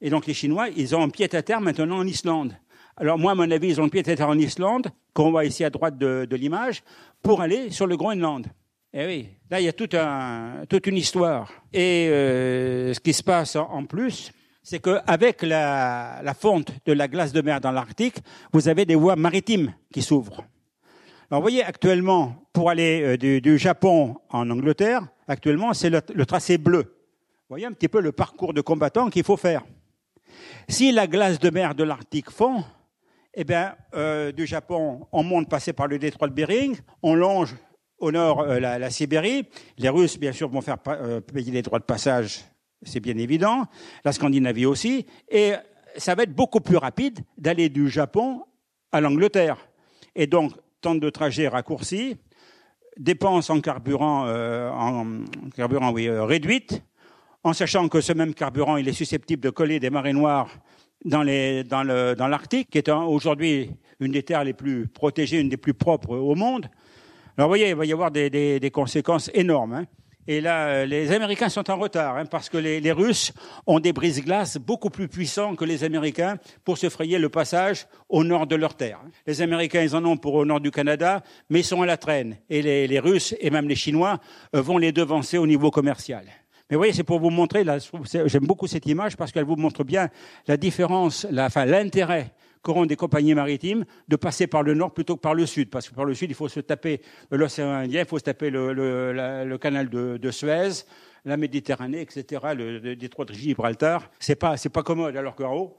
Et 0.00 0.10
donc 0.10 0.26
les 0.26 0.34
Chinois, 0.34 0.68
ils 0.76 0.94
ont 0.94 1.02
un 1.02 1.08
pied 1.08 1.34
à 1.34 1.42
terre 1.42 1.62
maintenant 1.62 1.96
en 1.96 2.06
Islande. 2.06 2.54
Alors 2.98 3.18
moi, 3.18 3.32
à 3.32 3.34
mon 3.34 3.50
avis, 3.50 3.68
ils 3.68 3.80
ont 3.80 3.84
un 3.84 3.88
pied 3.88 4.00
à 4.00 4.14
terre 4.14 4.28
en 4.28 4.38
Islande, 4.38 4.88
qu'on 5.14 5.30
voit 5.30 5.46
ici 5.46 5.64
à 5.64 5.70
droite 5.70 5.96
de, 5.96 6.26
de 6.28 6.36
l'image, 6.36 6.82
pour 7.22 7.40
aller 7.40 7.70
sur 7.70 7.86
le 7.86 7.96
Groenland. 7.96 8.46
Eh 8.92 9.06
oui, 9.06 9.28
là, 9.50 9.58
il 9.58 9.64
y 9.64 9.68
a 9.68 9.72
tout 9.72 9.88
un, 9.94 10.64
toute 10.68 10.86
une 10.86 10.98
histoire. 10.98 11.50
Et 11.72 12.08
euh, 12.10 12.92
ce 12.92 13.00
qui 13.00 13.14
se 13.14 13.22
passe 13.22 13.56
en, 13.56 13.68
en 13.70 13.84
plus, 13.86 14.30
c'est 14.62 14.80
qu'avec 14.80 15.42
la, 15.42 16.20
la 16.22 16.34
fonte 16.34 16.72
de 16.84 16.92
la 16.92 17.08
glace 17.08 17.32
de 17.32 17.40
mer 17.40 17.60
dans 17.60 17.72
l'Arctique, 17.72 18.16
vous 18.52 18.68
avez 18.68 18.84
des 18.84 18.94
voies 18.94 19.16
maritimes 19.16 19.74
qui 19.92 20.02
s'ouvrent. 20.02 20.44
Alors, 21.30 21.40
vous 21.40 21.44
voyez, 21.44 21.64
actuellement, 21.64 22.48
pour 22.52 22.70
aller 22.70 23.16
du, 23.16 23.58
Japon 23.58 24.16
en 24.30 24.50
Angleterre, 24.50 25.06
actuellement, 25.26 25.72
c'est 25.72 25.90
le, 25.90 26.26
tracé 26.26 26.58
bleu. 26.58 26.82
Vous 26.82 27.50
voyez 27.50 27.66
un 27.66 27.72
petit 27.72 27.88
peu 27.88 28.00
le 28.00 28.12
parcours 28.12 28.54
de 28.54 28.60
combattant 28.60 29.08
qu'il 29.10 29.24
faut 29.24 29.36
faire. 29.36 29.62
Si 30.68 30.92
la 30.92 31.06
glace 31.06 31.38
de 31.38 31.50
mer 31.50 31.74
de 31.74 31.84
l'Arctique 31.84 32.30
fond, 32.30 32.64
eh 33.34 33.44
bien, 33.44 33.74
euh, 33.94 34.32
du 34.32 34.46
Japon, 34.46 35.06
on 35.12 35.22
monte 35.22 35.48
passer 35.48 35.72
par 35.72 35.88
le 35.88 35.98
détroit 35.98 36.28
de 36.28 36.34
Bering, 36.34 36.76
on 37.02 37.14
longe 37.14 37.54
au 37.98 38.12
nord 38.12 38.40
euh, 38.40 38.60
la, 38.60 38.90
Sibérie. 38.90 39.48
Les 39.78 39.88
Russes, 39.88 40.18
bien 40.18 40.32
sûr, 40.32 40.48
vont 40.48 40.60
faire 40.60 40.76
euh, 40.88 41.20
payer 41.20 41.52
les 41.52 41.62
droits 41.62 41.78
de 41.78 41.84
passage, 41.84 42.44
c'est 42.82 43.00
bien 43.00 43.16
évident. 43.16 43.64
La 44.04 44.12
Scandinavie 44.12 44.66
aussi. 44.66 45.06
Et 45.28 45.52
ça 45.96 46.14
va 46.14 46.24
être 46.24 46.34
beaucoup 46.34 46.60
plus 46.60 46.76
rapide 46.76 47.20
d'aller 47.38 47.68
du 47.68 47.88
Japon 47.88 48.44
à 48.92 49.00
l'Angleterre. 49.00 49.56
Et 50.14 50.26
donc, 50.26 50.52
de 50.94 51.08
trajet 51.10 51.48
raccourci, 51.48 52.16
dépenses 52.98 53.48
en 53.50 53.60
carburant, 53.60 54.28
en 54.28 55.04
carburant 55.56 55.92
oui, 55.92 56.10
réduite, 56.10 56.82
en 57.42 57.52
sachant 57.52 57.88
que 57.88 58.00
ce 58.00 58.12
même 58.12 58.34
carburant, 58.34 58.76
est 58.76 58.92
susceptible 58.92 59.42
de 59.42 59.50
coller 59.50 59.80
des 59.80 59.90
marées 59.90 60.12
noires 60.12 60.50
dans 61.04 61.22
l'Arctique, 61.22 62.70
qui 62.70 62.78
est 62.78 62.88
aujourd'hui 62.88 63.70
une 64.00 64.12
des 64.12 64.22
terres 64.22 64.44
les 64.44 64.52
plus 64.52 64.86
protégées, 64.88 65.40
une 65.40 65.48
des 65.48 65.56
plus 65.56 65.74
propres 65.74 66.16
au 66.16 66.34
monde. 66.34 66.68
Alors 67.36 67.48
vous 67.48 67.50
voyez, 67.50 67.70
il 67.70 67.74
va 67.74 67.84
y 67.86 67.92
avoir 67.92 68.10
des 68.10 68.70
conséquences 68.72 69.30
énormes. 69.34 69.72
Hein. 69.74 69.86
Et 70.26 70.40
là, 70.40 70.68
euh, 70.68 70.86
les 70.86 71.12
Américains 71.12 71.48
sont 71.48 71.70
en 71.70 71.76
retard, 71.76 72.16
hein, 72.16 72.24
parce 72.26 72.48
que 72.48 72.56
les, 72.56 72.92
Russes 72.92 73.32
ont 73.66 73.78
des 73.78 73.92
brise-glaces 73.92 74.56
beaucoup 74.56 74.90
plus 74.90 75.08
puissants 75.08 75.54
que 75.54 75.64
les 75.64 75.84
Américains 75.84 76.38
pour 76.64 76.78
se 76.78 76.88
frayer 76.88 77.18
le 77.18 77.28
passage 77.28 77.86
au 78.08 78.24
nord 78.24 78.46
de 78.46 78.56
leur 78.56 78.74
terre. 78.74 79.00
Les 79.26 79.42
Américains, 79.42 79.86
en 79.92 80.04
ont 80.04 80.16
pour 80.16 80.34
au 80.34 80.44
nord 80.44 80.60
du 80.60 80.70
Canada, 80.70 81.22
mais 81.50 81.60
ils 81.60 81.64
sont 81.64 81.82
à 81.82 81.86
la 81.86 81.96
traîne. 81.96 82.36
Et 82.48 82.62
les, 82.62 82.98
Russes, 82.98 83.34
et 83.40 83.50
même 83.50 83.68
les 83.68 83.74
Chinois, 83.74 84.18
euh, 84.54 84.62
vont 84.62 84.78
les 84.78 84.92
devancer 84.92 85.36
au 85.36 85.46
niveau 85.46 85.70
commercial. 85.70 86.24
Mais 86.70 86.76
vous 86.76 86.80
voyez, 86.80 86.94
c'est 86.94 87.04
pour 87.04 87.20
vous 87.20 87.30
montrer, 87.30 87.62
j'aime 88.24 88.46
beaucoup 88.46 88.66
cette 88.66 88.86
image 88.86 89.18
parce 89.18 89.32
qu'elle 89.32 89.44
vous 89.44 89.56
montre 89.56 89.84
bien 89.84 90.08
la 90.46 90.56
différence, 90.56 91.26
enfin 91.36 91.66
l'intérêt 91.66 92.32
qu'auront 92.64 92.86
des 92.86 92.96
compagnies 92.96 93.34
maritimes 93.34 93.84
de 94.08 94.16
passer 94.16 94.48
par 94.48 94.62
le 94.62 94.74
nord 94.74 94.92
plutôt 94.92 95.16
que 95.16 95.20
par 95.20 95.34
le 95.34 95.46
sud. 95.46 95.70
Parce 95.70 95.88
que 95.88 95.94
par 95.94 96.06
le 96.06 96.14
sud, 96.14 96.30
il 96.30 96.34
faut 96.34 96.48
se 96.48 96.60
taper 96.60 97.00
l'océan 97.30 97.70
Indien, 97.70 98.00
il 98.00 98.06
faut 98.06 98.18
se 98.18 98.24
taper 98.24 98.50
le, 98.50 98.72
le, 98.72 99.58
canal 99.58 99.88
de, 99.88 100.16
de, 100.16 100.30
Suez, 100.30 100.84
la 101.24 101.36
Méditerranée, 101.36 102.00
etc., 102.00 102.42
le, 102.56 102.96
détroit 102.96 103.26
de 103.26 103.34
Gibraltar. 103.34 104.10
C'est 104.18 104.34
pas, 104.34 104.56
c'est 104.56 104.70
pas 104.70 104.82
commode. 104.82 105.16
Alors 105.16 105.36
qu'en 105.36 105.54
haut, 105.54 105.76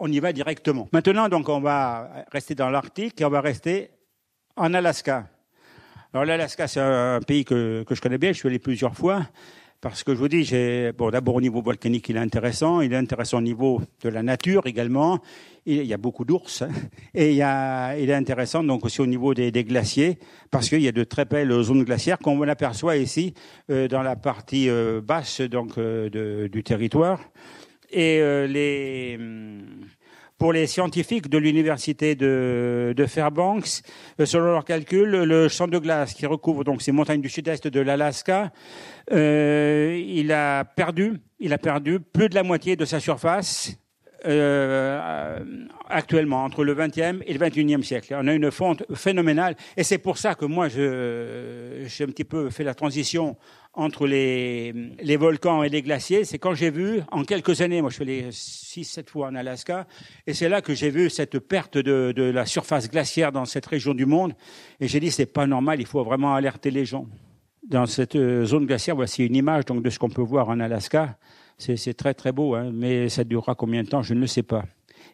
on 0.00 0.10
y 0.10 0.18
va 0.18 0.32
directement. 0.32 0.88
Maintenant, 0.92 1.28
donc, 1.28 1.48
on 1.48 1.60
va 1.60 2.24
rester 2.32 2.54
dans 2.54 2.70
l'Arctique 2.70 3.20
et 3.20 3.24
on 3.24 3.30
va 3.30 3.42
rester 3.42 3.90
en 4.56 4.72
Alaska. 4.74 5.28
Alors 6.14 6.26
l'Alaska, 6.26 6.68
c'est 6.68 6.80
un 6.80 7.20
pays 7.20 7.44
que, 7.44 7.84
que 7.84 7.94
je 7.94 8.00
connais 8.02 8.18
bien, 8.18 8.32
je 8.32 8.38
suis 8.38 8.48
allé 8.48 8.58
plusieurs 8.58 8.94
fois. 8.94 9.22
Parce 9.82 10.04
que 10.04 10.14
je 10.14 10.18
vous 10.18 10.28
dis, 10.28 10.44
j'ai, 10.44 10.92
bon, 10.92 11.10
d'abord 11.10 11.34
au 11.34 11.40
niveau 11.40 11.60
volcanique, 11.60 12.08
il 12.08 12.16
est 12.16 12.20
intéressant. 12.20 12.82
Il 12.82 12.92
est 12.92 12.96
intéressant 12.96 13.38
au 13.38 13.42
niveau 13.42 13.80
de 14.00 14.08
la 14.10 14.22
nature 14.22 14.68
également. 14.68 15.18
Il 15.66 15.82
y 15.82 15.92
a 15.92 15.96
beaucoup 15.96 16.24
d'ours. 16.24 16.62
Hein. 16.62 16.68
Et 17.14 17.30
il, 17.30 17.34
y 17.34 17.42
a, 17.42 17.98
il 17.98 18.08
est 18.08 18.14
intéressant 18.14 18.62
donc 18.62 18.84
aussi 18.84 19.00
au 19.00 19.06
niveau 19.06 19.34
des, 19.34 19.50
glaciers, 19.64 20.20
parce 20.52 20.68
qu'il 20.68 20.82
y 20.82 20.88
a 20.88 20.92
de 20.92 21.02
très 21.02 21.24
belles 21.24 21.50
zones 21.62 21.82
glaciaires 21.82 22.18
qu'on 22.18 22.40
aperçoit 22.42 22.96
ici 22.96 23.34
euh, 23.70 23.88
dans 23.88 24.02
la 24.02 24.14
partie 24.14 24.68
euh, 24.68 25.00
basse 25.00 25.40
donc 25.40 25.76
euh, 25.78 26.48
du 26.48 26.62
territoire. 26.62 27.18
Et 27.90 28.20
euh, 28.20 28.46
les 28.46 29.16
hum, 29.18 29.62
pour 30.42 30.52
les 30.52 30.66
scientifiques 30.66 31.28
de 31.28 31.38
l'université 31.38 32.16
de, 32.16 32.92
de, 32.96 33.06
Fairbanks, 33.06 33.82
euh, 34.18 34.26
selon 34.26 34.46
leurs 34.46 34.64
calculs, 34.64 35.08
le 35.08 35.48
champ 35.48 35.68
de 35.68 35.78
glace 35.78 36.14
qui 36.14 36.26
recouvre 36.26 36.64
donc 36.64 36.82
ces 36.82 36.90
montagnes 36.90 37.20
du 37.20 37.28
sud-est 37.28 37.68
de 37.68 37.78
l'Alaska, 37.78 38.50
il 39.10 40.32
a 40.32 40.64
perdu, 40.64 41.20
il 41.40 41.52
a 41.52 41.58
perdu 41.58 42.00
plus 42.00 42.28
de 42.28 42.34
la 42.34 42.42
moitié 42.42 42.76
de 42.76 42.84
sa 42.84 43.00
surface 43.00 43.76
euh, 44.24 45.38
actuellement 45.88 46.44
entre 46.44 46.62
le 46.62 46.76
20e 46.76 47.22
et 47.26 47.34
le 47.34 47.40
21e 47.40 47.82
siècle. 47.82 48.16
On 48.16 48.28
a 48.28 48.32
une 48.32 48.52
fonte 48.52 48.84
phénoménale 48.94 49.56
et 49.76 49.82
c'est 49.82 49.98
pour 49.98 50.16
ça 50.16 50.36
que 50.36 50.44
moi 50.44 50.68
je 50.68 51.84
j'ai 51.86 52.04
un 52.04 52.06
petit 52.06 52.24
peu 52.24 52.48
fait 52.48 52.62
la 52.62 52.74
transition 52.74 53.36
entre 53.74 54.06
les, 54.06 54.72
les 55.00 55.16
volcans 55.16 55.64
et 55.64 55.68
les 55.68 55.82
glaciers. 55.82 56.24
C'est 56.24 56.38
quand 56.38 56.54
j'ai 56.54 56.70
vu 56.70 57.00
en 57.10 57.24
quelques 57.24 57.62
années, 57.62 57.80
moi 57.80 57.90
je 57.90 57.96
suis 57.96 58.04
allé 58.04 58.28
6-7 58.30 59.08
fois 59.08 59.26
en 59.26 59.34
Alaska 59.34 59.88
et 60.26 60.34
c'est 60.34 60.48
là 60.48 60.62
que 60.62 60.72
j'ai 60.72 60.90
vu 60.90 61.10
cette 61.10 61.40
perte 61.40 61.76
de, 61.76 62.12
de 62.14 62.22
la 62.22 62.46
surface 62.46 62.88
glaciaire 62.88 63.32
dans 63.32 63.44
cette 63.44 63.66
région 63.66 63.92
du 63.92 64.06
monde 64.06 64.34
et 64.78 64.86
j'ai 64.86 65.00
dit 65.00 65.10
c'est 65.10 65.26
pas 65.26 65.48
normal, 65.48 65.80
il 65.80 65.86
faut 65.86 66.04
vraiment 66.04 66.34
alerter 66.34 66.70
les 66.70 66.84
gens. 66.84 67.06
Dans 67.68 67.86
cette 67.86 68.16
euh, 68.16 68.44
zone 68.44 68.66
glaciaire, 68.66 68.96
voici 68.96 69.24
une 69.24 69.36
image 69.36 69.64
donc 69.66 69.82
de 69.82 69.90
ce 69.90 69.98
qu'on 69.98 70.10
peut 70.10 70.22
voir 70.22 70.48
en 70.48 70.58
Alaska. 70.58 71.16
C'est 71.58 71.94
très 71.94 72.12
très 72.12 72.32
beau, 72.32 72.54
hein, 72.54 72.70
mais 72.72 73.08
ça 73.08 73.22
durera 73.22 73.54
combien 73.54 73.84
de 73.84 73.88
temps, 73.88 74.02
je 74.02 74.14
ne 74.14 74.26
sais 74.26 74.42
pas. 74.42 74.64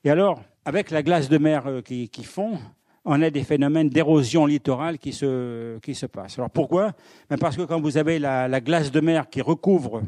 Et 0.02 0.10
alors, 0.10 0.42
avec 0.64 0.90
la 0.90 1.02
glace 1.02 1.28
de 1.28 1.36
mer 1.36 1.66
euh, 1.66 1.82
qui, 1.82 2.24
fond, 2.24 2.58
on 3.04 3.20
a 3.20 3.28
des 3.28 3.44
phénomènes 3.44 3.90
d'érosion 3.90 4.46
littorale 4.46 4.98
qui 4.98 5.12
se, 5.12 5.78
qui 5.80 5.94
se 5.94 6.06
passent. 6.06 6.38
Alors 6.38 6.50
pourquoi? 6.50 6.92
Ben 7.28 7.36
Parce 7.36 7.56
que 7.56 7.62
quand 7.62 7.80
vous 7.80 7.98
avez 7.98 8.18
la, 8.18 8.48
la 8.48 8.60
glace 8.62 8.90
de 8.90 9.00
mer 9.00 9.28
qui 9.28 9.42
recouvre 9.42 10.02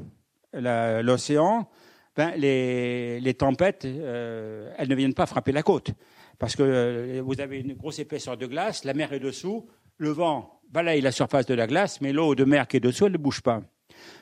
l'océan, 0.55 1.69
ben 2.17 2.33
les, 2.37 3.35
tempêtes, 3.35 3.85
euh, 3.85 4.73
elles 4.77 4.89
ne 4.89 4.95
viennent 4.95 5.15
pas 5.15 5.27
frapper 5.27 5.53
la 5.53 5.63
côte. 5.63 5.91
Parce 6.39 6.57
que 6.57 7.21
vous 7.21 7.41
avez 7.41 7.61
une 7.61 7.75
grosse 7.75 7.99
épaisseur 7.99 8.37
de 8.37 8.47
glace, 8.47 8.85
la 8.85 8.95
mer 8.95 9.13
est 9.13 9.21
dessous, 9.21 9.67
le 9.99 10.11
vent 10.11 10.60
balaye 10.71 11.01
la 11.01 11.13
surface 11.13 11.47
de 11.47 11.55
la 11.55 11.67
glace, 11.67 12.01
mais 12.01 12.13
l'eau 12.13 12.35
de 12.35 12.45
mer 12.45 12.67
qui 12.69 12.79
est 12.79 12.81
dessous, 12.81 13.07
elle 13.07 13.13
ne 13.13 13.19
bouge 13.19 13.41
pas. 13.41 13.61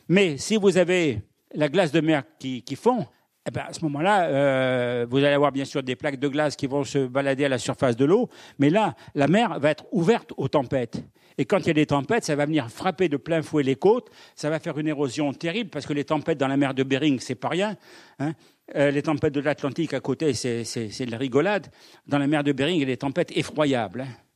Mais 0.08 0.38
si 0.38 0.56
vous 0.56 0.78
avez 0.78 1.20
la 1.54 1.68
glace 1.68 1.92
de 1.92 2.00
mer 2.00 2.24
qui, 2.38 2.62
qui 2.62 2.76
fond, 2.76 3.06
eh 3.46 3.50
ben 3.50 3.62
à 3.66 3.72
ce 3.72 3.80
moment-là, 3.84 4.26
euh, 4.26 5.06
vous 5.08 5.18
allez 5.18 5.34
avoir 5.34 5.52
bien 5.52 5.64
sûr 5.64 5.82
des 5.82 5.96
plaques 5.96 6.18
de 6.18 6.28
glace 6.28 6.56
qui 6.56 6.66
vont 6.66 6.84
se 6.84 7.06
balader 7.06 7.44
à 7.46 7.48
la 7.48 7.58
surface 7.58 7.96
de 7.96 8.04
l'eau, 8.04 8.28
mais 8.58 8.68
là, 8.68 8.94
la 9.14 9.26
mer 9.26 9.58
va 9.58 9.70
être 9.70 9.86
ouverte 9.92 10.32
aux 10.36 10.48
tempêtes. 10.48 11.02
Et 11.38 11.44
quand 11.44 11.58
il 11.60 11.68
y 11.68 11.70
a 11.70 11.74
des 11.74 11.86
tempêtes, 11.86 12.24
ça 12.24 12.34
va 12.34 12.46
venir 12.46 12.68
frapper 12.68 13.08
de 13.08 13.16
plein 13.16 13.42
fouet 13.42 13.62
les 13.62 13.76
côtes, 13.76 14.10
ça 14.34 14.50
va 14.50 14.58
faire 14.58 14.76
une 14.78 14.88
érosion 14.88 15.32
terrible, 15.32 15.70
parce 15.70 15.86
que 15.86 15.92
les 15.92 16.04
tempêtes 16.04 16.36
dans 16.36 16.48
la 16.48 16.56
mer 16.56 16.74
de 16.74 16.82
Bering, 16.82 17.20
c'est 17.20 17.36
pas 17.36 17.48
rien. 17.48 17.76
Hein. 18.18 18.32
Euh, 18.74 18.90
les 18.90 19.02
tempêtes 19.02 19.32
de 19.32 19.40
l'Atlantique 19.40 19.94
à 19.94 20.00
côté, 20.00 20.34
c'est 20.34 20.62
de 20.62 21.10
la 21.10 21.16
rigolade. 21.16 21.68
Dans 22.06 22.18
la 22.18 22.26
mer 22.26 22.42
de 22.42 22.52
Bering, 22.52 22.76
il 22.76 22.80
y 22.80 22.82
a 22.82 22.86
des 22.86 22.96
tempêtes 22.96 23.34
effroyables. 23.36 24.02
Hein. 24.02 24.27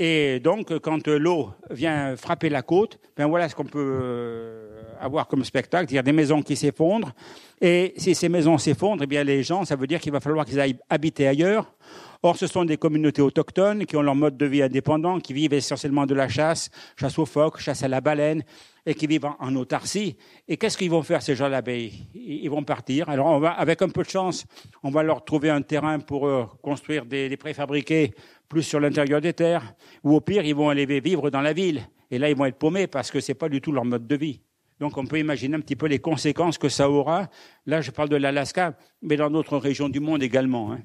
Et 0.00 0.38
donc, 0.38 0.78
quand 0.78 1.08
l'eau 1.08 1.50
vient 1.70 2.16
frapper 2.16 2.48
la 2.48 2.62
côte, 2.62 3.00
ben 3.16 3.26
voilà 3.26 3.48
ce 3.48 3.56
qu'on 3.56 3.64
peut 3.64 3.98
euh, 4.00 4.82
avoir 5.00 5.26
comme 5.26 5.44
spectacle, 5.44 5.86
dire 5.86 6.04
des 6.04 6.12
maisons 6.12 6.40
qui 6.40 6.54
s'effondrent. 6.54 7.12
Et 7.60 7.94
si 7.96 8.14
ces 8.14 8.28
maisons 8.28 8.58
s'effondrent, 8.58 9.02
eh 9.02 9.08
bien 9.08 9.24
les 9.24 9.42
gens, 9.42 9.64
ça 9.64 9.74
veut 9.74 9.88
dire 9.88 9.98
qu'il 9.98 10.12
va 10.12 10.20
falloir 10.20 10.46
qu'ils 10.46 10.60
aillent 10.60 10.78
habiter 10.88 11.26
ailleurs. 11.26 11.74
Or, 12.22 12.36
ce 12.36 12.46
sont 12.46 12.64
des 12.64 12.76
communautés 12.76 13.22
autochtones 13.22 13.86
qui 13.86 13.96
ont 13.96 14.02
leur 14.02 14.14
mode 14.14 14.36
de 14.36 14.46
vie 14.46 14.62
indépendant, 14.62 15.20
qui 15.20 15.32
vivent 15.32 15.54
essentiellement 15.54 16.06
de 16.06 16.14
la 16.14 16.28
chasse, 16.28 16.70
chasse 16.96 17.18
aux 17.18 17.26
phoques, 17.26 17.60
chasse 17.60 17.84
à 17.84 17.88
la 17.88 18.00
baleine, 18.00 18.42
et 18.84 18.94
qui 18.94 19.06
vivent 19.06 19.28
en, 19.38 19.54
autarcie. 19.54 20.16
Et 20.48 20.56
qu'est-ce 20.56 20.76
qu'ils 20.76 20.90
vont 20.90 21.02
faire 21.02 21.22
ces 21.22 21.36
gens-là? 21.36 21.62
Ben, 21.62 21.90
ils, 22.14 22.48
vont 22.48 22.64
partir. 22.64 23.08
Alors, 23.08 23.26
on 23.26 23.38
va, 23.38 23.50
avec 23.50 23.82
un 23.82 23.88
peu 23.88 24.02
de 24.02 24.08
chance, 24.08 24.46
on 24.82 24.90
va 24.90 25.02
leur 25.02 25.24
trouver 25.24 25.50
un 25.50 25.62
terrain 25.62 26.00
pour 26.00 26.26
euh, 26.26 26.44
construire 26.62 27.04
des, 27.04 27.28
des 27.28 27.36
préfabriqués 27.36 28.14
plus 28.48 28.62
sur 28.62 28.80
l'intérieur 28.80 29.20
des 29.20 29.32
terres, 29.32 29.74
ou 30.02 30.14
au 30.14 30.20
pire, 30.20 30.44
ils 30.44 30.54
vont 30.54 30.68
aller 30.68 31.00
vivre 31.00 31.30
dans 31.30 31.40
la 31.40 31.52
ville. 31.52 31.82
Et 32.10 32.18
là, 32.18 32.30
ils 32.30 32.36
vont 32.36 32.46
être 32.46 32.58
paumés 32.58 32.86
parce 32.86 33.10
que 33.10 33.20
c'est 33.20 33.34
pas 33.34 33.48
du 33.48 33.60
tout 33.60 33.72
leur 33.72 33.84
mode 33.84 34.06
de 34.06 34.16
vie. 34.16 34.40
Donc, 34.80 34.96
on 34.96 35.06
peut 35.06 35.18
imaginer 35.18 35.56
un 35.56 35.60
petit 35.60 35.76
peu 35.76 35.86
les 35.86 35.98
conséquences 35.98 36.56
que 36.56 36.68
ça 36.68 36.88
aura. 36.88 37.28
Là, 37.66 37.80
je 37.80 37.90
parle 37.90 38.08
de 38.08 38.16
l'Alaska, 38.16 38.78
mais 39.02 39.16
dans 39.16 39.28
d'autres 39.28 39.58
régions 39.58 39.88
du 39.88 40.00
monde 40.00 40.22
également. 40.22 40.72
Hein. 40.72 40.80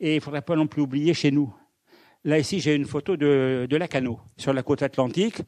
Et 0.00 0.16
il 0.16 0.20
faudrait 0.20 0.42
pas 0.42 0.56
non 0.56 0.66
plus 0.66 0.82
oublier 0.82 1.14
chez 1.14 1.30
nous. 1.30 1.52
Là, 2.24 2.38
ici, 2.38 2.60
j'ai 2.60 2.74
une 2.74 2.86
photo 2.86 3.16
de, 3.16 3.66
de 3.68 3.76
Lacano, 3.76 4.20
sur 4.36 4.52
la 4.52 4.62
côte 4.62 4.82
atlantique. 4.82 5.42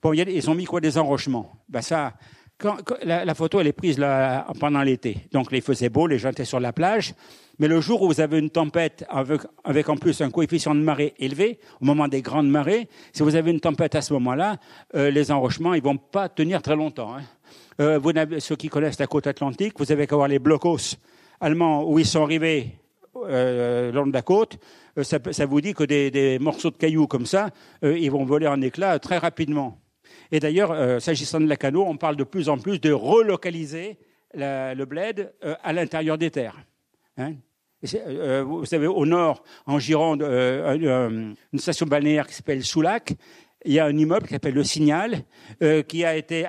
Bon, 0.00 0.12
ils 0.12 0.50
ont 0.50 0.54
mis 0.54 0.64
quoi? 0.64 0.80
Des 0.80 0.98
enrochements. 0.98 1.52
Ben 1.68 1.82
ça, 1.82 2.14
la, 3.02 3.34
photo, 3.34 3.60
elle 3.60 3.66
est 3.66 3.72
prise 3.72 3.98
là, 3.98 4.46
pendant 4.58 4.82
l'été. 4.82 5.16
Donc, 5.32 5.48
il 5.52 5.62
faisait 5.62 5.88
beau, 5.88 6.06
les 6.06 6.18
gens 6.18 6.30
étaient 6.30 6.44
sur 6.44 6.60
la 6.60 6.72
plage. 6.72 7.14
Mais 7.58 7.68
le 7.68 7.80
jour 7.80 8.02
où 8.02 8.06
vous 8.08 8.20
avez 8.20 8.38
une 8.38 8.50
tempête 8.50 9.04
avec, 9.08 9.88
en 9.88 9.96
plus 9.96 10.20
un 10.20 10.30
coefficient 10.30 10.74
de 10.74 10.80
marée 10.80 11.14
élevé, 11.18 11.58
au 11.80 11.84
moment 11.84 12.08
des 12.08 12.22
grandes 12.22 12.48
marées, 12.48 12.88
si 13.12 13.22
vous 13.22 13.36
avez 13.36 13.50
une 13.50 13.60
tempête 13.60 13.94
à 13.94 14.00
ce 14.00 14.12
moment-là, 14.14 14.56
euh, 14.94 15.10
les 15.10 15.30
enrochements, 15.30 15.74
ils 15.74 15.82
vont 15.82 15.98
pas 15.98 16.28
tenir 16.28 16.62
très 16.62 16.76
longtemps. 16.76 17.14
Hein. 17.14 17.22
Euh, 17.80 17.98
vous 17.98 18.12
ceux 18.38 18.56
qui 18.56 18.68
connaissent 18.68 18.98
la 18.98 19.06
côte 19.06 19.26
atlantique, 19.26 19.74
vous 19.78 19.92
avez 19.92 20.06
qu'à 20.06 20.16
voir 20.16 20.28
les 20.28 20.38
blocos 20.38 20.96
allemands 21.40 21.84
où 21.84 21.98
ils 21.98 22.06
sont 22.06 22.22
arrivés 22.22 22.78
euh, 23.14 23.90
le 23.90 23.96
long 23.96 24.06
de 24.06 24.12
la 24.12 24.22
côte. 24.22 24.58
Euh, 24.98 25.02
ça, 25.02 25.46
vous 25.46 25.60
dit 25.60 25.74
que 25.74 25.84
des, 25.84 26.10
des, 26.10 26.38
morceaux 26.38 26.70
de 26.70 26.76
cailloux 26.76 27.06
comme 27.06 27.26
ça, 27.26 27.50
euh, 27.84 27.98
ils 27.98 28.10
vont 28.10 28.24
voler 28.24 28.46
en 28.46 28.60
éclats 28.62 28.98
très 28.98 29.18
rapidement. 29.18 29.78
Et 30.32 30.40
d'ailleurs, 30.40 30.72
euh, 30.72 30.98
s'agissant 30.98 31.40
de 31.40 31.46
la 31.46 31.56
cano, 31.56 31.84
on 31.86 31.98
parle 31.98 32.16
de 32.16 32.24
plus 32.24 32.48
en 32.48 32.56
plus 32.56 32.80
de 32.80 32.90
relocaliser 32.90 33.98
le 34.34 34.84
bled 34.84 35.30
euh, 35.44 35.54
à 35.62 35.74
l'intérieur 35.74 36.16
des 36.16 36.30
terres. 36.30 36.58
Hein 37.18 37.34
Euh, 37.94 38.42
vous 38.42 38.64
savez, 38.64 38.86
au 38.86 39.04
nord, 39.04 39.44
en 39.66 39.78
Gironde, 39.78 40.22
une 40.22 41.58
station 41.58 41.84
balnéaire 41.84 42.26
qui 42.26 42.34
s'appelle 42.34 42.64
Soulac. 42.64 43.12
Il 43.64 43.72
y 43.72 43.78
a 43.78 43.84
un 43.84 43.96
immeuble 43.96 44.26
qui 44.26 44.32
s'appelle 44.32 44.54
Le 44.54 44.64
Signal, 44.64 45.22
qui 45.86 46.04
a 46.04 46.16
été 46.16 46.46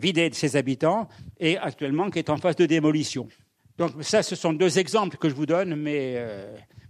vidé 0.00 0.30
de 0.30 0.34
ses 0.34 0.56
habitants 0.56 1.08
et 1.38 1.56
actuellement 1.58 2.10
qui 2.10 2.18
est 2.18 2.30
en 2.30 2.36
phase 2.36 2.56
de 2.56 2.66
démolition. 2.66 3.28
Donc 3.78 3.90
ça, 4.00 4.22
ce 4.22 4.34
sont 4.34 4.52
deux 4.52 4.78
exemples 4.78 5.18
que 5.18 5.28
je 5.28 5.34
vous 5.34 5.46
donne, 5.46 5.76
mais 5.76 6.20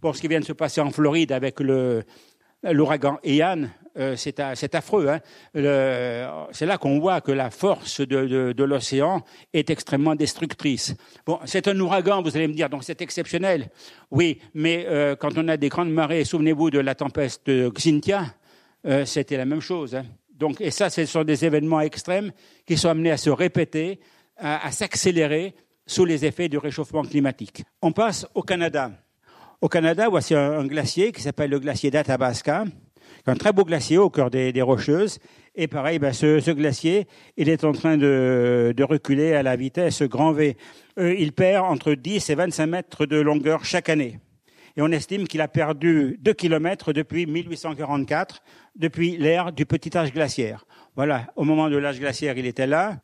bon, 0.01 0.13
ce 0.15 0.21
qui 0.21 0.29
vient 0.29 0.41
de 0.41 0.45
se 0.45 0.55
passer 0.55 0.81
en 0.81 0.91
Floride 0.91 1.33
avec 1.33 1.61
le, 1.61 2.05
l'ouragan 2.63 3.19
Ian, 3.25 3.69
euh, 3.99 4.15
c'est 4.17 4.75
affreux. 4.75 5.09
Hein. 5.09 5.21
C'est 6.53 6.67
là 6.67 6.77
qu'on 6.79 6.99
voit 6.99 7.21
que 7.21 7.33
la 7.33 7.51
force 7.51 8.01
de, 8.01 8.63
l'océan 8.63 9.23
est 9.53 9.71
extrêmement 9.71 10.15
destructrice. 10.15 10.95
Bon, 11.25 11.39
c'est 11.45 11.67
un 11.69 11.79
ouragan, 11.81 12.23
vous 12.23 12.37
allez 12.37 12.49
me 12.49 12.53
dire, 12.53 12.69
donc 12.69 12.85
c'est 12.85 13.01
exceptionnel. 13.01 13.71
Oui, 14.11 14.39
mais 14.55 14.85
euh, 14.87 15.17
quand 15.17 15.39
on 15.39 15.49
a 15.49 15.57
des 15.57 15.69
grandes 15.69 15.91
marées, 15.91 16.25
souvenez-vous 16.25 16.71
de 16.71 16.79
la 16.79 16.95
tempête 16.95 17.41
de 17.47 17.71
Xintia, 17.71 18.35
euh, 18.87 19.05
c'était 19.05 19.37
la 19.37 19.47
même 19.47 19.61
chose. 19.61 19.95
Hein. 19.95 20.05
Donc, 20.31 20.61
et 20.61 20.71
ça, 20.71 20.91
ce 20.91 21.07
sont 21.07 21.25
des 21.25 21.45
événements 21.45 21.81
extrêmes 21.81 22.33
qui 22.67 22.77
sont 22.77 22.91
amenés 22.91 23.13
à 23.13 23.17
se 23.17 23.31
répéter, 23.31 24.01
à, 24.37 24.71
s'accélérer 24.71 25.55
sous 25.87 26.05
les 26.05 26.27
effets 26.27 26.51
du 26.51 26.59
réchauffement 26.59 27.03
climatique. 27.03 27.65
On 27.81 27.93
passe 27.93 28.27
au 28.35 28.43
Canada. 28.43 28.91
Au 29.61 29.69
Canada, 29.69 30.09
voici 30.09 30.35
un 30.35 30.67
glacier 30.67 31.13
qui 31.13 31.23
s'appelle 31.23 31.51
le 31.51 31.59
glacier 31.59 31.91
d'Athabasca 31.91 32.65
un 33.27 33.35
très 33.35 33.53
beau 33.53 33.65
glacier 33.65 33.99
au 33.99 34.11
cœur 34.11 34.31
des, 34.31 34.63
Rocheuses. 34.63 35.19
Et 35.55 35.67
pareil, 35.69 35.99
ben, 35.99 36.13
ce, 36.13 36.51
glacier, 36.53 37.07
il 37.37 37.49
est 37.49 37.65
en 37.65 37.73
train 37.73 37.97
de, 37.97 38.75
reculer 38.83 39.33
à 39.35 39.43
la 39.43 39.57
vitesse 39.57 40.03
grand 40.03 40.33
V. 40.33 40.57
Euh, 40.99 41.15
il 41.19 41.33
perd 41.33 41.65
entre 41.65 41.95
10 41.95 42.31
et 42.31 42.35
25 42.35 42.67
mètres 42.67 43.07
de 43.07 43.17
longueur 43.17 43.65
chaque 43.65 43.89
année. 43.89 44.19
Et 44.77 44.83
on 44.83 44.89
estime 44.89 45.27
qu'il 45.27 45.41
a 45.41 45.49
perdu 45.49 46.19
2 46.21 46.33
kilomètres 46.35 46.93
depuis 46.93 47.27
1844, 47.27 48.43
depuis 48.77 49.17
l'ère 49.17 49.53
du 49.53 49.65
petit 49.65 49.97
âge 49.97 50.13
glaciaire. 50.13 50.67
Voilà, 50.95 51.27
au 51.37 51.45
moment 51.45 51.71
de 51.71 51.77
l'âge 51.79 51.99
glaciaire, 51.99 52.37
il 52.37 52.47
était 52.47 52.67
là. 52.67 53.01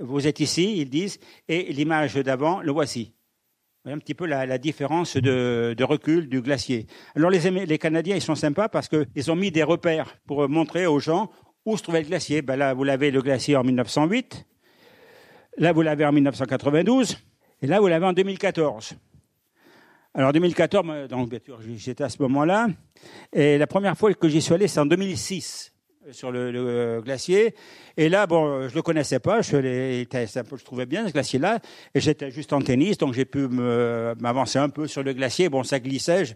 Vous 0.00 0.26
êtes 0.26 0.40
ici, 0.40 0.78
ils 0.78 0.90
disent, 0.90 1.18
et 1.48 1.72
l'image 1.72 2.14
d'avant, 2.16 2.60
le 2.60 2.70
voici 2.70 3.12
un 3.84 3.98
petit 3.98 4.14
peu 4.14 4.26
la, 4.26 4.58
différence 4.58 5.16
de, 5.16 5.82
recul 5.82 6.28
du 6.28 6.42
glacier. 6.42 6.86
Alors 7.16 7.30
les, 7.30 7.78
Canadiens, 7.78 8.16
ils 8.16 8.22
sont 8.22 8.34
sympas 8.34 8.68
parce 8.68 8.88
qu'ils 8.88 9.30
ont 9.30 9.36
mis 9.36 9.50
des 9.50 9.62
repères 9.62 10.16
pour 10.26 10.48
montrer 10.48 10.86
aux 10.86 10.98
gens 10.98 11.30
où 11.64 11.76
se 11.76 11.82
trouvait 11.82 12.02
le 12.02 12.08
glacier. 12.08 12.42
Ben 12.42 12.56
là, 12.56 12.74
vous 12.74 12.84
l'avez 12.84 13.10
le 13.10 13.22
glacier 13.22 13.56
en 13.56 13.64
1908, 13.64 14.46
là, 15.58 15.72
vous 15.72 15.82
l'avez 15.82 16.04
en 16.04 16.12
1992, 16.12 17.18
et 17.62 17.66
là, 17.66 17.80
vous 17.80 17.88
l'avez 17.88 18.06
en 18.06 18.12
2014. 18.12 18.94
Alors 20.14 20.32
2014, 20.32 21.08
donc 21.08 21.32
j'étais 21.76 22.04
à 22.04 22.08
ce 22.08 22.20
moment-là, 22.22 22.68
et 23.32 23.58
la 23.58 23.66
première 23.66 23.96
fois 23.96 24.12
que 24.14 24.28
j'y 24.28 24.40
suis 24.40 24.54
allé, 24.54 24.66
c'est 24.66 24.80
en 24.80 24.86
2006 24.86 25.72
sur 26.12 26.30
le, 26.30 27.00
glacier. 27.04 27.54
Et 27.96 28.08
là, 28.08 28.26
bon, 28.26 28.68
je 28.68 28.74
le 28.74 28.82
connaissais 28.82 29.18
pas. 29.18 29.42
Je, 29.42 29.56
je 29.60 30.64
trouvais 30.64 30.86
bien 30.86 31.06
ce 31.06 31.12
glacier-là. 31.12 31.60
Et 31.94 32.00
j'étais 32.00 32.30
juste 32.30 32.52
en 32.52 32.60
tennis, 32.60 32.98
donc 32.98 33.14
j'ai 33.14 33.24
pu 33.24 33.48
m'avancer 33.48 34.58
un 34.58 34.68
peu 34.68 34.86
sur 34.86 35.02
le 35.02 35.12
glacier. 35.12 35.48
Bon, 35.48 35.62
ça 35.62 35.80
glissait. 35.80 36.24
Je, 36.24 36.34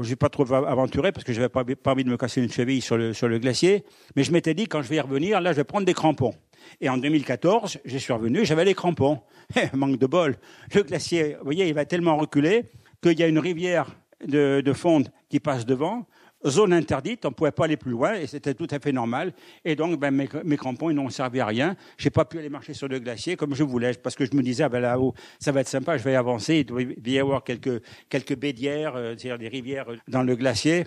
je 0.00 0.10
n'ai 0.10 0.16
pas 0.16 0.28
trop 0.28 0.50
aventuré 0.52 1.12
parce 1.12 1.24
que 1.24 1.32
je 1.32 1.40
n'avais 1.40 1.76
pas, 1.76 1.92
envie 1.92 2.04
de 2.04 2.10
me 2.10 2.16
casser 2.16 2.42
une 2.42 2.50
cheville 2.50 2.80
sur 2.80 2.96
le, 2.96 3.38
glacier. 3.38 3.84
Mais 4.16 4.24
je 4.24 4.32
m'étais 4.32 4.54
dit, 4.54 4.66
quand 4.66 4.82
je 4.82 4.88
vais 4.88 4.96
y 4.96 5.00
revenir, 5.00 5.40
là, 5.40 5.52
je 5.52 5.58
vais 5.58 5.64
prendre 5.64 5.86
des 5.86 5.94
crampons. 5.94 6.34
Et 6.80 6.88
en 6.88 6.96
2014, 6.96 7.78
j'ai 7.84 7.98
suis 7.98 8.12
revenu, 8.12 8.44
j'avais 8.44 8.64
les 8.64 8.74
crampons. 8.74 9.20
Manque 9.72 9.98
de 9.98 10.06
bol. 10.06 10.36
Le 10.74 10.82
glacier, 10.82 11.36
vous 11.38 11.44
voyez, 11.44 11.68
il 11.68 11.74
va 11.74 11.84
tellement 11.84 12.16
reculer 12.16 12.64
qu'il 13.02 13.18
y 13.18 13.22
a 13.22 13.28
une 13.28 13.38
rivière 13.38 13.94
de, 14.26 14.62
de 14.64 14.72
fonte 14.72 15.10
qui 15.28 15.38
passe 15.38 15.66
devant 15.66 16.06
zone 16.46 16.72
interdite, 16.72 17.24
on 17.24 17.28
ne 17.28 17.34
pouvait 17.34 17.52
pas 17.52 17.64
aller 17.64 17.76
plus 17.76 17.90
loin 17.90 18.14
et 18.14 18.26
c'était 18.26 18.54
tout 18.54 18.66
à 18.70 18.78
fait 18.78 18.92
normal. 18.92 19.32
Et 19.64 19.76
donc, 19.76 19.98
ben, 19.98 20.10
mes, 20.10 20.56
crampons, 20.56 20.90
ils 20.90 20.94
n'ont 20.94 21.08
servi 21.08 21.40
à 21.40 21.46
rien. 21.46 21.76
J'ai 21.96 22.10
pas 22.10 22.24
pu 22.24 22.38
aller 22.38 22.48
marcher 22.48 22.74
sur 22.74 22.88
le 22.88 22.98
glacier 22.98 23.36
comme 23.36 23.54
je 23.54 23.62
voulais 23.62 23.92
parce 23.94 24.14
que 24.14 24.24
je 24.24 24.34
me 24.34 24.42
disais, 24.42 24.64
ah 24.64 24.68
ben 24.68 24.80
là-haut, 24.80 25.14
ça 25.38 25.52
va 25.52 25.60
être 25.60 25.68
sympa, 25.68 25.96
je 25.96 26.04
vais 26.04 26.14
avancer. 26.14 26.58
Il 26.58 26.66
doit 26.66 26.82
y 26.82 27.18
avoir 27.18 27.44
quelques, 27.44 27.82
quelques 28.08 28.36
bédières, 28.36 28.94
euh, 28.96 29.14
c'est-à-dire 29.16 29.38
des 29.38 29.48
rivières 29.48 29.86
dans 30.08 30.22
le 30.22 30.36
glacier. 30.36 30.84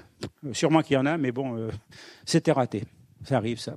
Sûrement 0.51 0.81
qu'il 0.81 0.95
y 0.95 0.97
en 0.97 1.05
a, 1.05 1.17
mais 1.17 1.31
bon, 1.31 1.57
euh, 1.57 1.69
c'était 2.25 2.51
raté. 2.51 2.83
Ça 3.23 3.37
arrive, 3.37 3.59
ça. 3.59 3.75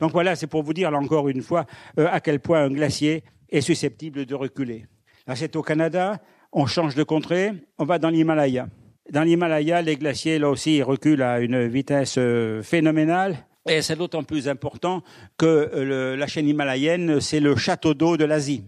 Donc 0.00 0.12
voilà, 0.12 0.34
c'est 0.36 0.46
pour 0.48 0.62
vous 0.62 0.74
dire 0.74 0.92
encore 0.92 1.28
une 1.28 1.42
fois 1.42 1.66
euh, 1.98 2.08
à 2.10 2.20
quel 2.20 2.40
point 2.40 2.64
un 2.64 2.70
glacier 2.70 3.22
est 3.48 3.60
susceptible 3.60 4.26
de 4.26 4.34
reculer. 4.34 4.86
Là, 5.26 5.36
c'est 5.36 5.54
au 5.56 5.62
Canada. 5.62 6.20
On 6.52 6.66
change 6.66 6.94
de 6.94 7.02
contrée. 7.02 7.52
On 7.78 7.84
va 7.84 7.98
dans 7.98 8.10
l'Himalaya. 8.10 8.68
Dans 9.10 9.22
l'Himalaya, 9.22 9.82
les 9.82 9.96
glaciers, 9.96 10.38
là 10.38 10.48
aussi, 10.48 10.82
reculent 10.82 11.22
à 11.22 11.40
une 11.40 11.66
vitesse 11.66 12.14
euh, 12.16 12.62
phénoménale. 12.62 13.36
Et 13.68 13.82
c'est 13.82 13.96
d'autant 13.96 14.24
plus 14.24 14.48
important 14.48 15.02
que 15.36 15.46
euh, 15.46 16.16
la 16.16 16.26
chaîne 16.26 16.48
himalayenne, 16.48 17.20
c'est 17.20 17.40
le 17.40 17.54
château 17.54 17.92
d'eau 17.92 18.16
de 18.16 18.24
l'Asie. 18.24 18.64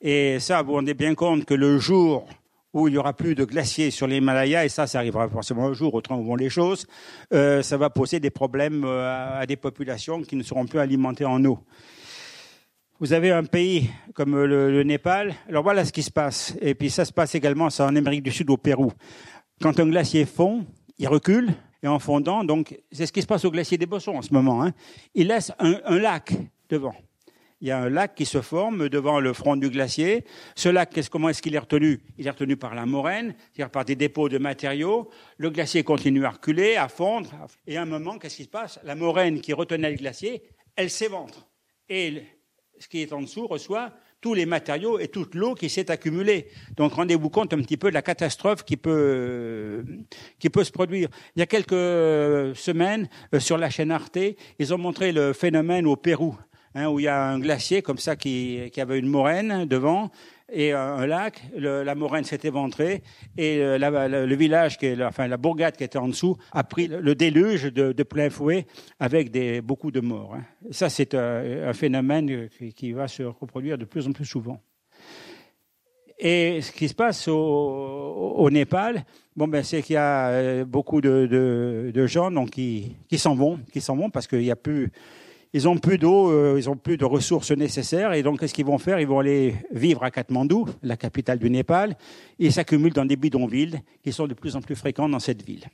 Et 0.00 0.38
ça, 0.40 0.62
vous 0.62 0.68
vous 0.68 0.74
rendez 0.74 0.94
bien 0.94 1.14
compte 1.14 1.44
que 1.44 1.52
le 1.52 1.78
jour 1.78 2.26
où 2.72 2.88
il 2.88 2.92
n'y 2.92 2.98
aura 2.98 3.12
plus 3.12 3.34
de 3.34 3.44
glaciers 3.44 3.90
sur 3.90 4.06
l'Himalaya, 4.06 4.64
et 4.64 4.68
ça, 4.70 4.86
ça 4.86 4.98
arrivera 4.98 5.28
forcément 5.28 5.66
un 5.66 5.72
jour, 5.74 5.92
autrement 5.92 6.22
vont 6.22 6.36
les 6.36 6.50
choses, 6.50 6.86
euh, 7.34 7.62
ça 7.62 7.76
va 7.76 7.90
poser 7.90 8.20
des 8.20 8.30
problèmes 8.30 8.84
à 8.84 9.44
des 9.46 9.56
populations 9.56 10.22
qui 10.22 10.36
ne 10.36 10.42
seront 10.42 10.66
plus 10.66 10.78
alimentées 10.78 11.24
en 11.24 11.44
eau. 11.44 11.58
Vous 13.00 13.12
avez 13.12 13.30
un 13.30 13.44
pays 13.44 13.90
comme 14.12 14.36
le, 14.42 14.82
Népal. 14.82 15.32
Alors 15.48 15.62
voilà 15.62 15.84
ce 15.84 15.92
qui 15.92 16.02
se 16.02 16.10
passe. 16.10 16.56
Et 16.60 16.74
puis 16.74 16.90
ça 16.90 17.04
se 17.04 17.12
passe 17.12 17.36
également 17.36 17.70
ça 17.70 17.86
en 17.86 17.94
Amérique 17.94 18.24
du 18.24 18.32
Sud, 18.32 18.50
au 18.50 18.56
Pérou. 18.56 18.90
Quand 19.62 19.78
un 19.78 19.86
glacier 19.86 20.24
fond, 20.24 20.66
il 20.98 21.06
recule. 21.06 21.54
Et 21.84 21.86
en 21.86 22.00
fondant, 22.00 22.42
donc, 22.42 22.76
c'est 22.90 23.06
ce 23.06 23.12
qui 23.12 23.22
se 23.22 23.26
passe 23.28 23.44
au 23.44 23.52
glacier 23.52 23.78
des 23.78 23.86
Bossons 23.86 24.16
en 24.16 24.22
ce 24.22 24.34
moment. 24.34 24.64
Hein. 24.64 24.72
Il 25.14 25.28
laisse 25.28 25.52
un, 25.60 25.78
lac 25.96 26.32
devant. 26.68 26.94
Il 27.60 27.68
y 27.68 27.70
a 27.70 27.78
un 27.78 27.88
lac 27.88 28.16
qui 28.16 28.26
se 28.26 28.40
forme 28.40 28.88
devant 28.88 29.20
le 29.20 29.32
front 29.32 29.54
du 29.54 29.70
glacier. 29.70 30.24
Ce 30.56 30.68
lac, 30.68 30.98
comment 31.08 31.28
est-ce 31.28 31.40
qu'il 31.40 31.54
est 31.54 31.60
retenu? 31.60 32.00
Il 32.18 32.26
est 32.26 32.30
retenu 32.30 32.56
par 32.56 32.74
la 32.74 32.84
moraine, 32.84 33.36
c'est-à-dire 33.52 33.70
par 33.70 33.84
des 33.84 33.94
dépôts 33.94 34.28
de 34.28 34.38
matériaux. 34.38 35.08
Le 35.36 35.50
glacier 35.50 35.84
continue 35.84 36.24
à 36.24 36.30
reculer, 36.30 36.74
à 36.74 36.88
fondre. 36.88 37.30
Et 37.68 37.76
à 37.76 37.82
un 37.82 37.86
moment, 37.86 38.18
qu'est-ce 38.18 38.38
qui 38.38 38.44
se 38.44 38.48
passe? 38.48 38.80
La 38.82 38.96
moraine 38.96 39.40
qui 39.40 39.52
retenait 39.52 39.92
le 39.92 39.96
glacier, 39.96 40.42
elle 40.74 40.90
s'éventre. 40.90 41.46
Et 41.88 42.24
ce 42.80 42.88
qui 42.88 43.02
est 43.02 43.12
en 43.12 43.22
dessous 43.22 43.46
reçoit 43.46 43.92
tous 44.20 44.34
les 44.34 44.46
matériaux 44.46 44.98
et 44.98 45.08
toute 45.08 45.34
l'eau 45.34 45.54
qui 45.54 45.68
s'est 45.68 45.90
accumulée. 45.90 46.48
Donc 46.76 46.92
rendez-vous 46.94 47.30
compte 47.30 47.52
un 47.52 47.62
petit 47.62 47.76
peu 47.76 47.88
de 47.88 47.94
la 47.94 48.02
catastrophe 48.02 48.64
qui 48.64 48.76
peut, 48.76 49.84
qui 50.38 50.50
peut 50.50 50.64
se 50.64 50.72
produire. 50.72 51.08
Il 51.36 51.40
y 51.40 51.42
a 51.42 51.46
quelques 51.46 52.56
semaines, 52.56 53.08
euh, 53.34 53.40
sur 53.40 53.58
la 53.58 53.70
chaîne 53.70 53.90
Arte, 53.90 54.18
ils 54.58 54.74
ont 54.74 54.78
montré 54.78 55.12
le 55.12 55.32
phénomène 55.32 55.86
au 55.86 55.96
Pérou, 55.96 56.36
hein, 56.74 56.88
où 56.88 56.98
il 56.98 57.04
y 57.04 57.08
a 57.08 57.28
un 57.28 57.38
glacier 57.38 57.82
comme 57.82 57.98
ça 57.98 58.16
qui, 58.16 58.70
qui 58.72 58.80
avait 58.80 58.98
une 58.98 59.08
moraine 59.08 59.66
devant, 59.66 60.10
et 60.50 60.72
un 60.72 61.06
lac, 61.06 61.42
la 61.56 61.94
moraine 61.94 62.24
s'est 62.24 62.40
éventrée 62.44 63.02
et 63.36 63.58
euh, 63.58 63.78
le 64.26 64.34
village, 64.34 64.78
enfin 65.02 65.26
la 65.26 65.36
bourgade 65.36 65.76
qui 65.76 65.84
était 65.84 65.98
en 65.98 66.08
dessous, 66.08 66.36
a 66.52 66.64
pris 66.64 66.88
le 66.88 67.14
déluge 67.14 67.64
de, 67.64 68.02
plein 68.02 68.30
fouet 68.30 68.66
avec 68.98 69.30
beaucoup 69.62 69.90
de 69.90 70.00
morts. 70.00 70.34
Hein. 70.34 70.44
Ça, 70.70 70.88
c'est 70.88 71.14
un, 71.14 71.72
phénomène 71.72 72.48
qui, 72.74 72.92
va 72.92 73.08
se 73.08 73.22
reproduire 73.22 73.76
de 73.76 73.84
plus 73.84 74.06
en 74.06 74.12
plus 74.12 74.24
souvent. 74.24 74.60
Et 76.18 76.60
ce 76.62 76.72
qui 76.72 76.88
se 76.88 76.94
passe 76.94 77.28
au, 77.28 78.48
Népal, 78.50 79.04
bon 79.36 79.46
ben 79.46 79.62
c'est 79.62 79.82
qu'il 79.82 79.94
y 79.94 79.96
a 79.96 80.28
euh, 80.30 80.64
beaucoup 80.64 81.00
de, 81.00 82.06
gens 82.06 82.30
donc 82.30 82.50
qui 82.50 82.96
s'en 83.16 83.34
vont, 83.34 83.60
qui 83.72 83.80
s'en 83.80 83.96
vont 83.96 84.10
parce 84.10 84.26
qu'il 84.26 84.40
n'y 84.40 84.50
a 84.50 84.56
plus 84.56 84.90
ils 85.52 85.68
ont 85.68 85.78
plus 85.78 85.98
d'eau, 85.98 86.30
euh, 86.30 86.56
ils 86.58 86.68
ont 86.68 86.76
plus 86.76 86.96
de 86.96 87.04
ressources 87.04 87.52
nécessaires, 87.52 88.12
et 88.12 88.22
donc 88.22 88.40
qu'est-ce 88.40 88.52
qu'ils 88.52 88.66
vont 88.66 88.78
faire? 88.78 89.00
Ils 89.00 89.06
vont 89.06 89.20
aller 89.20 89.54
vivre 89.72 90.02
à 90.04 90.10
Katmandou, 90.10 90.66
la 90.82 90.96
capitale 90.96 91.38
du 91.38 91.48
Népal, 91.48 91.96
et 92.38 92.50
s'accumulent 92.50 92.92
dans 92.92 93.06
des 93.06 93.16
bidonvilles 93.16 93.80
qui 94.02 94.12
sont 94.12 94.26
de 94.26 94.34
plus 94.34 94.56
en 94.56 94.60
plus 94.60 94.76
fréquents 94.76 95.08
dans 95.08 95.18
cette 95.18 95.42
ville. 95.42 95.64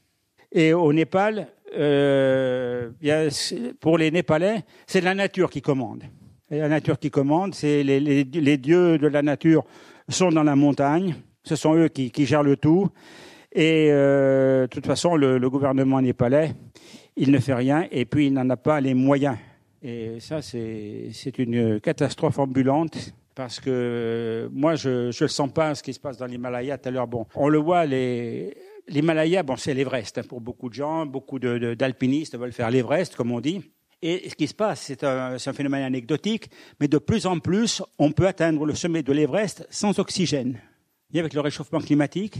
Et 0.52 0.72
au 0.72 0.92
Népal, 0.92 1.48
euh, 1.76 2.90
pour 3.80 3.98
les 3.98 4.12
Népalais, 4.12 4.62
c'est 4.86 5.00
la 5.00 5.14
nature 5.14 5.50
qui 5.50 5.60
commande. 5.60 6.04
La 6.50 6.68
nature 6.68 6.98
qui 6.98 7.10
commande, 7.10 7.54
c'est 7.54 7.82
les, 7.82 7.98
les, 7.98 8.22
les, 8.22 8.56
dieux 8.58 8.98
de 8.98 9.08
la 9.08 9.22
nature 9.22 9.64
sont 10.08 10.30
dans 10.30 10.44
la 10.44 10.54
montagne, 10.54 11.16
ce 11.42 11.56
sont 11.56 11.74
eux 11.74 11.88
qui, 11.88 12.12
qui 12.12 12.26
gèrent 12.26 12.44
le 12.44 12.56
tout. 12.56 12.88
Et 13.50 13.88
euh, 13.90 14.62
de 14.62 14.66
toute 14.68 14.86
façon, 14.86 15.16
le, 15.16 15.38
le 15.38 15.50
gouvernement 15.50 16.00
népalais, 16.00 16.52
il 17.16 17.32
ne 17.32 17.38
fait 17.38 17.54
rien, 17.54 17.88
et 17.90 18.04
puis 18.04 18.26
il 18.26 18.32
n'en 18.32 18.48
a 18.50 18.56
pas 18.56 18.80
les 18.80 18.94
moyens 18.94 19.36
et 19.86 20.18
ça, 20.18 20.40
c'est 20.40 21.38
une 21.38 21.78
catastrophe 21.78 22.38
ambulante 22.38 23.12
parce 23.34 23.60
que 23.60 24.48
moi, 24.50 24.76
je 24.76 25.08
ne 25.08 25.28
sens 25.28 25.52
pas 25.52 25.74
ce 25.74 25.82
qui 25.82 25.92
se 25.92 26.00
passe 26.00 26.16
dans 26.16 26.24
l'Himalaya 26.24 26.78
tout 26.78 26.88
à 26.88 26.90
l'heure. 26.90 27.06
Bon, 27.06 27.26
on 27.34 27.48
le 27.48 27.58
voit, 27.58 27.84
l'Himalaya, 27.84 29.42
bon, 29.42 29.56
c'est 29.56 29.74
l'Everest 29.74 30.16
hein, 30.16 30.22
pour 30.26 30.40
beaucoup 30.40 30.70
de 30.70 30.74
gens, 30.74 31.04
beaucoup 31.04 31.38
d'alpinistes 31.38 32.38
veulent 32.38 32.52
faire 32.52 32.70
l'Everest, 32.70 33.14
comme 33.14 33.30
on 33.30 33.40
dit. 33.40 33.60
Et 34.00 34.30
ce 34.30 34.34
qui 34.34 34.46
se 34.46 34.54
passe, 34.54 34.80
c'est 34.80 35.04
un, 35.04 35.34
un, 35.34 35.52
phénomène 35.52 35.82
anecdotique, 35.82 36.48
mais 36.80 36.88
de 36.88 36.98
plus 36.98 37.26
en 37.26 37.38
plus, 37.38 37.82
on 37.98 38.10
peut 38.10 38.26
atteindre 38.26 38.64
le 38.64 38.74
sommet 38.74 39.02
de 39.02 39.12
l'Everest 39.12 39.66
sans 39.68 39.98
oxygène. 39.98 40.58
Et 41.12 41.20
avec 41.20 41.34
le 41.34 41.40
réchauffement 41.40 41.80
climatique, 41.80 42.38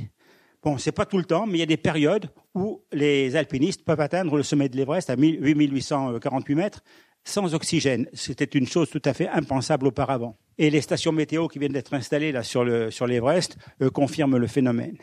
bon, 0.63 0.79
c'est 0.79 0.93
pas 0.93 1.05
tout 1.05 1.19
le 1.19 1.25
temps, 1.25 1.47
mais 1.47 1.59
il 1.59 1.61
y 1.61 1.63
a 1.63 1.67
des 1.67 1.77
périodes 1.77 2.31
où 2.55 2.81
les 2.91 3.37
alpinistes 3.37 3.85
peuvent 3.85 4.01
atteindre 4.01 4.37
le 4.39 4.43
sommet 4.43 4.71
de 4.71 4.77
l'Everest 4.79 5.11
à 5.11 5.17
8848 5.17 6.55
mètres 6.55 6.83
sans 7.25 7.55
oxygène. 7.55 8.07
C'était 8.13 8.45
une 8.45 8.67
chose 8.67 8.91
tout 8.91 9.03
à 9.05 9.15
fait 9.15 9.29
impensable 9.29 9.87
auparavant. 9.87 10.37
Et 10.59 10.71
les 10.71 10.81
stations 10.81 11.13
météo 11.13 11.49
qui 11.49 11.59
viennent 11.59 11.73
d'être 11.73 11.95
installées 11.95 12.33
là 12.33 12.43
sur 12.43 12.65
le 12.65 12.91
sur 12.91 13.07
l'Everest 13.07 13.57
euh, 13.83 13.91
confirment 13.91 14.37
le 14.37 14.47
phénomène. 14.47 14.97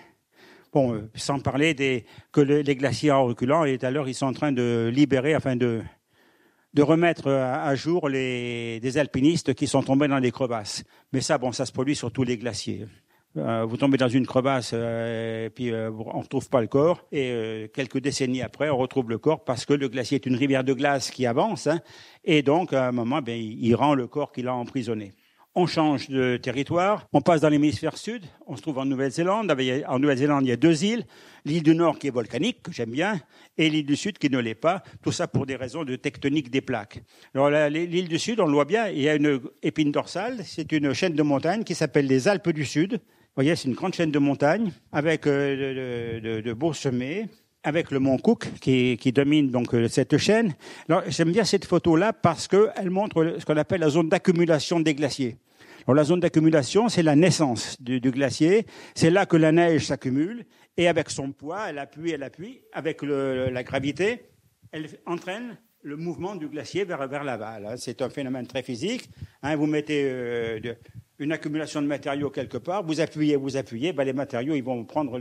Bon, 0.72 0.94
euh, 0.94 1.10
sans 1.16 1.40
parler 1.40 1.74
des 1.74 2.06
que 2.32 2.40
les 2.40 2.76
glaciers 2.76 3.12
en 3.12 3.26
reculant 3.26 3.66
et 3.66 3.78
à 3.82 3.92
l'heure 3.92 4.08
ils 4.08 4.16
sont 4.16 4.28
en 4.28 4.34
train 4.34 4.52
de 4.52 4.90
libérer, 4.94 5.34
afin 5.34 5.56
de 5.56 5.82
de 6.74 6.84
remettre 6.84 7.30
à, 7.30 7.76
jour 7.76 8.08
les 8.08 8.80
des 8.80 8.98
alpinistes 8.98 9.54
qui 9.54 9.68
sont 9.68 9.84
tombés 9.84 10.08
dans 10.08 10.20
les 10.20 10.32
crevasses. 10.32 10.84
Mais 11.12 11.20
ça, 11.20 11.38
bon, 11.38 11.52
ça 11.52 11.66
se 11.66 11.74
produit 11.74 11.98
sur 11.98 12.14
tous 12.14 12.24
les 12.24 12.38
glaciers. 12.38 12.86
Euh, 13.38 13.64
vous 13.64 13.78
tombez 13.78 13.98
dans 13.98 14.10
une 14.10 14.28
crevasse 14.28 14.72
euh, 14.74 15.46
et 15.46 15.50
puis 15.50 15.72
euh, 15.72 15.90
on 15.90 16.18
ne 16.18 16.24
retrouve 16.24 16.50
pas 16.50 16.60
le 16.60 16.68
corps 16.68 17.06
et 17.14 17.72
quelques 17.74 18.00
décennies 18.00 18.42
après 18.42 18.70
on 18.70 18.76
retrouve 18.76 19.10
le 19.10 19.20
corps 19.20 19.46
parce 19.46 19.66
que 19.66 19.74
le 19.74 19.88
glacier 19.88 20.16
est 20.16 20.26
une 20.26 20.36
rivière 20.36 20.66
de 20.66 20.74
glace 20.74 21.12
qui 21.12 21.26
avance 21.26 21.68
hein, 21.68 21.80
et 22.26 22.42
donc 22.42 22.74
à 22.74 22.90
un 22.90 22.92
moment 22.92 23.22
ben, 23.22 23.40
il 23.40 23.74
rend 23.74 23.96
le 23.96 24.08
corps 24.08 24.34
qu'il 24.34 24.50
a 24.50 24.54
emprisonné. 24.54 25.14
On 25.54 25.66
change 25.66 26.08
de 26.08 26.38
territoire, 26.38 27.08
on 27.12 27.20
passe 27.20 27.42
dans 27.42 27.50
l'hémisphère 27.50 27.98
sud, 27.98 28.24
on 28.48 28.56
se 28.56 28.62
trouve 28.62 28.78
en 28.78 28.86
Nouvelle-Zélande. 28.86 29.54
En 29.86 30.00
Nouvelle-Zélande, 30.00 30.46
il 30.46 30.50
y 30.50 30.54
a 30.54 30.56
deux 30.56 30.86
îles, 30.86 31.06
l'île 31.44 31.64
du 31.64 31.76
Nord 31.76 32.00
qui 32.00 32.08
est 32.08 32.12
volcanique, 32.12 32.64
que 32.64 32.72
j'aime 32.72 32.92
bien, 32.92 33.20
et 33.58 33.70
l'île 33.70 33.86
du 33.86 33.98
Sud 33.98 34.18
qui 34.18 34.30
ne 34.30 34.40
l'est 34.40 34.56
pas, 34.56 34.82
tout 35.04 35.12
ça 35.12 35.28
pour 35.28 35.46
des 35.46 35.58
raisons 35.58 35.84
de 35.84 35.98
tectonique 35.98 36.52
des 36.52 36.62
plaques. 36.62 37.04
Alors 37.36 37.50
l'île 37.50 38.08
du 38.08 38.18
Sud, 38.18 38.40
on 38.40 38.46
le 38.46 38.54
voit 38.54 38.64
bien, 38.64 38.88
il 38.88 39.02
y 39.02 39.10
a 39.10 39.16
une 39.16 39.42
épine 39.62 39.92
dorsale, 39.92 40.40
c'est 40.46 40.72
une 40.72 40.94
chaîne 40.94 41.16
de 41.16 41.24
montagnes 41.24 41.66
qui 41.66 41.76
s'appelle 41.76 42.08
les 42.08 42.30
Alpes 42.30 42.52
du 42.52 42.64
Sud, 42.64 43.02
vous 43.32 43.44
voyez, 43.44 43.56
c'est 43.56 43.70
une 43.70 43.76
grande 43.76 43.94
chaîne 43.94 44.12
de 44.12 44.20
montagnes 44.20 44.74
avec 44.92 45.26
euh, 45.26 46.42
de, 46.42 46.54
beaux 46.54 46.74
sommets, 46.74 47.30
avec 47.64 47.90
le 47.90 48.00
mont 48.00 48.18
Cook 48.18 48.50
qui, 48.60 48.98
domine 49.14 49.50
donc 49.50 49.74
euh, 49.74 49.88
cette 49.88 50.18
chaîne. 50.18 50.54
Alors 50.90 51.04
j'aime 51.08 51.32
bien 51.32 51.46
cette 51.46 51.64
photo-là 51.64 52.12
parce 52.12 52.50
qu'elle 52.50 52.90
montre 52.90 53.38
ce 53.40 53.46
qu'on 53.46 53.56
appelle 53.56 53.80
la 53.80 53.88
zone 53.88 54.10
d'accumulation 54.10 54.82
des 54.82 54.94
glaciers. 54.94 55.38
Alors 55.88 55.96
la 55.96 56.04
zone 56.04 56.20
d'accumulation, 56.20 56.90
c'est 56.90 57.04
la 57.04 57.16
naissance 57.16 57.82
du, 57.82 58.02
glacier. 58.02 58.66
C'est 58.96 59.10
là 59.10 59.26
que 59.26 59.38
la 59.38 59.54
neige 59.54 59.86
s'accumule 59.86 60.44
et 60.76 60.90
avec 60.90 61.10
son 61.10 61.32
poids, 61.32 61.70
elle 61.70 61.80
appuie, 61.80 62.12
elle 62.12 62.24
appuie, 62.24 62.60
avec 62.74 63.02
la 63.02 63.64
gravité, 63.64 64.24
elle 64.74 64.88
entraîne 65.06 65.58
le 65.84 65.96
mouvement 65.96 66.36
du 66.36 66.48
glacier 66.48 66.84
vers, 66.84 67.24
l'aval. 67.24 67.66
Hein. 67.66 67.76
C'est 67.78 68.02
un 68.02 68.10
phénomène 68.10 68.48
très 68.48 68.62
physique. 68.62 69.10
Hein, 69.42 69.56
vous 69.56 69.66
mettez 69.66 70.04
euh, 70.06 70.60
une 71.22 71.32
accumulation 71.32 71.84
de 71.84 71.88
matériaux 71.88 72.32
quelque 72.32 72.58
part, 72.58 72.84
vous 72.84 73.00
appuyez, 73.00 73.36
vous 73.36 73.56
appuyez, 73.56 73.94
ben 73.94 74.04
les 74.04 74.12
matériaux 74.12 74.56
ils 74.56 74.64
vont 74.64 74.84
prendre 74.84 75.20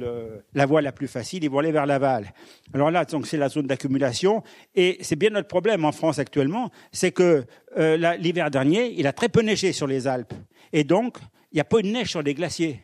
la 0.55 0.67
voie 0.67 0.81
la 0.81 0.93
plus 0.93 1.09
facile, 1.09 1.45
ils 1.45 1.51
vont 1.51 1.59
aller 1.59 1.73
vers 1.73 1.85
l'aval. 1.85 2.33
Alors 2.73 2.91
là, 2.91 3.05
donc 3.05 3.27
c'est 3.27 3.37
la 3.37 3.51
zone 3.51 3.67
d'accumulation, 3.67 4.43
et 4.75 4.97
c'est 5.03 5.17
bien 5.17 5.29
notre 5.29 5.49
problème 5.49 5.85
en 5.85 5.93
France 5.93 6.19
actuellement, 6.19 6.71
c'est 6.91 7.13
que 7.13 7.45
euh, 7.77 8.17
l'hiver 8.17 8.51
dernier, 8.51 8.95
il 8.97 9.07
a 9.07 9.13
très 9.13 9.29
peu 9.29 9.43
neigé 9.43 9.73
sur 9.73 9.87
les 9.87 10.09
Alpes, 10.09 10.33
et 10.73 10.85
donc 10.85 11.19
il 11.53 11.57
n'y 11.57 11.61
a 11.61 11.65
pas 11.65 11.83
de 11.83 11.89
neige 11.89 12.09
sur 12.09 12.23
les 12.23 12.33
glaciers, 12.33 12.81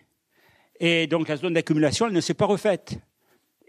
et 0.78 1.06
donc 1.06 1.28
la 1.28 1.36
zone 1.36 1.54
d'accumulation, 1.54 2.08
elle 2.08 2.12
ne 2.12 2.20
s'est 2.20 2.34
pas 2.34 2.46
refaite. 2.46 2.98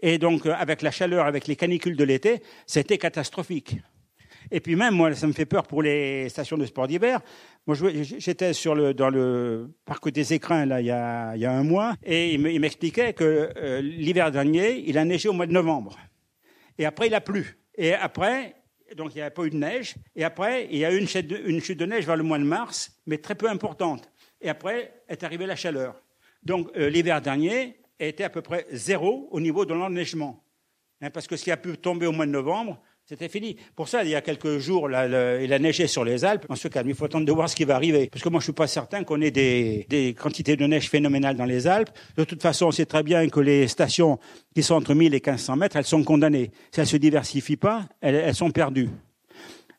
Et 0.00 0.18
donc, 0.18 0.46
euh, 0.46 0.54
avec 0.56 0.82
la 0.82 0.92
chaleur, 0.92 1.26
avec 1.26 1.48
les 1.48 1.56
canicules 1.56 1.96
de 1.96 2.04
l'été, 2.04 2.40
c'était 2.66 2.98
catastrophique. 2.98 3.78
Et 4.50 4.60
puis 4.60 4.76
même, 4.76 4.94
moi, 4.94 5.14
ça 5.14 5.26
me 5.26 5.32
fait 5.32 5.46
peur 5.46 5.66
pour 5.66 5.82
les 5.82 6.28
stations 6.28 6.56
de 6.56 6.64
sport 6.66 6.86
d'hiver. 6.86 7.20
Moi, 7.66 7.76
j'étais 8.02 8.52
dans 8.94 9.10
le 9.10 9.70
parc 9.84 10.10
des 10.10 10.32
écrins, 10.32 10.66
là, 10.66 10.80
il 10.80 10.86
y 10.86 10.90
a, 10.90 11.52
un 11.52 11.62
mois, 11.62 11.94
et 12.02 12.34
il 12.34 12.60
m'expliquait 12.60 13.12
que 13.12 13.50
euh, 13.56 13.80
l'hiver 13.80 14.30
dernier, 14.30 14.82
il 14.86 14.96
a 14.96 15.04
neigé 15.04 15.28
au 15.28 15.32
mois 15.34 15.46
de 15.46 15.52
novembre. 15.52 15.98
Et 16.78 16.86
après, 16.86 17.08
il 17.08 17.14
a 17.14 17.20
plu. 17.20 17.58
Et 17.76 17.92
après, 17.92 18.54
donc 18.96 19.14
il 19.14 19.18
n'y 19.18 19.22
a 19.22 19.30
pas 19.30 19.44
eu 19.44 19.50
de 19.50 19.56
neige. 19.56 19.96
Et 20.16 20.24
après, 20.24 20.68
il 20.70 20.78
y 20.78 20.84
a 20.84 20.92
eu 20.92 20.98
une 20.98 21.08
chute, 21.08 21.26
de, 21.26 21.36
une 21.46 21.60
chute 21.60 21.78
de 21.78 21.86
neige 21.86 22.06
vers 22.06 22.16
le 22.16 22.22
mois 22.22 22.38
de 22.38 22.44
mars, 22.44 22.98
mais 23.06 23.18
très 23.18 23.34
peu 23.34 23.48
importante. 23.48 24.10
Et 24.40 24.48
après, 24.48 25.02
est 25.08 25.22
arrivée 25.22 25.46
la 25.46 25.56
chaleur. 25.56 26.02
Donc 26.42 26.70
euh, 26.76 26.88
l'hiver 26.88 27.20
dernier 27.20 27.80
était 27.98 28.24
à 28.24 28.30
peu 28.30 28.42
près 28.42 28.66
zéro 28.72 29.28
au 29.30 29.40
niveau 29.40 29.64
de 29.64 29.74
l'enneigement. 29.74 30.42
Hein, 31.00 31.10
parce 31.10 31.26
que 31.26 31.36
ce 31.36 31.44
qui 31.44 31.50
a 31.50 31.56
pu 31.56 31.76
tomber 31.76 32.06
au 32.06 32.12
mois 32.12 32.26
de 32.26 32.30
novembre, 32.30 32.80
c'était 33.08 33.30
fini. 33.30 33.56
Pour 33.74 33.88
ça, 33.88 34.04
il 34.04 34.10
y 34.10 34.14
a 34.14 34.20
quelques 34.20 34.58
jours, 34.58 34.90
il 34.90 34.94
a 34.94 35.58
neigé 35.58 35.86
sur 35.86 36.04
les 36.04 36.26
Alpes. 36.26 36.44
On 36.50 36.56
se 36.56 36.68
calme. 36.68 36.90
Il 36.90 36.94
faut 36.94 37.06
attendre 37.06 37.24
de 37.24 37.32
voir 37.32 37.48
ce 37.48 37.56
qui 37.56 37.64
va 37.64 37.74
arriver. 37.74 38.10
Parce 38.12 38.22
que 38.22 38.28
moi, 38.28 38.38
je 38.40 38.44
suis 38.44 38.52
pas 38.52 38.66
certain 38.66 39.02
qu'on 39.02 39.22
ait 39.22 39.30
des, 39.30 40.14
quantités 40.20 40.56
de 40.56 40.66
neige 40.66 40.90
phénoménales 40.90 41.34
dans 41.34 41.46
les 41.46 41.66
Alpes. 41.66 41.88
De 42.18 42.24
toute 42.24 42.42
façon, 42.42 42.66
on 42.66 42.70
sait 42.70 42.84
très 42.84 43.02
bien 43.02 43.26
que 43.30 43.40
les 43.40 43.66
stations 43.66 44.18
qui 44.54 44.62
sont 44.62 44.74
entre 44.74 44.92
1000 44.92 45.14
et 45.14 45.22
1500 45.24 45.56
mètres, 45.56 45.76
elles 45.76 45.86
sont 45.86 46.04
condamnées. 46.04 46.50
Si 46.70 46.80
elles 46.80 46.86
se 46.86 46.98
diversifient 46.98 47.56
pas, 47.56 47.88
elles, 48.02 48.34
sont 48.34 48.50
perdues. 48.50 48.90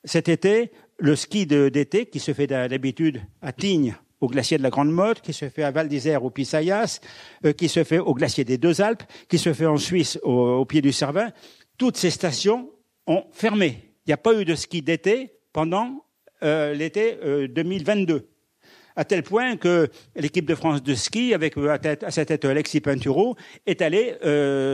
Cet 0.06 0.28
été, 0.28 0.72
le 0.98 1.16
ski 1.16 1.46
d'été, 1.46 2.08
qui 2.08 2.20
se 2.20 2.34
fait 2.34 2.48
d'habitude 2.48 3.22
à 3.44 3.52
Tignes, 3.52 3.96
au 4.22 4.28
glacier 4.28 4.58
de 4.58 4.64
la 4.64 4.72
Grande 4.72 4.92
Motte, 4.92 5.22
qui 5.22 5.34
se 5.34 5.50
fait 5.50 5.62
à 5.62 5.70
Val 5.70 5.88
d'Isère 5.88 6.24
au 6.24 6.32
Pissayas, 6.32 7.00
euh, 7.46 7.54
qui 7.54 7.70
se 7.70 7.84
fait 7.84 8.00
au 8.00 8.16
glacier 8.16 8.44
des 8.44 8.58
Deux 8.58 8.82
Alpes, 8.82 9.04
qui 9.30 9.38
se 9.38 9.54
fait 9.54 9.68
en 9.68 9.78
Suisse 9.78 10.18
au, 10.24 10.32
au 10.32 10.66
pied 10.66 10.82
du 10.82 10.92
Cervin, 10.92 11.30
toutes 11.78 11.96
ces 11.96 12.10
stations 12.10 12.72
ont 13.08 13.26
fermé. 13.32 13.90
Il 14.06 14.10
n'y 14.10 14.14
a 14.14 14.18
pas 14.18 14.34
eu 14.34 14.46
de 14.46 14.56
ski 14.56 14.82
d'été 14.82 15.34
pendant 15.54 16.06
euh, 16.44 16.74
l'été 16.74 17.18
2022. 17.50 18.14
Euh, 18.14 18.20
à 18.96 19.06
tel 19.06 19.24
point 19.24 19.56
que 19.56 19.88
l'équipe 20.16 20.46
de 20.46 20.56
France 20.56 20.84
de 20.84 20.94
ski, 20.94 21.34
avec 21.34 21.58
euh, 21.58 21.78
à, 22.02 22.12
sa 22.12 22.26
tête 22.26 22.44
Alexis 22.44 22.82
Pinturo, 22.82 23.36
est 23.66 23.82
allée 23.82 24.16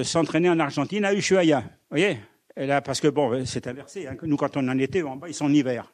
s'entraîner 0.03 0.49
en 0.49 0.59
Argentine 0.59 1.05
à 1.05 1.13
Ushuaia. 1.13 1.59
Vous 1.59 1.65
voyez? 1.91 2.17
Là, 2.55 2.81
Parce 2.81 3.01
que, 3.01 3.09
bon, 3.09 3.45
c'est 3.45 3.67
inversé. 3.67 4.07
Hein, 4.07 4.15
nous, 4.23 4.37
quand 4.37 4.55
on 4.55 4.67
en 4.69 4.79
était 4.79 5.03
en 5.03 5.17
bas, 5.17 5.27
ils 5.27 5.33
sont 5.33 5.45
en 5.45 5.53
hiver. 5.53 5.93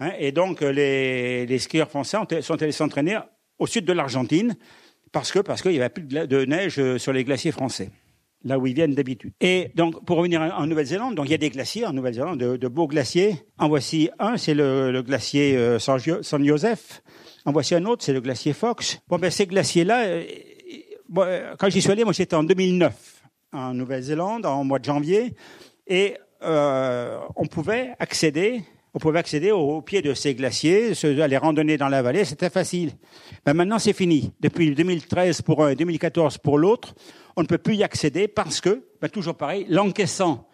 Hein, 0.00 0.10
et 0.18 0.32
donc, 0.32 0.60
les, 0.60 1.46
les 1.46 1.58
skieurs 1.58 1.88
français 1.88 2.16
sont 2.40 2.62
allés 2.62 2.72
s'entraîner 2.72 3.18
au 3.58 3.66
sud 3.66 3.84
de 3.84 3.92
l'Argentine 3.92 4.56
parce 5.12 5.30
que 5.30 5.38
parce 5.38 5.62
qu'il 5.62 5.72
n'y 5.72 5.80
avait 5.80 5.90
plus 5.90 6.02
de 6.02 6.44
neige 6.44 6.96
sur 6.96 7.12
les 7.12 7.24
glaciers 7.24 7.52
français 7.52 7.90
là 8.44 8.58
où 8.58 8.66
ils 8.66 8.74
viennent 8.74 8.94
d'habitude. 8.94 9.32
Et 9.40 9.70
donc, 9.74 10.04
pour 10.04 10.16
revenir 10.16 10.40
en 10.40 10.66
Nouvelle-Zélande, 10.66 11.14
donc 11.14 11.26
il 11.26 11.32
y 11.32 11.34
a 11.34 11.38
des 11.38 11.50
glaciers 11.50 11.86
en 11.86 11.92
Nouvelle-Zélande, 11.92 12.38
de, 12.38 12.68
beaux 12.68 12.86
glaciers. 12.86 13.36
En 13.58 13.68
voici 13.68 14.10
un, 14.18 14.36
c'est 14.36 14.54
le, 14.54 15.02
glacier 15.02 15.56
euh, 15.56 15.78
San, 15.78 15.98
Joseph. 16.44 17.02
En 17.44 17.52
voici 17.52 17.74
un 17.74 17.84
autre, 17.84 18.04
c'est 18.04 18.12
le 18.12 18.20
glacier 18.20 18.52
Fox. 18.52 19.00
Bon, 19.08 19.18
ben 19.18 19.30
ces 19.30 19.46
glaciers-là, 19.46 20.04
euh, 20.04 20.24
bon, 21.08 21.22
euh, 21.22 21.54
quand 21.58 21.70
j'y 21.70 21.80
suis 21.80 21.90
allé, 21.90 22.04
moi 22.04 22.12
j'étais 22.12 22.36
en 22.36 22.44
2009 22.44 22.94
en 23.52 23.74
Nouvelle-Zélande, 23.74 24.46
en 24.46 24.64
mois 24.64 24.78
de 24.78 24.84
janvier, 24.84 25.34
et 25.86 26.16
euh, 26.42 27.18
on 27.36 27.46
pouvait 27.46 27.94
accéder 27.98 28.62
on 28.92 28.98
pouvait 28.98 29.20
accéder 29.20 29.52
au, 29.52 29.80
pied 29.82 30.02
de 30.02 30.14
ces 30.14 30.34
glaciers, 30.34 30.92
aller 31.22 31.36
randonner 31.36 31.76
dans 31.76 31.88
la 31.88 32.02
vallée, 32.02 32.24
c'était 32.24 32.50
facile. 32.50 32.90
Ben 33.46 33.54
maintenant, 33.54 33.78
c'est 33.78 33.92
fini. 33.92 34.32
Depuis 34.40 34.74
2013 34.74 35.42
pour 35.42 35.64
un 35.64 35.70
et 35.70 35.76
2014 35.76 36.38
pour 36.38 36.58
l'autre, 36.58 36.94
on 37.36 37.42
ne 37.42 37.46
peut 37.46 37.58
plus 37.58 37.76
y 37.76 37.82
accéder 37.82 38.28
parce 38.28 38.60
que, 38.60 38.84
ben 39.00 39.08
toujours 39.08 39.36
pareil, 39.36 39.66
l'encaissant 39.68 40.50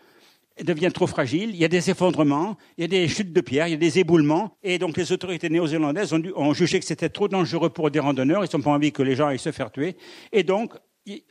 devient 0.64 0.90
trop 0.92 1.06
fragile, 1.06 1.50
il 1.50 1.56
y 1.56 1.64
a 1.64 1.68
des 1.68 1.90
effondrements, 1.90 2.56
il 2.78 2.82
y 2.82 2.84
a 2.84 2.88
des 2.88 3.08
chutes 3.08 3.32
de 3.32 3.40
pierres, 3.40 3.68
il 3.68 3.72
y 3.72 3.74
a 3.74 3.78
des 3.78 3.98
éboulements, 3.98 4.56
et 4.62 4.78
donc 4.78 4.96
les 4.96 5.12
autorités 5.12 5.50
néo-zélandaises 5.50 6.14
ont, 6.34 6.54
jugé 6.54 6.78
que 6.78 6.86
c'était 6.86 7.10
trop 7.10 7.28
dangereux 7.28 7.70
pour 7.70 7.90
des 7.90 8.00
randonneurs, 8.00 8.44
ils 8.44 8.56
n'ont 8.56 8.62
pas 8.62 8.70
envie 8.70 8.92
que 8.92 9.02
les 9.02 9.16
gens 9.16 9.26
aillent 9.26 9.38
se 9.38 9.52
faire 9.52 9.70
tuer, 9.70 9.96
et 10.32 10.42
donc 10.42 10.72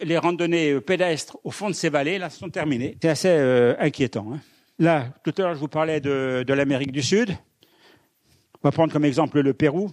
les 0.02 0.18
randonnées 0.18 0.80
pédestres 0.80 1.38
au 1.44 1.52
fond 1.52 1.70
de 1.70 1.76
ces 1.76 1.90
vallées, 1.90 2.18
là, 2.18 2.30
sont 2.30 2.50
terminées. 2.50 2.98
C'est 3.02 3.10
assez 3.10 3.30
euh, 3.30 3.76
inquiétant. 3.80 4.28
Hein. 4.34 4.40
Là, 4.80 5.08
tout 5.24 5.34
à 5.38 5.42
l'heure, 5.42 5.56
je 5.56 5.60
vous 5.60 5.68
parlais 5.68 6.00
de, 6.00 6.46
l'Amérique 6.48 6.92
du 6.92 7.02
Sud. 7.02 7.32
On 8.64 8.68
va 8.68 8.72
prendre 8.72 8.94
comme 8.94 9.06
exemple 9.06 9.42
le 9.42 9.54
Pérou. 9.54 9.92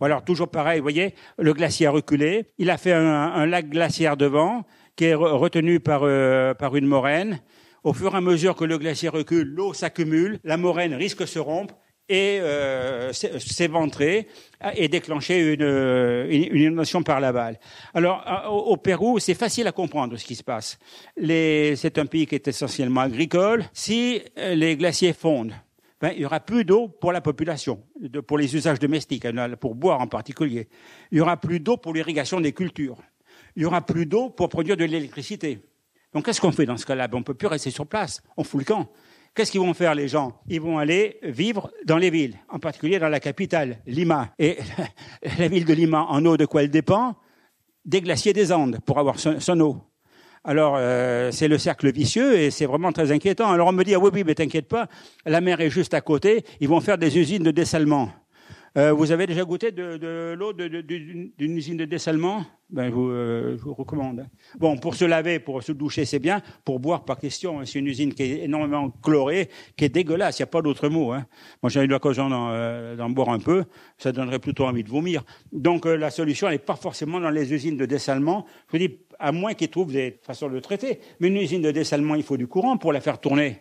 Alors, 0.00 0.24
toujours 0.24 0.48
pareil, 0.48 0.80
vous 0.80 0.84
voyez, 0.84 1.14
le 1.38 1.52
glacier 1.52 1.86
a 1.86 1.92
reculé. 1.92 2.46
Il 2.58 2.70
a 2.70 2.76
fait 2.76 2.92
un 2.92 3.46
lac 3.46 3.68
glaciaire 3.68 4.16
devant, 4.16 4.64
qui 4.96 5.06
est 5.06 5.14
retenu 5.14 5.80
par, 5.80 6.02
euh, 6.04 6.54
par 6.54 6.76
une 6.76 6.86
moraine. 6.86 7.40
Au 7.84 7.92
fur 7.92 8.14
et 8.14 8.16
à 8.16 8.20
mesure 8.20 8.54
que 8.54 8.64
le 8.64 8.78
glacier 8.78 9.08
recule, 9.08 9.48
l'eau 9.48 9.72
s'accumule, 9.72 10.38
la 10.44 10.56
moraine 10.56 10.94
risque 10.94 11.20
de 11.20 11.26
se 11.26 11.38
rompre 11.38 11.74
et 12.08 12.38
euh, 12.40 13.12
s'éventrer 13.12 14.28
et 14.74 14.88
déclencher 14.88 15.54
une, 15.54 15.62
une, 16.28 16.56
inondation 16.56 17.02
par 17.02 17.20
la 17.20 17.32
balle. 17.32 17.58
Alors, 17.94 18.24
au, 18.50 18.76
Pérou, 18.76 19.18
c'est 19.18 19.34
facile 19.34 19.66
à 19.66 19.72
comprendre 19.72 20.16
ce 20.16 20.24
qui 20.24 20.34
se 20.34 20.44
passe. 20.44 20.78
C'est 21.16 21.98
un 21.98 22.06
pays 22.06 22.26
qui 22.26 22.34
est 22.34 22.46
essentiellement 22.46 23.00
agricole. 23.00 23.64
Si 23.72 24.20
euh, 24.38 24.54
les 24.54 24.76
glaciers 24.76 25.12
fondent, 25.12 25.54
ben, 26.00 26.12
il 26.14 26.22
y 26.22 26.24
aura 26.24 26.40
plus 26.40 26.64
d'eau 26.64 26.88
pour 26.88 27.12
la 27.12 27.20
population, 27.20 27.80
pour 28.26 28.36
les 28.36 28.54
usages 28.56 28.80
domestiques, 28.80 29.26
pour 29.60 29.74
boire 29.76 30.00
en 30.00 30.08
particulier. 30.08 30.68
Il 31.12 31.18
y 31.18 31.20
aura 31.20 31.36
plus 31.36 31.60
d'eau 31.60 31.76
pour 31.76 31.94
l'irrigation 31.94 32.40
des 32.40 32.52
cultures. 32.52 32.98
Il 33.56 33.62
y 33.62 33.64
aura 33.64 33.80
plus 33.80 34.06
d'eau 34.06 34.30
pour 34.30 34.48
produire 34.48 34.76
de 34.76 34.84
l'électricité. 34.84 35.60
Donc, 36.12 36.26
qu'est-ce 36.26 36.40
qu'on 36.40 36.52
fait 36.52 36.66
dans 36.66 36.76
ce 36.76 36.86
cas-là? 36.86 37.08
Ben, 37.08 37.18
On 37.18 37.22
peut 37.22 37.34
plus 37.34 37.48
rester 37.48 37.70
sur 37.70 37.86
place. 37.86 38.22
On 38.36 38.44
fout 38.44 38.60
le 38.60 38.64
camp. 38.64 38.88
Qu'est-ce 39.34 39.50
qu'ils 39.50 39.60
vont 39.60 39.72
faire 39.72 39.94
les 39.94 40.08
gens? 40.08 40.38
Ils 40.46 40.60
vont 40.60 40.78
aller 40.78 41.18
vivre 41.22 41.72
dans 41.86 41.96
les 41.96 42.10
villes, 42.10 42.36
en 42.50 42.58
particulier 42.58 42.98
dans 42.98 43.08
la 43.08 43.18
capitale, 43.18 43.78
Lima. 43.86 44.30
Et 44.38 44.58
la 45.38 45.48
ville 45.48 45.64
de 45.64 45.72
Lima, 45.72 46.02
en 46.02 46.24
eau, 46.26 46.36
de 46.36 46.44
quoi 46.44 46.62
elle 46.62 46.70
dépend? 46.70 47.16
Des 47.86 48.02
glaciers 48.02 48.34
des 48.34 48.52
Andes 48.52 48.78
pour 48.84 48.98
avoir 48.98 49.18
son, 49.18 49.60
eau. 49.60 49.78
Alors, 50.44 50.74
euh, 50.76 51.30
c'est 51.30 51.48
le 51.48 51.56
cercle 51.56 51.90
vicieux 51.90 52.38
et 52.38 52.50
c'est 52.50 52.66
vraiment 52.66 52.92
très 52.92 53.10
inquiétant. 53.10 53.50
Alors, 53.50 53.68
on 53.68 53.72
me 53.72 53.84
dit, 53.84 53.94
ah 53.94 53.98
oui, 53.98 54.10
oui, 54.12 54.22
mais 54.24 54.34
t'inquiète 54.34 54.68
pas, 54.68 54.86
la 55.24 55.40
mer 55.40 55.60
est 55.62 55.70
juste 55.70 55.94
à 55.94 56.02
côté, 56.02 56.44
ils 56.60 56.68
vont 56.68 56.80
faire 56.80 56.98
des 56.98 57.18
usines 57.18 57.42
de 57.42 57.52
dessalement. 57.52 58.10
Euh, 58.78 58.92
vous 58.92 59.12
avez 59.12 59.26
déjà 59.26 59.44
goûté 59.44 59.70
de, 59.70 59.98
de 59.98 60.34
l'eau 60.34 60.54
d'une 60.54 61.32
usine 61.38 61.76
de 61.76 61.84
dessalement? 61.84 62.46
Ben, 62.70 62.88
je, 62.88 62.94
vous, 62.94 63.10
euh, 63.10 63.56
je, 63.58 63.62
vous, 63.62 63.74
recommande. 63.74 64.26
Bon, 64.58 64.78
pour 64.78 64.94
se 64.94 65.04
laver, 65.04 65.38
pour 65.40 65.62
se 65.62 65.72
doucher, 65.72 66.06
c'est 66.06 66.18
bien. 66.18 66.40
Pour 66.64 66.80
boire, 66.80 67.04
pas 67.04 67.16
question. 67.16 67.60
Hein. 67.60 67.64
C'est 67.66 67.80
une 67.80 67.86
usine 67.86 68.14
qui 68.14 68.22
est 68.22 68.44
énormément 68.44 68.90
chlorée, 69.02 69.50
qui 69.76 69.84
est 69.84 69.90
dégueulasse. 69.90 70.38
Il 70.38 70.42
n'y 70.42 70.44
a 70.44 70.46
pas 70.46 70.62
d'autre 70.62 70.88
mot. 70.88 71.12
Hein. 71.12 71.26
Moi, 71.62 71.68
j'ai 71.68 71.82
eu 71.82 71.86
l'occasion 71.86 72.30
euh, 72.32 72.96
d'en 72.96 73.10
boire 73.10 73.28
un 73.28 73.40
peu. 73.40 73.64
Ça 73.98 74.10
donnerait 74.10 74.38
plutôt 74.38 74.64
envie 74.64 74.84
de 74.84 74.88
vomir. 74.88 75.22
Donc, 75.52 75.84
la 75.84 76.10
solution 76.10 76.48
n'est 76.48 76.58
pas 76.58 76.76
forcément 76.76 77.20
dans 77.20 77.30
les 77.30 77.52
usines 77.52 77.76
de 77.76 77.84
dessalement. 77.84 78.46
Je 78.68 78.72
vous 78.72 78.78
dis, 78.78 79.00
à 79.18 79.32
moins 79.32 79.52
qu'ils 79.52 79.68
trouvent 79.68 79.92
des 79.92 80.18
façons 80.22 80.48
de 80.48 80.54
le 80.54 80.62
traiter. 80.62 80.98
Mais 81.20 81.28
une 81.28 81.36
usine 81.36 81.60
de 81.60 81.72
dessalement, 81.72 82.14
il 82.14 82.22
faut 82.22 82.38
du 82.38 82.46
courant 82.46 82.78
pour 82.78 82.94
la 82.94 83.02
faire 83.02 83.20
tourner. 83.20 83.58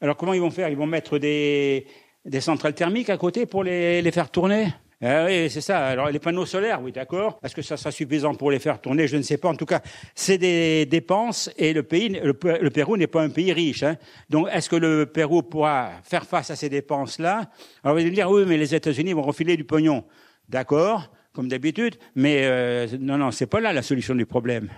Alors, 0.00 0.16
comment 0.16 0.32
ils 0.32 0.40
vont 0.40 0.50
faire? 0.50 0.70
Ils 0.70 0.76
vont 0.76 0.86
mettre 0.86 1.18
des 1.18 1.86
des 2.28 2.40
centrales 2.40 2.74
thermiques 2.74 3.10
à 3.10 3.16
côté 3.16 3.46
pour 3.46 3.64
les, 3.64 4.02
les 4.02 4.10
faire 4.12 4.30
tourner 4.30 4.68
ah 5.00 5.26
oui, 5.26 5.48
c'est 5.48 5.60
ça. 5.60 5.86
Alors 5.86 6.10
les 6.10 6.18
panneaux 6.18 6.44
solaires, 6.44 6.82
oui, 6.82 6.90
d'accord. 6.90 7.38
Est-ce 7.44 7.54
que 7.54 7.62
ça 7.62 7.76
sera 7.76 7.92
suffisant 7.92 8.34
pour 8.34 8.50
les 8.50 8.58
faire 8.58 8.80
tourner? 8.80 9.06
Je 9.06 9.16
ne 9.16 9.22
sais 9.22 9.36
pas. 9.36 9.48
En 9.48 9.54
tout 9.54 9.64
cas, 9.64 9.80
c'est 10.12 10.38
des 10.38 10.86
dépenses 10.86 11.50
et 11.56 11.72
le 11.72 11.84
pays, 11.84 12.08
le, 12.08 12.32
Pérou 12.34 12.96
n'est 12.96 13.06
pas 13.06 13.22
un 13.22 13.28
pays 13.28 13.52
riche. 13.52 13.84
Hein. 13.84 13.96
Donc, 14.28 14.48
est-ce 14.52 14.68
que 14.68 14.74
le 14.74 15.06
Pérou 15.06 15.42
pourra 15.42 15.92
faire 16.02 16.26
face 16.26 16.50
à 16.50 16.56
ces 16.56 16.68
dépenses-là? 16.68 17.48
Alors 17.84 17.94
vous 17.94 18.00
allez 18.00 18.10
me 18.10 18.14
dire, 18.14 18.28
oui, 18.28 18.42
mais 18.44 18.56
les 18.56 18.74
États-Unis 18.74 19.12
vont 19.12 19.22
refiler 19.22 19.56
du 19.56 19.62
pognon. 19.62 20.04
D'accord, 20.48 21.12
comme 21.32 21.46
d'habitude. 21.46 21.94
Mais 22.16 22.40
euh, 22.42 22.88
non, 22.98 23.18
non, 23.18 23.30
c'est 23.30 23.46
pas 23.46 23.60
là 23.60 23.72
la 23.72 23.82
solution 23.82 24.16
du 24.16 24.26
problème. 24.26 24.68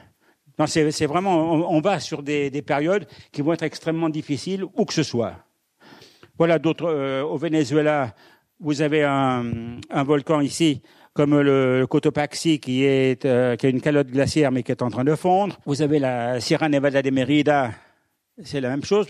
Non, 0.59 0.66
c'est 0.66 1.07
vraiment, 1.07 1.55
on, 1.55 1.76
on, 1.76 1.80
va 1.80 1.98
sur 1.98 2.22
des, 2.22 2.51
des 2.51 2.61
périodes 2.61 3.07
qui 3.32 3.40
vont 3.40 3.55
être 3.55 3.62
extrêmement 3.62 4.11
difficiles, 4.11 4.64
où 4.74 4.84
que 4.84 4.92
ce 4.92 5.03
soit. 5.03 5.46
Voilà 6.41 6.59
d'autres. 6.59 6.86
Euh, 6.86 7.22
au 7.22 7.36
Venezuela, 7.36 8.14
vous 8.61 8.80
avez 8.80 9.05
un, 9.05 9.76
un 9.91 10.03
volcan 10.05 10.41
ici, 10.41 10.80
comme 11.12 11.38
le, 11.38 11.86
Cotopaxi, 11.86 12.61
qui, 12.61 12.82
est, 12.82 13.26
euh, 13.26 13.57
qui 13.57 13.66
a 13.66 13.68
une 13.68 13.82
calotte 13.82 14.07
glaciaire, 14.07 14.51
mais 14.51 14.62
qui 14.62 14.72
est 14.72 14.80
en 14.80 14.88
train 14.88 15.05
de 15.05 15.14
fondre. 15.14 15.59
Vous 15.66 15.82
avez 15.82 15.99
la 15.99 16.41
Sierra 16.41 16.70
Nevada 16.70 17.03
de 17.03 17.11
Merida, 17.11 17.72
c'est 18.43 18.62
la 18.62 18.70
même 18.70 18.84
chose. 18.84 19.09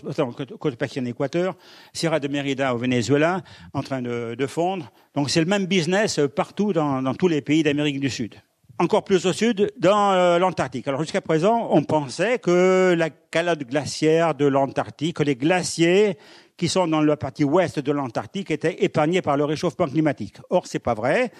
Cotopaxi 0.59 0.99
en 0.99 1.05
Équateur, 1.05 1.55
Sierra 1.93 2.19
de 2.19 2.27
Merida 2.27 2.75
au 2.75 2.77
Venezuela, 2.77 3.43
en 3.73 3.81
train 3.81 4.01
de, 4.01 4.35
de 4.35 4.45
fondre. 4.45 4.91
Donc 5.15 5.29
c'est 5.29 5.39
le 5.39 5.45
même 5.45 5.67
business 5.67 6.19
partout 6.35 6.73
dans, 6.73 7.01
dans 7.01 7.13
tous 7.13 7.29
les 7.29 7.41
pays 7.41 7.63
d'Amérique 7.63 8.01
du 8.01 8.09
Sud 8.09 8.35
encore 8.81 9.03
plus 9.03 9.25
au 9.27 9.33
sud, 9.33 9.71
dans 9.77 10.11
euh, 10.11 10.39
l'Antarctique. 10.39 10.87
Alors 10.87 11.01
jusqu'à 11.01 11.21
présent, 11.21 11.67
on 11.71 11.83
pensait 11.83 12.39
que 12.39 12.95
la 12.97 13.09
calotte 13.09 13.63
glaciaire 13.63 14.33
de 14.33 14.45
l'Antarctique, 14.45 15.17
que 15.17 15.23
les 15.23 15.35
glaciers 15.35 16.17
qui 16.61 16.67
sont 16.67 16.87
dans 16.87 17.01
la 17.01 17.17
partie 17.17 17.43
ouest 17.43 17.79
de 17.79 17.91
l'Antarctique 17.91 18.51
étaient 18.51 18.83
épargnés 18.83 19.23
par 19.23 19.35
le 19.35 19.45
réchauffement 19.45 19.87
climatique. 19.87 20.35
Or, 20.51 20.67
c'est 20.67 20.77
pas 20.77 20.93
vrai. 20.93 21.31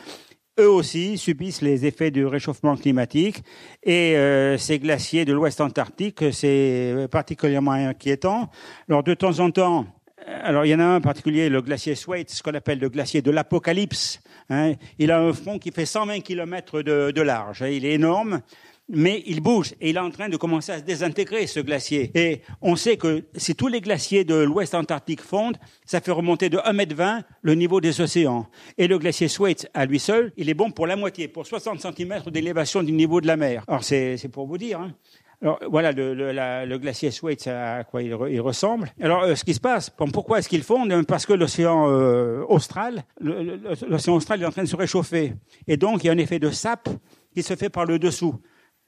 Eux 0.59 0.67
aussi 0.67 1.15
subissent 1.19 1.61
les 1.61 1.86
effets 1.86 2.09
du 2.09 2.26
réchauffement 2.26 2.76
climatique 2.76 3.43
et 3.84 4.17
euh, 4.17 4.57
ces 4.57 4.80
glaciers 4.80 5.24
de 5.24 5.32
l'ouest 5.32 5.61
antarctique, 5.61 6.34
c'est 6.34 7.07
particulièrement 7.11 7.74
inquiétant. 7.74 8.49
Alors, 8.89 9.03
de 9.03 9.13
temps 9.13 9.39
en 9.41 9.51
temps, 9.51 9.86
alors 10.26 10.65
il 10.65 10.69
y 10.69 10.74
en 10.74 10.80
a 10.80 10.86
un 10.86 10.95
en 10.95 11.01
particulier, 11.01 11.49
le 11.49 11.61
glacier 11.61 11.93
Thwaites, 11.95 12.32
ce 12.32 12.41
qu'on 12.41 12.55
appelle 12.55 12.80
le 12.80 12.89
glacier 12.89 13.22
de 13.22 13.30
l'apocalypse. 13.30 14.22
Hein. 14.49 14.74
Il 14.97 15.11
a 15.11 15.19
un 15.19 15.34
front 15.34 15.59
qui 15.59 15.69
fait 15.69 15.86
120 15.86 16.22
km 16.22 16.82
de, 16.82 17.11
de 17.11 17.22
large. 17.22 17.61
Hein. 17.61 17.67
Il 17.67 17.86
est 17.86 17.93
énorme 17.93 18.41
mais 18.90 19.24
il 19.26 19.42
bouge 19.42 19.74
et 19.80 19.90
il 19.90 19.96
est 19.96 20.00
en 20.00 20.12
train 20.12 20.30
de 20.30 20.38
commencer 20.38 20.72
à 20.72 20.80
se 20.80 20.84
désintégrer, 20.84 21.48
ce 21.48 21.60
glacier. 21.60 22.12
Et 22.14 22.42
on 22.62 22.76
sait 22.76 22.98
que 22.98 23.24
si 23.36 23.56
tous 23.56 23.68
les 23.68 23.82
glaciers 23.82 24.24
de 24.24 24.36
l'ouest 24.36 24.76
antarctique 24.76 25.22
fondent, 25.22 25.58
ça 25.86 26.02
fait 26.02 26.12
remonter 26.12 26.50
de 26.50 26.58
1,20 26.58 27.02
m 27.02 27.24
le 27.42 27.56
niveau 27.56 27.82
des 27.82 28.02
océans. 28.02 28.48
Et 28.78 28.88
le 28.88 28.98
glacier 28.98 29.30
Thwaites, 29.30 29.70
à 29.74 29.86
lui 29.86 30.00
seul, 30.00 30.34
il 30.38 30.50
est 30.50 30.54
bon 30.54 30.72
pour 30.72 30.88
la 30.88 30.96
moitié, 30.96 31.28
pour 31.28 31.46
60 31.46 31.80
cm 31.80 32.24
d'élévation 32.28 32.84
du 32.84 32.92
niveau 32.92 33.22
de 33.22 33.28
la 33.28 33.38
mer. 33.38 33.64
Alors 33.68 33.84
c'est 33.84 34.30
pour 34.32 34.46
vous 34.46 34.58
dire. 34.58 34.80
Hein. 34.80 34.94
Alors 35.42 35.60
voilà 35.72 35.92
le, 35.92 36.14
le, 36.14 36.78
glacier 36.78 37.10
Thwaites 37.10 37.48
à 37.48 37.84
quoi 37.84 38.04
il, 38.04 38.14
ressemble. 38.42 38.94
Alors 39.02 39.24
euh, 39.24 39.36
ce 39.36 39.44
qui 39.44 39.56
se 39.56 39.60
passe, 39.60 39.90
pourquoi 39.90 40.38
est-ce 40.38 40.48
qu'il 40.48 40.62
fonde 40.62 41.04
Parce 41.08 41.26
que 41.26 41.34
l'océan 41.34 41.90
euh, 41.90 42.44
austral, 42.48 43.04
l'océan 43.20 44.16
austral 44.16 44.42
est 44.42 44.46
en 44.46 44.52
train 44.52 44.64
de 44.64 44.68
se 44.68 44.76
réchauffer, 44.76 45.34
et 45.68 45.78
donc 45.78 46.04
il 46.04 46.08
y 46.08 46.10
a 46.12 46.14
un 46.14 46.18
effet 46.20 46.38
de 46.38 46.52
sape 46.52 46.90
qui 47.34 47.42
se 47.42 47.56
fait 47.56 47.70
par 47.70 47.86
le 47.86 47.98
dessous 47.98 48.40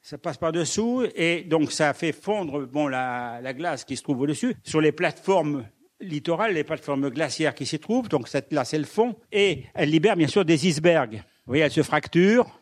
ça 0.03 0.17
passe 0.17 0.37
par-dessous 0.37 1.05
et 1.15 1.43
donc 1.43 1.71
ça 1.71 1.93
fait 1.93 2.11
fondre 2.11 2.65
bon, 2.65 2.87
la, 2.87 3.39
la 3.41 3.53
glace 3.53 3.85
qui 3.85 3.95
se 3.95 4.03
trouve 4.03 4.19
au-dessus 4.19 4.53
sur 4.61 4.81
les 4.81 4.91
plateformes 4.91 5.65
littorales, 6.01 6.53
les 6.53 6.65
plateformes 6.65 7.09
glaciaires 7.09 7.55
qui 7.55 7.65
s'y 7.65 7.79
trouvent. 7.79 8.09
Donc 8.09 8.27
cette 8.27 8.49
glace, 8.49 8.73
elle 8.73 8.85
fond 8.85 9.15
et 9.31 9.63
elle 9.73 9.89
libère 9.89 10.17
bien 10.17 10.27
sûr 10.27 10.43
des 10.43 10.67
icebergs. 10.67 11.15
Vous 11.15 11.51
voyez, 11.51 11.63
elle 11.63 11.71
se 11.71 11.83
fracture 11.83 12.59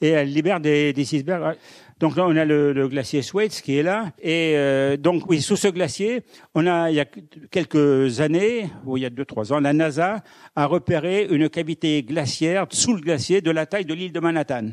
et 0.00 0.08
elle 0.08 0.32
libère 0.32 0.60
des, 0.60 0.94
icebergs. 0.96 1.58
Donc 2.00 2.16
là, 2.16 2.24
on 2.26 2.34
a 2.36 2.44
le, 2.46 2.88
glacier 2.88 3.20
Thwaites 3.20 3.60
qui 3.60 3.76
est 3.76 3.82
là. 3.82 4.10
Et 4.20 4.54
euh, 4.56 4.96
donc, 4.96 5.28
oui, 5.28 5.42
sous 5.42 5.56
ce 5.56 5.68
glacier, 5.68 6.22
on 6.54 6.66
a, 6.66 6.90
il 6.90 6.96
y 6.96 7.00
a 7.00 7.04
quelques 7.50 8.20
années, 8.20 8.68
ou 8.84 8.96
il 8.96 9.02
y 9.02 9.06
a 9.06 9.10
deux, 9.10 9.26
trois 9.26 9.52
ans, 9.52 9.60
la 9.60 9.74
NASA 9.74 10.24
a 10.56 10.66
repéré 10.66 11.28
une 11.30 11.48
cavité 11.48 12.02
glaciaire 12.02 12.66
sous 12.70 12.94
le 12.94 13.00
glacier 13.00 13.42
de 13.42 13.50
la 13.50 13.66
taille 13.66 13.84
de 13.84 13.94
l'île 13.94 14.12
de 14.12 14.20
Manhattan. 14.20 14.70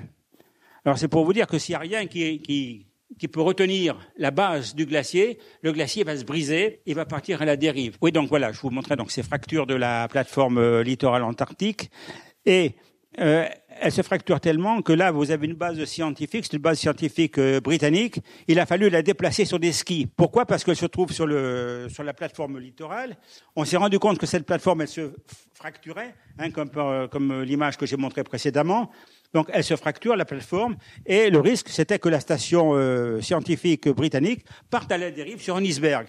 Alors 0.90 0.98
c'est 0.98 1.08
pour 1.08 1.24
vous 1.24 1.34
dire 1.34 1.46
que 1.46 1.60
s'il 1.60 1.74
n'y 1.74 1.76
a 1.76 1.80
rien 2.00 2.08
qui, 2.08 2.88
peut 3.32 3.42
retenir 3.42 3.96
la 4.18 4.32
base 4.32 4.74
du 4.74 4.88
glacier, 4.88 5.38
le 5.62 5.72
glacier 5.72 6.04
va 6.04 6.18
se 6.18 6.24
briser 6.24 6.82
et 6.88 6.96
va 6.96 7.06
partir 7.06 7.44
à 7.44 7.46
la 7.46 7.58
dérive. 7.58 7.96
Oui, 8.02 8.12
donc 8.12 8.28
voilà, 8.28 8.52
je 8.52 8.60
vous 8.60 8.72
montrais 8.72 8.96
donc 8.96 9.12
ces 9.12 9.22
fractures 9.22 9.68
de 9.68 9.76
la 9.76 10.08
plateforme 10.08 10.58
euh, 10.58 10.82
littorale 10.82 11.22
antarctique. 11.22 11.92
Et 12.44 12.74
euh, 13.20 13.46
elle 13.80 13.92
se 13.92 14.02
fracture 14.02 14.40
tellement 14.40 14.82
que 14.82 14.92
là, 14.92 15.12
vous 15.12 15.30
avez 15.30 15.46
une 15.46 15.54
base 15.54 15.84
scientifique, 15.86 16.46
c'est 16.46 16.54
une 16.54 16.64
base 16.64 16.80
scientifique 16.80 17.38
euh, 17.38 17.62
britannique. 17.62 18.20
Il 18.48 18.60
a 18.60 18.66
fallu 18.66 18.90
la 18.90 19.04
déplacer 19.04 19.46
sur 19.46 19.60
des 19.60 19.74
skis. 19.74 20.08
Pourquoi? 20.08 20.48
Parce 20.48 20.64
qu'elle 20.64 20.76
se 20.76 20.88
trouve 20.88 21.12
sur, 21.12 21.28
la 21.28 22.14
plateforme 22.16 22.58
littorale. 22.58 23.16
On 23.56 23.64
s'est 23.64 23.78
rendu 23.78 24.00
compte 24.00 24.18
que 24.18 24.26
cette 24.26 24.48
plateforme, 24.48 24.82
elle 24.82 24.88
se 24.88 25.12
fracturait, 25.54 26.16
hein, 26.40 26.50
comme, 26.50 26.72
comme 27.12 27.44
l'image 27.44 27.78
que 27.78 27.86
j'ai 27.86 27.96
montrée 27.96 28.24
précédemment. 28.24 28.90
Donc 29.34 29.48
elle 29.54 29.64
se 29.64 29.76
fracture, 29.76 30.16
la 30.16 30.26
plateforme, 30.26 30.76
et 31.06 31.30
le 31.30 31.40
risque, 31.40 31.70
c'était 31.70 32.00
que 32.00 32.10
la 32.10 32.20
station 32.20 32.72
euh, 32.74 33.22
scientifique 33.22 33.88
britannique 33.90 34.46
parte 34.70 34.92
à 34.92 34.98
la 34.98 35.12
dérive 35.12 35.42
sur 35.42 35.56
un 35.56 35.64
iceberg. 35.64 36.08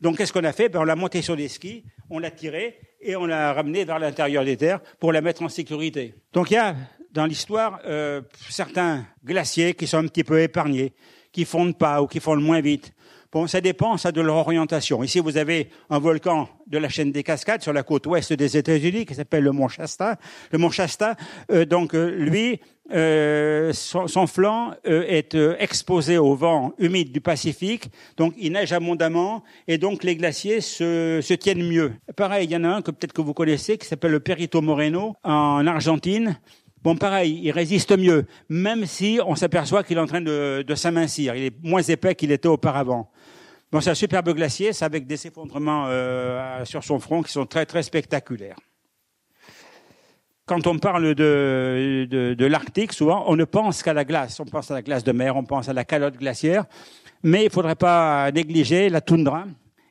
Donc 0.00 0.16
qu'est-ce 0.16 0.32
qu'on 0.32 0.44
a 0.44 0.52
fait? 0.52 0.68
Ben, 0.68 0.80
On 0.80 0.84
l'a 0.84 0.96
monté 0.96 1.22
sur 1.22 1.36
des 1.36 1.48
skis, 1.48 1.84
on 2.10 2.18
l'a 2.18 2.30
tiré 2.30 2.78
et 3.00 3.14
on 3.14 3.26
l'a 3.26 3.52
ramené 3.52 3.84
vers 3.84 3.98
l'intérieur 3.98 4.44
des 4.44 4.56
terres 4.56 4.80
pour 4.98 5.12
la 5.12 5.20
mettre 5.20 5.42
en 5.42 5.48
sécurité. 5.48 6.14
Donc 6.32 6.50
il 6.50 6.54
y 6.54 6.56
a 6.56 6.74
dans 7.12 7.26
l'histoire 7.26 7.80
euh, 7.84 8.22
certains 8.48 9.06
glaciers 9.24 9.74
qui 9.74 9.86
sont 9.86 9.98
un 9.98 10.06
petit 10.06 10.24
peu 10.24 10.40
épargnés, 10.40 10.92
qui 11.30 11.44
fondent 11.44 11.76
pas 11.76 12.00
ou 12.02 12.06
qui 12.06 12.20
fondent 12.20 12.42
moins 12.42 12.60
vite. 12.60 12.92
Bon, 13.32 13.46
ça 13.46 13.62
dépend 13.62 13.96
ça 13.96 14.12
de 14.12 14.20
leur 14.20 14.36
orientation. 14.36 15.02
Ici, 15.02 15.18
vous 15.18 15.38
avez 15.38 15.70
un 15.88 15.98
volcan 15.98 16.50
de 16.66 16.76
la 16.76 16.90
chaîne 16.90 17.12
des 17.12 17.22
Cascades 17.22 17.62
sur 17.62 17.72
la 17.72 17.82
côte 17.82 18.06
ouest 18.06 18.34
des 18.34 18.58
États-Unis 18.58 19.06
qui 19.06 19.14
s'appelle 19.14 19.42
le 19.42 19.52
mont 19.52 19.68
Shasta. 19.68 20.18
Le 20.50 20.58
mont 20.58 20.70
Shasta, 20.70 21.16
euh, 21.50 21.64
donc 21.64 21.94
euh, 21.94 22.10
lui, 22.10 22.60
euh, 22.92 23.72
son, 23.72 24.06
son, 24.06 24.26
flanc 24.26 24.72
euh, 24.86 25.06
est 25.08 25.34
exposé 25.58 26.18
au 26.18 26.34
vent 26.34 26.74
humide 26.78 27.10
du 27.10 27.22
Pacifique, 27.22 27.90
donc 28.18 28.34
il 28.36 28.52
neige 28.52 28.74
abondamment 28.74 29.42
et 29.66 29.78
donc 29.78 30.04
les 30.04 30.14
glaciers 30.14 30.60
se, 30.60 31.20
se 31.22 31.32
tiennent 31.32 31.66
mieux. 31.66 31.92
Pareil, 32.14 32.46
il 32.46 32.50
y 32.50 32.56
en 32.56 32.64
a 32.64 32.68
un 32.68 32.82
que 32.82 32.90
peut-être 32.90 33.14
que 33.14 33.22
vous 33.22 33.32
connaissez 33.32 33.78
qui 33.78 33.86
s'appelle 33.86 34.10
le 34.10 34.20
Perito 34.20 34.60
Moreno 34.60 35.16
en 35.24 35.66
Argentine. 35.66 36.38
Bon, 36.82 36.96
pareil, 36.96 37.40
il 37.42 37.52
résiste 37.52 37.96
mieux, 37.96 38.26
même 38.50 38.84
si 38.84 39.20
on 39.24 39.36
s'aperçoit 39.36 39.84
qu'il 39.84 39.96
est 39.96 40.00
en 40.00 40.06
train 40.06 40.20
de, 40.20 40.64
de 40.66 40.74
s'amincir. 40.74 41.36
Il 41.36 41.44
est 41.44 41.54
moins 41.62 41.80
épais 41.80 42.16
qu'il 42.16 42.32
était 42.32 42.48
auparavant. 42.48 43.08
C'est 43.80 43.90
un 43.90 43.94
superbe 43.94 44.34
glacier, 44.34 44.70
avec 44.82 45.06
des 45.06 45.26
effondrements 45.26 45.86
euh, 45.86 46.64
sur 46.64 46.84
son 46.84 46.98
front 46.98 47.22
qui 47.22 47.32
sont 47.32 47.46
très 47.46 47.64
très 47.64 47.82
spectaculaires. 47.82 48.56
Quand 50.44 50.66
on 50.66 50.78
parle 50.78 51.14
de, 51.14 52.06
de, 52.10 52.34
de 52.34 52.46
l'Arctique, 52.46 52.92
souvent, 52.92 53.24
on 53.28 53.36
ne 53.36 53.44
pense 53.44 53.82
qu'à 53.82 53.94
la 53.94 54.04
glace. 54.04 54.38
On 54.40 54.44
pense 54.44 54.70
à 54.70 54.74
la 54.74 54.82
glace 54.82 55.04
de 55.04 55.12
mer, 55.12 55.36
on 55.36 55.44
pense 55.44 55.68
à 55.68 55.72
la 55.72 55.84
calotte 55.84 56.18
glaciaire, 56.18 56.66
mais 57.22 57.42
il 57.42 57.46
ne 57.46 57.50
faudrait 57.50 57.76
pas 57.76 58.30
négliger 58.32 58.90
la 58.90 59.00
toundra, 59.00 59.44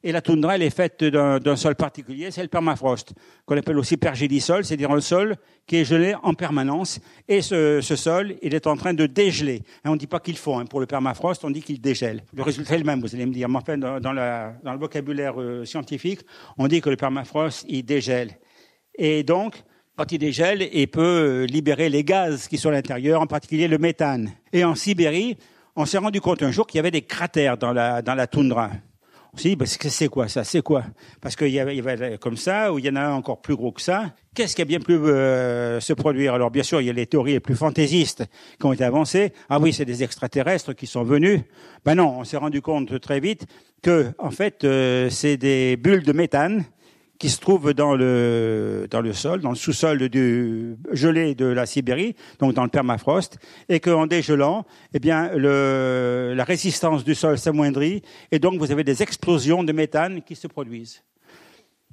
et 0.04 0.12
la 0.12 0.22
toundra, 0.22 0.56
elle 0.56 0.64
est 0.64 0.76
faite 0.76 1.04
d'un 1.04 1.56
sol 1.56 1.76
particulier, 1.76 2.32
c'est 2.32 2.42
le 2.42 2.48
permafrost, 2.48 3.14
qu'on 3.46 3.56
appelle 3.56 3.78
aussi 3.78 3.98
pergélisol, 3.98 4.66
c'est-à-dire 4.66 4.92
un 4.92 5.02
sol 5.02 5.36
qui 5.68 5.78
est 5.78 5.86
gelé 5.86 6.16
en 6.24 6.34
permanence. 6.34 7.00
Et 7.28 7.42
ce, 7.42 7.82
sol, 7.82 8.36
il 8.42 8.56
est 8.56 8.66
en 8.66 8.76
train 8.76 8.94
de 8.94 9.06
dégeler. 9.06 9.62
On 9.86 9.92
ne 9.92 9.98
dit 9.98 10.08
pas 10.08 10.20
qu'il 10.20 10.38
faut, 10.38 10.56
hein, 10.56 10.66
pour 10.66 10.80
le 10.80 10.88
permafrost, 10.88 11.46
on 11.46 11.52
dit 11.52 11.62
qu'il 11.62 11.80
dégèle. 11.80 12.24
Le 12.34 12.42
résultat 12.42 12.76
est 12.76 12.80
le 12.80 12.84
même, 12.84 13.00
vous 13.00 13.14
allez 13.14 13.28
me 13.28 13.34
dire. 13.34 13.48
Mais 13.48 13.58
enfin, 13.58 13.78
dans, 13.78 14.00
dans, 14.00 14.12
le 14.14 14.80
vocabulaire 14.80 15.40
euh, 15.40 15.66
scientifique, 15.66 16.22
on 16.58 16.68
dit 16.68 16.82
que 16.82 16.90
le 16.90 16.96
permafrost, 16.96 17.66
il 17.70 17.84
dégèle. 17.84 18.32
Et 18.96 19.24
donc, 19.24 19.64
quand 19.96 20.12
il 20.12 20.18
dégèle 20.18 20.68
et 20.72 20.88
peut 20.88 21.46
libérer 21.48 21.90
les 21.90 22.04
gaz 22.04 22.48
qui 22.48 22.58
sont 22.58 22.70
à 22.70 22.74
l'intérieur, 22.74 23.22
en 23.22 23.28
particulier 23.28 23.68
le 23.68 23.78
méthane. 23.78 24.32
Et 24.52 24.64
en 24.64 24.74
Sibérie, 24.74 25.38
on 25.76 25.86
s'est 25.86 26.00
rendu 26.00 26.22
compte 26.22 26.42
un 26.42 26.52
jour 26.52 26.66
qu'il 26.66 26.78
y 26.78 26.80
avait 26.80 26.92
des 26.92 27.04
cratères 27.04 27.58
dans 27.58 27.72
la 27.72 28.28
toundra. 28.28 28.72
On 29.34 29.38
s'est 29.38 29.50
dit, 29.50 29.56
bah, 29.56 29.66
c'est 29.66 30.10
quoi 30.10 30.28
ça? 30.28 30.44
C'est 30.44 30.62
quoi? 30.62 30.84
Parce 31.22 31.38
qu'il 31.38 31.48
y, 31.50 31.60
avait, 31.60 32.18
comme 32.20 32.36
ça, 32.36 32.74
ou 32.74 32.80
il 32.80 32.86
y 32.86 32.90
en 32.90 32.98
a 32.98 33.12
encore 33.12 33.42
plus 33.42 33.56
gros 33.56 33.72
que 33.72 33.82
ça. 33.82 34.14
Qu'est-ce 34.36 34.56
qui 34.56 34.62
a 34.62 34.66
bien 34.66 34.80
pu 34.80 34.94
euh, 34.94 35.80
se 35.80 35.94
produire? 35.94 36.34
Alors 36.34 36.52
bien 36.52 36.64
sûr, 36.64 36.82
il 36.82 36.88
y 36.88 36.90
a 36.90 36.94
les 36.94 37.06
théories 37.06 37.34
les 37.34 37.40
plus 37.40 37.56
fantaisistes 37.56 38.26
qui 38.60 38.66
ont 38.66 38.74
été 38.74 38.84
avancées. 38.84 39.32
Ah 39.50 39.60
oui, 39.60 39.72
c'est 39.72 39.86
des 39.86 40.04
extraterrestres 40.04 40.74
qui 40.74 40.86
sont 40.86 41.04
venus. 41.04 41.42
Ben 41.86 41.96
non, 41.96 42.20
on 42.20 42.24
s'est 42.26 42.38
rendu 42.38 42.62
compte 42.62 43.00
très 43.00 43.22
vite 43.22 43.46
que, 43.82 44.12
en 44.18 44.32
fait, 44.32 44.66
euh, 44.66 45.10
c'est 45.10 45.38
des 45.38 45.78
bulles 45.78 46.04
de 46.04 46.14
méthane 46.14 46.66
qui 47.22 47.30
se 47.30 47.40
trouve 47.40 47.76
dans 47.76 47.94
le, 47.94 48.88
dans 48.90 49.00
le 49.00 49.14
sol, 49.14 49.42
dans 49.42 49.52
le 49.52 49.56
sous-sol 49.56 50.10
du 50.10 50.76
gelé 50.92 51.36
de 51.36 51.46
la 51.46 51.68
Sibérie, 51.68 52.16
donc 52.40 52.56
dans 52.56 52.64
le 52.64 52.70
permafrost, 52.70 53.38
et 53.70 53.80
qu'en 53.80 54.08
dégelant, 54.08 54.66
eh 54.92 54.98
bien, 54.98 55.30
la 55.36 56.44
résistance 56.44 57.04
du 57.04 57.14
sol 57.14 57.38
s'amoindrit, 57.38 58.02
et 58.32 58.40
donc 58.40 58.58
vous 58.58 58.72
avez 58.72 58.84
des 58.84 59.04
explosions 59.04 59.64
de 59.64 59.72
méthane 59.72 60.24
qui 60.24 60.36
se 60.36 60.48
produisent. 60.48 61.04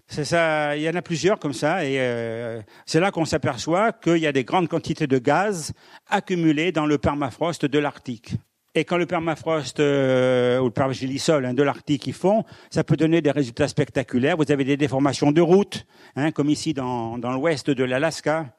C'est 0.07 0.24
ça, 0.24 0.74
il 0.74 0.83
y 0.83 0.89
en 0.89 0.95
a 0.95 1.03
plusieurs 1.03 1.39
comme 1.39 1.53
ça, 1.53 1.85
et 1.85 2.01
euh, 2.01 2.62
c'est 2.87 2.99
là 2.99 3.11
qu'on 3.11 3.26
s'aperçoit 3.26 3.93
qu'il 3.93 4.16
y 4.16 4.26
a 4.26 4.33
des 4.33 4.45
grandes 4.45 4.68
quantités 4.68 5.07
de 5.07 5.18
gaz 5.18 5.74
accumulées 6.09 6.72
dans 6.72 6.87
le 6.87 6.97
permafrost 6.97 7.66
de 7.66 7.79
l'Arctique. 7.79 8.33
Et 8.79 8.85
quand 8.85 8.97
le 8.97 9.07
permafrost 9.07 9.81
euh, 9.81 10.61
ou 10.61 10.66
le 10.66 10.70
permagélisol 10.70 11.45
hein, 11.45 11.53
de 11.53 11.64
l'Arctique 11.64 12.07
y 12.07 12.12
font, 12.12 12.45
ça 12.70 12.85
peut 12.85 12.97
donner 12.97 13.20
des 13.20 13.33
résultats 13.33 13.66
spectaculaires. 13.66 14.37
Vous 14.37 14.53
avez 14.53 14.62
des 14.62 14.76
déformations 14.76 15.33
de 15.33 15.41
routes, 15.41 15.85
hein, 16.14 16.31
comme 16.31 16.49
ici 16.49 16.74
dans, 16.74 17.18
dans 17.18 17.33
l'ouest 17.33 17.70
de 17.70 17.83
l'Alaska. 17.83 18.55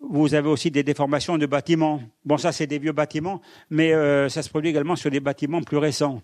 Vous 0.00 0.34
avez 0.34 0.48
aussi 0.48 0.70
des 0.70 0.84
déformations 0.84 1.36
de 1.36 1.46
bâtiments. 1.46 2.00
Bon, 2.24 2.38
ça 2.38 2.52
c'est 2.52 2.68
des 2.68 2.78
vieux 2.78 2.92
bâtiments, 2.92 3.40
mais 3.70 3.92
euh, 3.92 4.28
ça 4.28 4.40
se 4.40 4.48
produit 4.48 4.70
également 4.70 4.94
sur 4.94 5.10
des 5.10 5.18
bâtiments 5.18 5.62
plus 5.62 5.78
récents. 5.78 6.22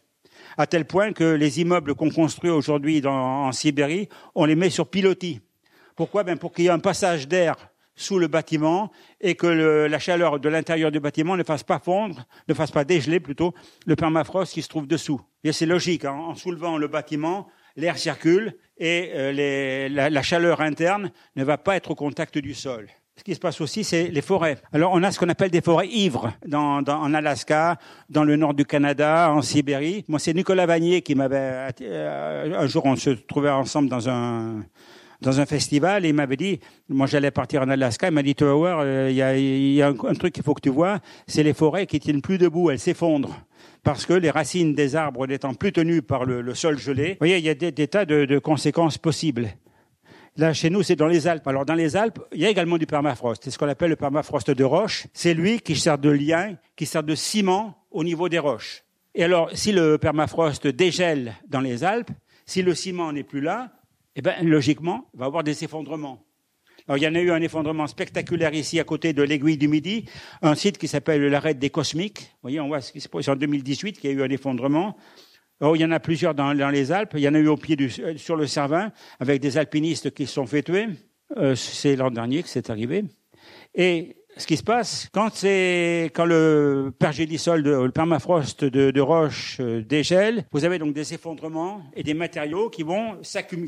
À 0.57 0.69
tel 0.69 0.85
point 0.85 1.13
que 1.13 1.25
les 1.25 1.61
immeubles 1.61 1.97
qu'on 1.97 2.11
construit 2.11 2.51
aujourd'hui 2.51 3.03
en 3.05 3.51
Sibérie, 3.51 4.09
on 4.37 4.45
les 4.45 4.55
met 4.55 4.71
sur 4.71 4.87
pilotis. 4.87 5.41
Pourquoi? 5.97 6.23
Ben 6.23 6.39
Pour 6.39 6.53
qu'il 6.53 6.67
y 6.67 6.69
ait 6.69 6.71
un 6.71 6.79
passage 6.79 7.27
d'air 7.27 7.70
sous 8.01 8.19
le 8.19 8.29
bâtiment 8.29 8.91
et 9.21 9.35
que 9.35 9.47
la 9.47 9.99
chaleur 9.99 10.41
de 10.41 10.49
l'intérieur 10.49 10.91
du 10.91 11.01
bâtiment 11.01 11.37
ne 11.37 11.43
fasse 11.43 11.63
pas 11.63 11.79
fondre, 11.79 12.27
ne 12.49 12.55
fasse 12.55 12.71
pas 12.71 12.85
dégeler 12.85 13.21
plutôt 13.21 13.53
le 13.87 13.95
permafrost 13.95 14.55
qui 14.55 14.63
se 14.63 14.69
trouve 14.69 14.87
dessous. 14.87 15.21
Et 15.45 15.53
c'est 15.53 15.67
logique, 15.67 16.05
hein. 16.05 16.15
en 16.15 16.35
soulevant 16.35 16.79
le 16.79 16.89
bâtiment, 16.89 17.49
l'air 17.77 17.99
circule 17.99 18.57
et 18.79 19.11
euh, 19.15 19.89
la, 19.91 20.23
chaleur 20.23 20.63
interne 20.63 21.13
ne 21.37 21.45
va 21.45 21.59
pas 21.59 21.77
être 21.77 21.91
au 21.91 21.95
contact 21.95 22.39
du 22.39 22.55
sol. 22.55 22.89
Ce 23.17 23.23
qui 23.23 23.35
se 23.35 23.41
passe 23.41 23.61
aussi, 23.61 23.85
c'est 23.85 24.09
les 24.09 24.23
forêts. 24.23 24.57
Alors, 24.73 24.93
on 24.95 25.03
a 25.03 25.11
ce 25.11 25.19
qu'on 25.19 25.29
appelle 25.29 25.51
des 25.51 25.61
forêts 25.61 25.89
ivres 25.89 26.33
en 26.51 27.13
Alaska, 27.13 27.77
dans 28.09 28.25
le 28.25 28.37
nord 28.37 28.55
du 28.55 28.65
Canada, 28.65 29.31
en 29.31 29.43
Sibérie. 29.43 30.07
Moi, 30.09 30.19
c'est 30.19 30.33
Nicolas 30.33 30.65
Vanier 30.65 31.03
qui 31.03 31.15
m'avait... 31.15 31.69
Euh, 31.83 32.59
un 32.59 32.67
jour, 32.67 32.87
on 32.87 32.97
se 32.97 33.11
trouvait 33.11 33.51
ensemble 33.51 33.91
dans 33.91 34.09
un 34.09 34.65
dans 35.21 35.41
un 35.41 35.47
festival 35.47 36.05
et 36.05 36.09
il 36.09 36.15
m'avait 36.15 36.37
dit, 36.37 36.61
moi 36.89 37.07
j'allais 37.07 37.31
partir 37.31 37.63
en 37.63 37.69
Alaska, 37.69 38.09
il 38.09 38.15
m'a 38.15 38.23
dit, 38.23 38.35
tu 38.35 38.45
euh, 38.45 39.11
il 39.11 39.17
y 39.17 39.23
a, 39.23 39.37
y 39.37 39.83
a 39.83 39.89
un, 39.89 40.15
truc 40.15 40.33
qu'il 40.33 40.43
faut 40.43 40.55
que 40.55 40.61
tu 40.61 40.71
vois, 40.71 41.01
c'est 41.27 41.43
les 41.43 41.53
forêts 41.53 41.87
qui 41.87 42.01
tiennent 42.01 42.23
plus 42.23 42.39
debout, 42.39 42.71
elles 42.71 42.79
s'effondrent 42.79 43.45
parce 43.83 44.07
que 44.07 44.13
les 44.13 44.31
racines 44.31 44.75
des 44.75 44.97
arbres 44.97 45.27
n'étant 45.27 45.55
plus 45.55 45.73
tenues 45.73 46.03
par 46.03 46.25
le, 46.25 46.55
sol 46.55 46.79
gelé, 46.79 47.11
vous 47.13 47.17
voyez, 47.21 47.39
il 47.39 47.45
y 47.45 47.49
a 47.49 47.55
des, 47.55 47.89
tas 47.89 48.05
de, 48.05 48.25
de, 48.25 48.39
conséquences 48.39 48.99
possibles. 48.99 49.49
Là, 50.37 50.53
chez 50.53 50.71
nous, 50.71 50.83
c'est 50.83 50.97
dans 50.97 51.07
les 51.07 51.27
Alpes. 51.27 51.47
Alors, 51.47 51.67
dans 51.67 51.75
les 51.75 51.97
Alpes, 51.97 52.21
il 52.33 52.41
y 52.41 52.47
a 52.47 52.51
également 52.51 52.79
du 52.79 52.87
permafrost. 52.87 53.43
C'est 53.43 53.51
ce 53.51 53.59
qu'on 53.59 53.69
appelle 53.69 53.91
le 53.91 53.97
permafrost 53.97 54.51
de 54.51 54.65
roche. 54.65 55.07
C'est 55.13 55.35
lui 55.35 55.61
qui 55.61 55.77
sert 55.77 55.99
de 55.99 56.11
lien, 56.11 56.57
qui 56.77 56.87
sert 56.87 57.03
de 57.03 57.15
ciment 57.15 57.77
au 57.91 58.05
niveau 58.05 58.29
des 58.29 58.39
roches. 58.39 58.85
Et 59.15 59.25
alors, 59.25 59.51
si 59.55 59.73
le 59.73 59.99
permafrost 59.99 60.67
dégèle 60.67 61.35
dans 61.49 61.61
les 61.61 61.83
Alpes, 61.85 62.11
si 62.47 62.63
le 62.63 62.75
ciment 62.75 63.13
n'est 63.13 63.25
plus 63.25 63.41
là, 63.41 63.73
eh 64.21 64.23
bien, 64.23 64.43
logiquement, 64.43 65.09
il 65.15 65.21
va 65.21 65.25
y 65.25 65.29
avoir 65.29 65.43
des 65.43 65.65
effondrements. 65.65 66.23
Alors, 66.87 66.99
il 66.99 67.05
y 67.05 67.09
en 67.09 67.15
a 67.15 67.21
eu 67.21 67.31
un 67.31 67.41
effondrement 67.41 67.87
spectaculaire 67.87 68.53
ici 68.53 68.79
à 68.79 68.85
côté 68.85 69.15
de 69.15 69.23
l'aiguille 69.23 69.57
du 69.57 69.67
Midi, 69.67 70.05
un 70.43 70.55
site 70.55 70.77
qui 70.77 70.89
s'appelle 70.89 71.25
l'arrêt 71.25 71.55
des 71.55 71.71
Cosmiques. 71.71 72.35
Vous 72.43 72.51
voyez, 72.51 72.83
ce 72.83 72.93
qui 72.93 73.01
se 73.01 73.09
passe 73.09 73.29
en 73.29 73.37
2018 73.37 73.99
qu'il 73.99 74.11
y 74.11 74.13
a 74.13 74.17
eu 74.17 74.23
un 74.23 74.29
effondrement. 74.29 74.95
Il 75.63 75.81
y 75.81 75.85
en 75.87 75.91
a 75.91 76.01
plusieurs 76.01 76.35
dans, 76.35 76.53
les 76.53 76.93
Alpes. 76.93 77.13
Il 77.15 77.21
y 77.21 77.29
en 77.29 77.35
a 77.35 77.39
eu 77.39 77.49
au 77.49 77.57
pied 77.57 77.77
euh, 77.81 78.17
sur 78.19 78.37
le 78.37 78.47
Cervin 78.47 78.93
avec 79.21 79.41
des 79.41 79.57
alpinistes 79.57 80.13
qui 80.13 80.27
se 80.27 80.35
sont 80.35 80.47
fait 80.47 80.63
tuer. 80.63 80.87
Euh, 81.39 81.55
c'est 81.55 81.97
l'an 81.97 82.11
dernier 82.11 82.43
que 82.43 82.49
c'est 82.49 82.69
arrivé. 82.69 83.05
Ce 84.37 84.47
qui 84.47 84.57
se 84.57 84.63
passe 84.63 85.09
quand 85.13 85.45
quand 85.45 86.25
le 86.25 86.93
pergélisol, 86.99 87.63
de, 87.63 87.71
le 87.71 87.91
permafrost 87.91 88.65
de, 88.65 88.91
de 88.91 89.01
roche 89.01 89.59
euh, 89.61 89.83
dégèle, 89.83 90.45
vous 90.53 90.65
avez 90.65 90.79
donc 90.79 90.95
des 90.95 91.15
effondrements 91.15 91.83
et 91.95 92.03
des 92.03 92.15
matériaux 92.15 92.71
qui 92.71 92.83
vont 92.83 93.19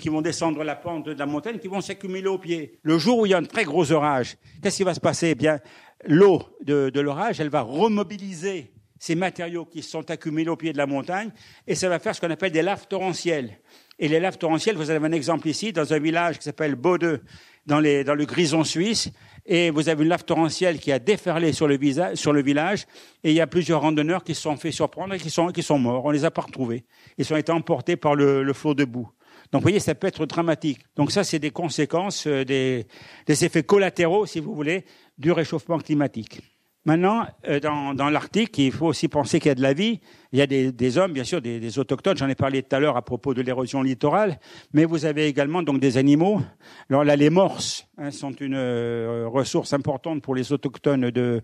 qui 0.01 0.09
vont 0.09 0.23
descendre 0.23 0.65
la 0.65 0.77
pente 0.77 1.07
de 1.07 1.19
la 1.19 1.27
montagne, 1.27 1.59
qui 1.59 1.69
vont 1.69 1.81
s'accumuler 1.81 2.29
au 2.29 2.39
pied. 2.39 2.79
Le 2.83 2.99
jour 2.99 3.19
où 3.19 3.27
il 3.27 3.31
y 3.31 3.35
a 3.35 3.39
un 3.39 3.45
très 3.45 3.65
gros 3.65 3.91
orage, 3.93 4.37
qu'est-ce 4.63 4.79
qui 4.79 4.85
va 4.85 4.95
se 4.95 5.01
passer? 5.01 5.31
Eh 5.31 5.35
bien, 5.35 5.59
l'eau 6.07 6.43
de, 6.65 6.91
de 6.91 7.01
l'orage, 7.01 7.41
elle 7.41 7.51
va 7.51 7.63
remobiliser 7.63 8.73
ces 8.99 9.17
matériaux 9.17 9.65
qui 9.65 9.83
sont 9.83 10.09
accumulés 10.13 10.49
au 10.49 10.57
pied 10.57 10.73
de 10.73 10.79
la 10.79 10.87
montagne, 10.87 11.31
et 11.67 11.75
ça 11.75 11.89
va 11.89 11.99
faire 11.99 12.15
ce 12.15 12.21
qu'on 12.21 12.31
appelle 12.31 12.53
des 12.53 12.63
laves 12.63 12.87
torrentielles. 12.87 13.59
Et 13.99 14.07
les 14.09 14.21
laves 14.21 14.39
torrentielles, 14.39 14.77
vous 14.77 14.91
avez 14.91 15.05
un 15.05 15.13
exemple 15.13 15.49
ici, 15.49 15.73
dans 15.73 15.93
un 15.93 15.99
village 15.99 16.39
qui 16.39 16.45
s'appelle 16.45 16.77
Baudeux, 16.77 17.21
dans, 17.67 17.81
les, 17.81 18.05
dans 18.05 18.15
le 18.15 18.25
Grison 18.25 18.63
suisse, 18.65 19.11
et 19.45 19.71
vous 19.71 19.89
avez 19.89 20.03
une 20.03 20.09
lave 20.09 20.25
torrentielle 20.25 20.79
qui 20.79 20.93
a 20.93 20.99
déferlé 20.99 21.53
sur 21.53 21.67
le, 21.67 21.79
sur 22.15 22.33
le 22.33 22.43
village, 22.43 22.87
et 23.25 23.31
il 23.31 23.37
y 23.37 23.41
a 23.41 23.47
plusieurs 23.47 23.81
randonneurs 23.81 24.25
qui 24.25 24.35
se 24.35 24.43
sont 24.43 24.57
fait 24.57 24.73
surprendre 24.73 25.15
et 25.15 25.19
qui 25.19 25.31
sont, 25.31 25.49
qui 25.49 25.63
sont 25.63 25.79
morts. 25.79 26.05
On 26.05 26.11
les 26.11 26.25
a 26.25 26.31
pas 26.31 26.43
retrouvés. 26.43 26.85
Ils 27.19 27.33
ont 27.33 27.37
été 27.37 27.53
emportés 27.53 27.97
par 27.97 28.15
le, 28.15 28.43
le 28.43 28.53
flot 28.53 28.75
de 28.75 28.85
boue. 28.85 29.09
Donc, 29.51 29.61
vous 29.61 29.65
voyez, 29.65 29.81
ça 29.81 29.95
peut 29.95 30.07
être 30.07 30.25
dramatique. 30.25 30.81
Donc, 30.97 31.11
ça, 31.11 31.25
c'est 31.25 31.39
des 31.39 31.51
conséquences, 31.51 32.27
euh, 32.27 32.45
des, 32.45 32.87
des 33.27 33.45
effets 33.45 33.63
collatéraux, 33.63 34.25
si 34.25 34.41
vous 34.41 34.55
voulez, 34.55 34.85
du 35.19 35.31
réchauffement 35.31 35.79
climatique. 35.79 36.41
Maintenant, 36.85 37.27
euh, 37.47 37.61
dans, 37.61 38.11
l'Arctique, 38.11 38.59
il 38.59 38.73
faut 38.73 38.87
aussi 38.87 39.07
penser 39.07 39.39
qu'il 39.39 39.51
y 39.51 39.53
a 39.53 39.55
de 39.55 39.63
la 39.63 39.73
vie. 39.73 40.01
Il 40.33 40.41
y 40.41 40.43
a 40.43 40.47
des, 40.47 40.99
hommes, 40.99 41.13
bien 41.13 41.23
sûr, 41.23 41.41
des, 41.41 41.79
autochtones. 41.79 42.17
J'en 42.17 42.29
ai 42.29 42.35
parlé 42.35 42.63
tout 42.63 42.75
à 42.75 42.81
l'heure 42.81 42.97
à 42.97 43.03
propos 43.03 43.35
de 43.35 43.43
l'érosion 43.43 43.83
littorale. 43.83 44.41
Mais 44.73 44.85
vous 44.85 45.05
avez 45.05 45.27
également 45.27 45.63
donc 45.63 45.79
des 45.79 45.97
animaux. 45.97 46.41
Alors 46.91 47.05
là, 47.05 47.15
les 47.15 47.31
morses 47.31 47.87
hein, 47.99 48.11
sont 48.11 48.33
une 48.33 48.57
euh, 48.57 49.27
ressource 49.29 49.73
importante 49.73 50.23
pour 50.23 50.35
les 50.35 50.53
autochtones 50.53 51.11
de, 51.11 51.43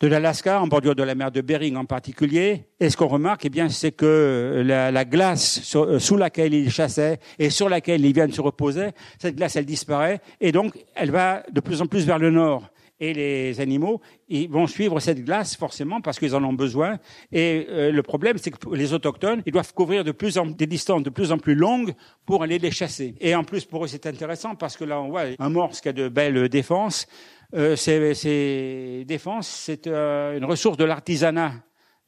de 0.00 0.06
l'Alaska, 0.06 0.62
en 0.62 0.68
bordure 0.68 0.94
de 0.94 1.02
la 1.02 1.14
mer 1.14 1.30
de 1.30 1.42
Bering 1.42 1.76
en 1.76 1.84
particulier. 1.84 2.64
Et 2.78 2.88
ce 2.88 2.96
qu'on 2.96 3.08
remarque, 3.08 3.44
eh 3.44 3.50
bien, 3.50 3.68
c'est 3.68 3.92
que 3.92 4.62
la, 4.64 4.90
la 4.90 5.04
glace 5.04 5.76
euh, 5.76 5.98
sous 5.98 6.16
laquelle 6.16 6.54
ils 6.54 6.70
chassaient 6.70 7.20
et 7.38 7.50
sur 7.50 7.68
laquelle 7.68 8.02
ils 8.06 8.14
viennent 8.14 8.32
se 8.32 8.40
reposer, 8.40 8.92
cette 9.18 9.36
glace, 9.36 9.56
elle 9.56 9.66
disparaît. 9.66 10.22
Et 10.40 10.50
donc, 10.50 10.82
elle 10.94 11.10
va 11.10 11.42
de 11.52 11.60
plus 11.60 11.82
en 11.82 11.86
plus 11.86 12.06
vers 12.06 12.18
le 12.18 12.30
nord 12.30 12.70
et 13.00 13.14
les 13.14 13.60
animaux, 13.60 14.00
ils 14.28 14.48
vont 14.48 14.66
suivre 14.66 15.00
cette 15.00 15.24
glace 15.24 15.56
forcément 15.56 16.00
parce 16.00 16.18
qu'ils 16.18 16.36
en 16.36 16.44
ont 16.44 16.52
besoin. 16.52 16.98
Et 17.32 17.66
euh, 17.68 17.90
le 17.90 18.02
problème, 18.02 18.36
c'est 18.38 18.50
que 18.50 18.74
les 18.74 18.92
autochtones, 18.92 19.42
ils 19.46 19.52
doivent 19.52 19.72
couvrir 19.74 20.04
de 20.04 20.12
plus 20.12 20.38
en 20.38 20.46
des 20.46 20.66
distances 20.66 21.02
de 21.02 21.10
plus 21.10 21.32
en 21.32 21.38
plus 21.38 21.54
longues 21.54 21.94
pour 22.26 22.42
aller 22.42 22.58
les 22.58 22.70
chasser. 22.70 23.14
Et 23.20 23.34
en 23.34 23.44
plus, 23.44 23.64
pour 23.64 23.84
eux, 23.84 23.88
c'est 23.88 24.06
intéressant 24.06 24.54
parce 24.54 24.76
que 24.76 24.84
là, 24.84 25.00
on 25.00 25.08
voit 25.08 25.24
un 25.38 25.48
morse 25.48 25.80
qui 25.80 25.88
a 25.88 25.92
de 25.92 26.08
belles 26.08 26.48
défenses. 26.48 27.06
Euh, 27.54 27.74
ces, 27.74 28.14
ces 28.14 29.04
défenses, 29.06 29.48
c'est 29.48 29.86
euh, 29.86 30.38
une 30.38 30.44
ressource 30.44 30.76
de 30.76 30.84
l'artisanat 30.84 31.52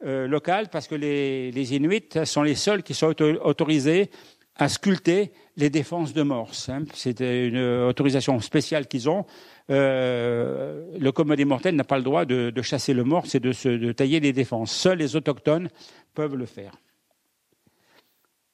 euh, 0.04 0.28
local 0.28 0.68
parce 0.70 0.86
que 0.86 0.94
les, 0.94 1.50
les 1.50 1.74
Inuits 1.74 2.24
sont 2.24 2.42
les 2.42 2.54
seuls 2.54 2.82
qui 2.82 2.94
sont 2.94 3.14
autorisés 3.42 4.10
à 4.56 4.68
sculpter 4.68 5.32
les 5.56 5.70
défenses 5.70 6.12
de 6.12 6.22
morse. 6.22 6.68
Hein. 6.68 6.84
C'est 6.94 7.20
une 7.20 7.58
autorisation 7.58 8.40
spéciale 8.40 8.86
qu'ils 8.86 9.08
ont. 9.08 9.26
Euh, 9.70 10.98
le 10.98 11.12
commun 11.12 11.34
des 11.34 11.44
mortels 11.44 11.76
n'a 11.76 11.84
pas 11.84 11.98
le 11.98 12.04
droit 12.04 12.24
de, 12.24 12.52
chasser 12.62 12.94
le 12.94 13.04
de, 13.04 13.52
se, 13.52 13.68
de 13.68 13.92
tailler 13.92 14.20
les 14.20 14.32
défenses. 14.32 14.72
Seuls 14.72 14.98
les 14.98 15.16
autochtones 15.16 15.68
peuvent 16.14 16.36
le 16.36 16.46
faire. 16.46 16.72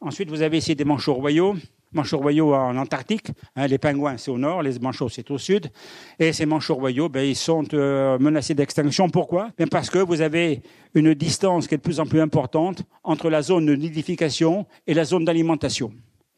Ensuite, 0.00 0.28
vous 0.28 0.42
avez 0.42 0.58
ici 0.58 0.76
des 0.76 0.84
manchots 0.84 1.14
royaux. 1.14 1.56
Manchots 1.92 2.18
royaux 2.18 2.54
en 2.54 2.76
Antarctique. 2.76 3.28
Hein, 3.56 3.66
les 3.66 3.78
pingouins, 3.78 4.18
c'est 4.18 4.30
au 4.30 4.36
nord, 4.36 4.62
les 4.62 4.78
manchots, 4.78 5.08
c'est 5.08 5.30
au 5.30 5.38
sud. 5.38 5.70
Et 6.18 6.32
ces 6.34 6.44
manchots 6.44 6.74
royaux, 6.74 7.08
ben, 7.08 7.24
ils 7.24 7.34
sont 7.34 7.64
euh, 7.72 8.18
menacés 8.18 8.54
d'extinction. 8.54 9.08
Pourquoi? 9.08 9.50
Ben 9.56 9.66
Parce 9.68 9.88
que 9.88 9.98
vous 9.98 10.20
avez 10.20 10.62
une 10.94 11.14
distance 11.14 11.66
qui 11.66 11.74
est 11.74 11.78
de 11.78 11.82
plus 11.82 11.98
en 11.98 12.06
plus 12.06 12.20
importante 12.20 12.82
entre 13.02 13.30
la 13.30 13.40
zone 13.40 13.64
de 13.66 13.74
nidification 13.74 14.66
et 14.86 14.92
la 14.92 15.04
zone 15.04 15.24
d'alimentation. 15.24 15.92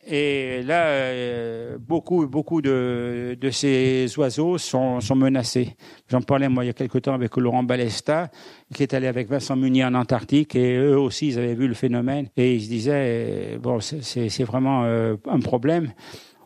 Et 0.06 0.62
là, 0.62 0.86
euh, 0.86 1.76
beaucoup, 1.78 2.26
beaucoup 2.26 2.62
de, 2.62 3.36
de 3.38 3.50
ces 3.50 4.06
oiseaux 4.16 4.56
sont, 4.56 5.00
sont 5.00 5.14
menacés. 5.14 5.76
J'en 6.08 6.22
parlais 6.22 6.48
moi 6.48 6.64
il 6.64 6.68
y 6.68 6.70
a 6.70 6.74
quelque 6.74 6.98
temps 6.98 7.12
avec 7.12 7.36
Laurent 7.36 7.62
Balesta, 7.62 8.30
qui 8.74 8.82
est 8.82 8.94
allé 8.94 9.06
avec 9.06 9.28
Vincent 9.28 9.56
Munier 9.56 9.84
en 9.84 9.94
Antarctique, 9.94 10.56
et 10.56 10.76
eux 10.76 10.98
aussi 10.98 11.28
ils 11.28 11.38
avaient 11.38 11.54
vu 11.54 11.68
le 11.68 11.74
phénomène 11.74 12.28
et 12.36 12.54
ils 12.54 12.62
se 12.62 12.68
disaient 12.68 13.58
bon 13.62 13.80
c'est 13.80 14.44
vraiment 14.44 14.84
euh, 14.84 15.16
un 15.28 15.40
problème. 15.40 15.92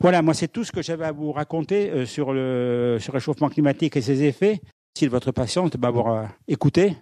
Voilà, 0.00 0.20
moi 0.20 0.34
c'est 0.34 0.48
tout 0.48 0.64
ce 0.64 0.72
que 0.72 0.82
j'avais 0.82 1.04
à 1.04 1.12
vous 1.12 1.30
raconter 1.30 1.90
euh, 1.90 2.06
sur 2.06 2.32
le, 2.32 2.98
sur 2.98 3.14
réchauffement 3.14 3.48
climatique 3.48 3.96
et 3.96 4.02
ses 4.02 4.24
effets. 4.24 4.60
De 5.00 5.08
votre 5.08 5.32
patience 5.32 5.70
m'avoir 5.76 6.28
écouté. 6.46 6.96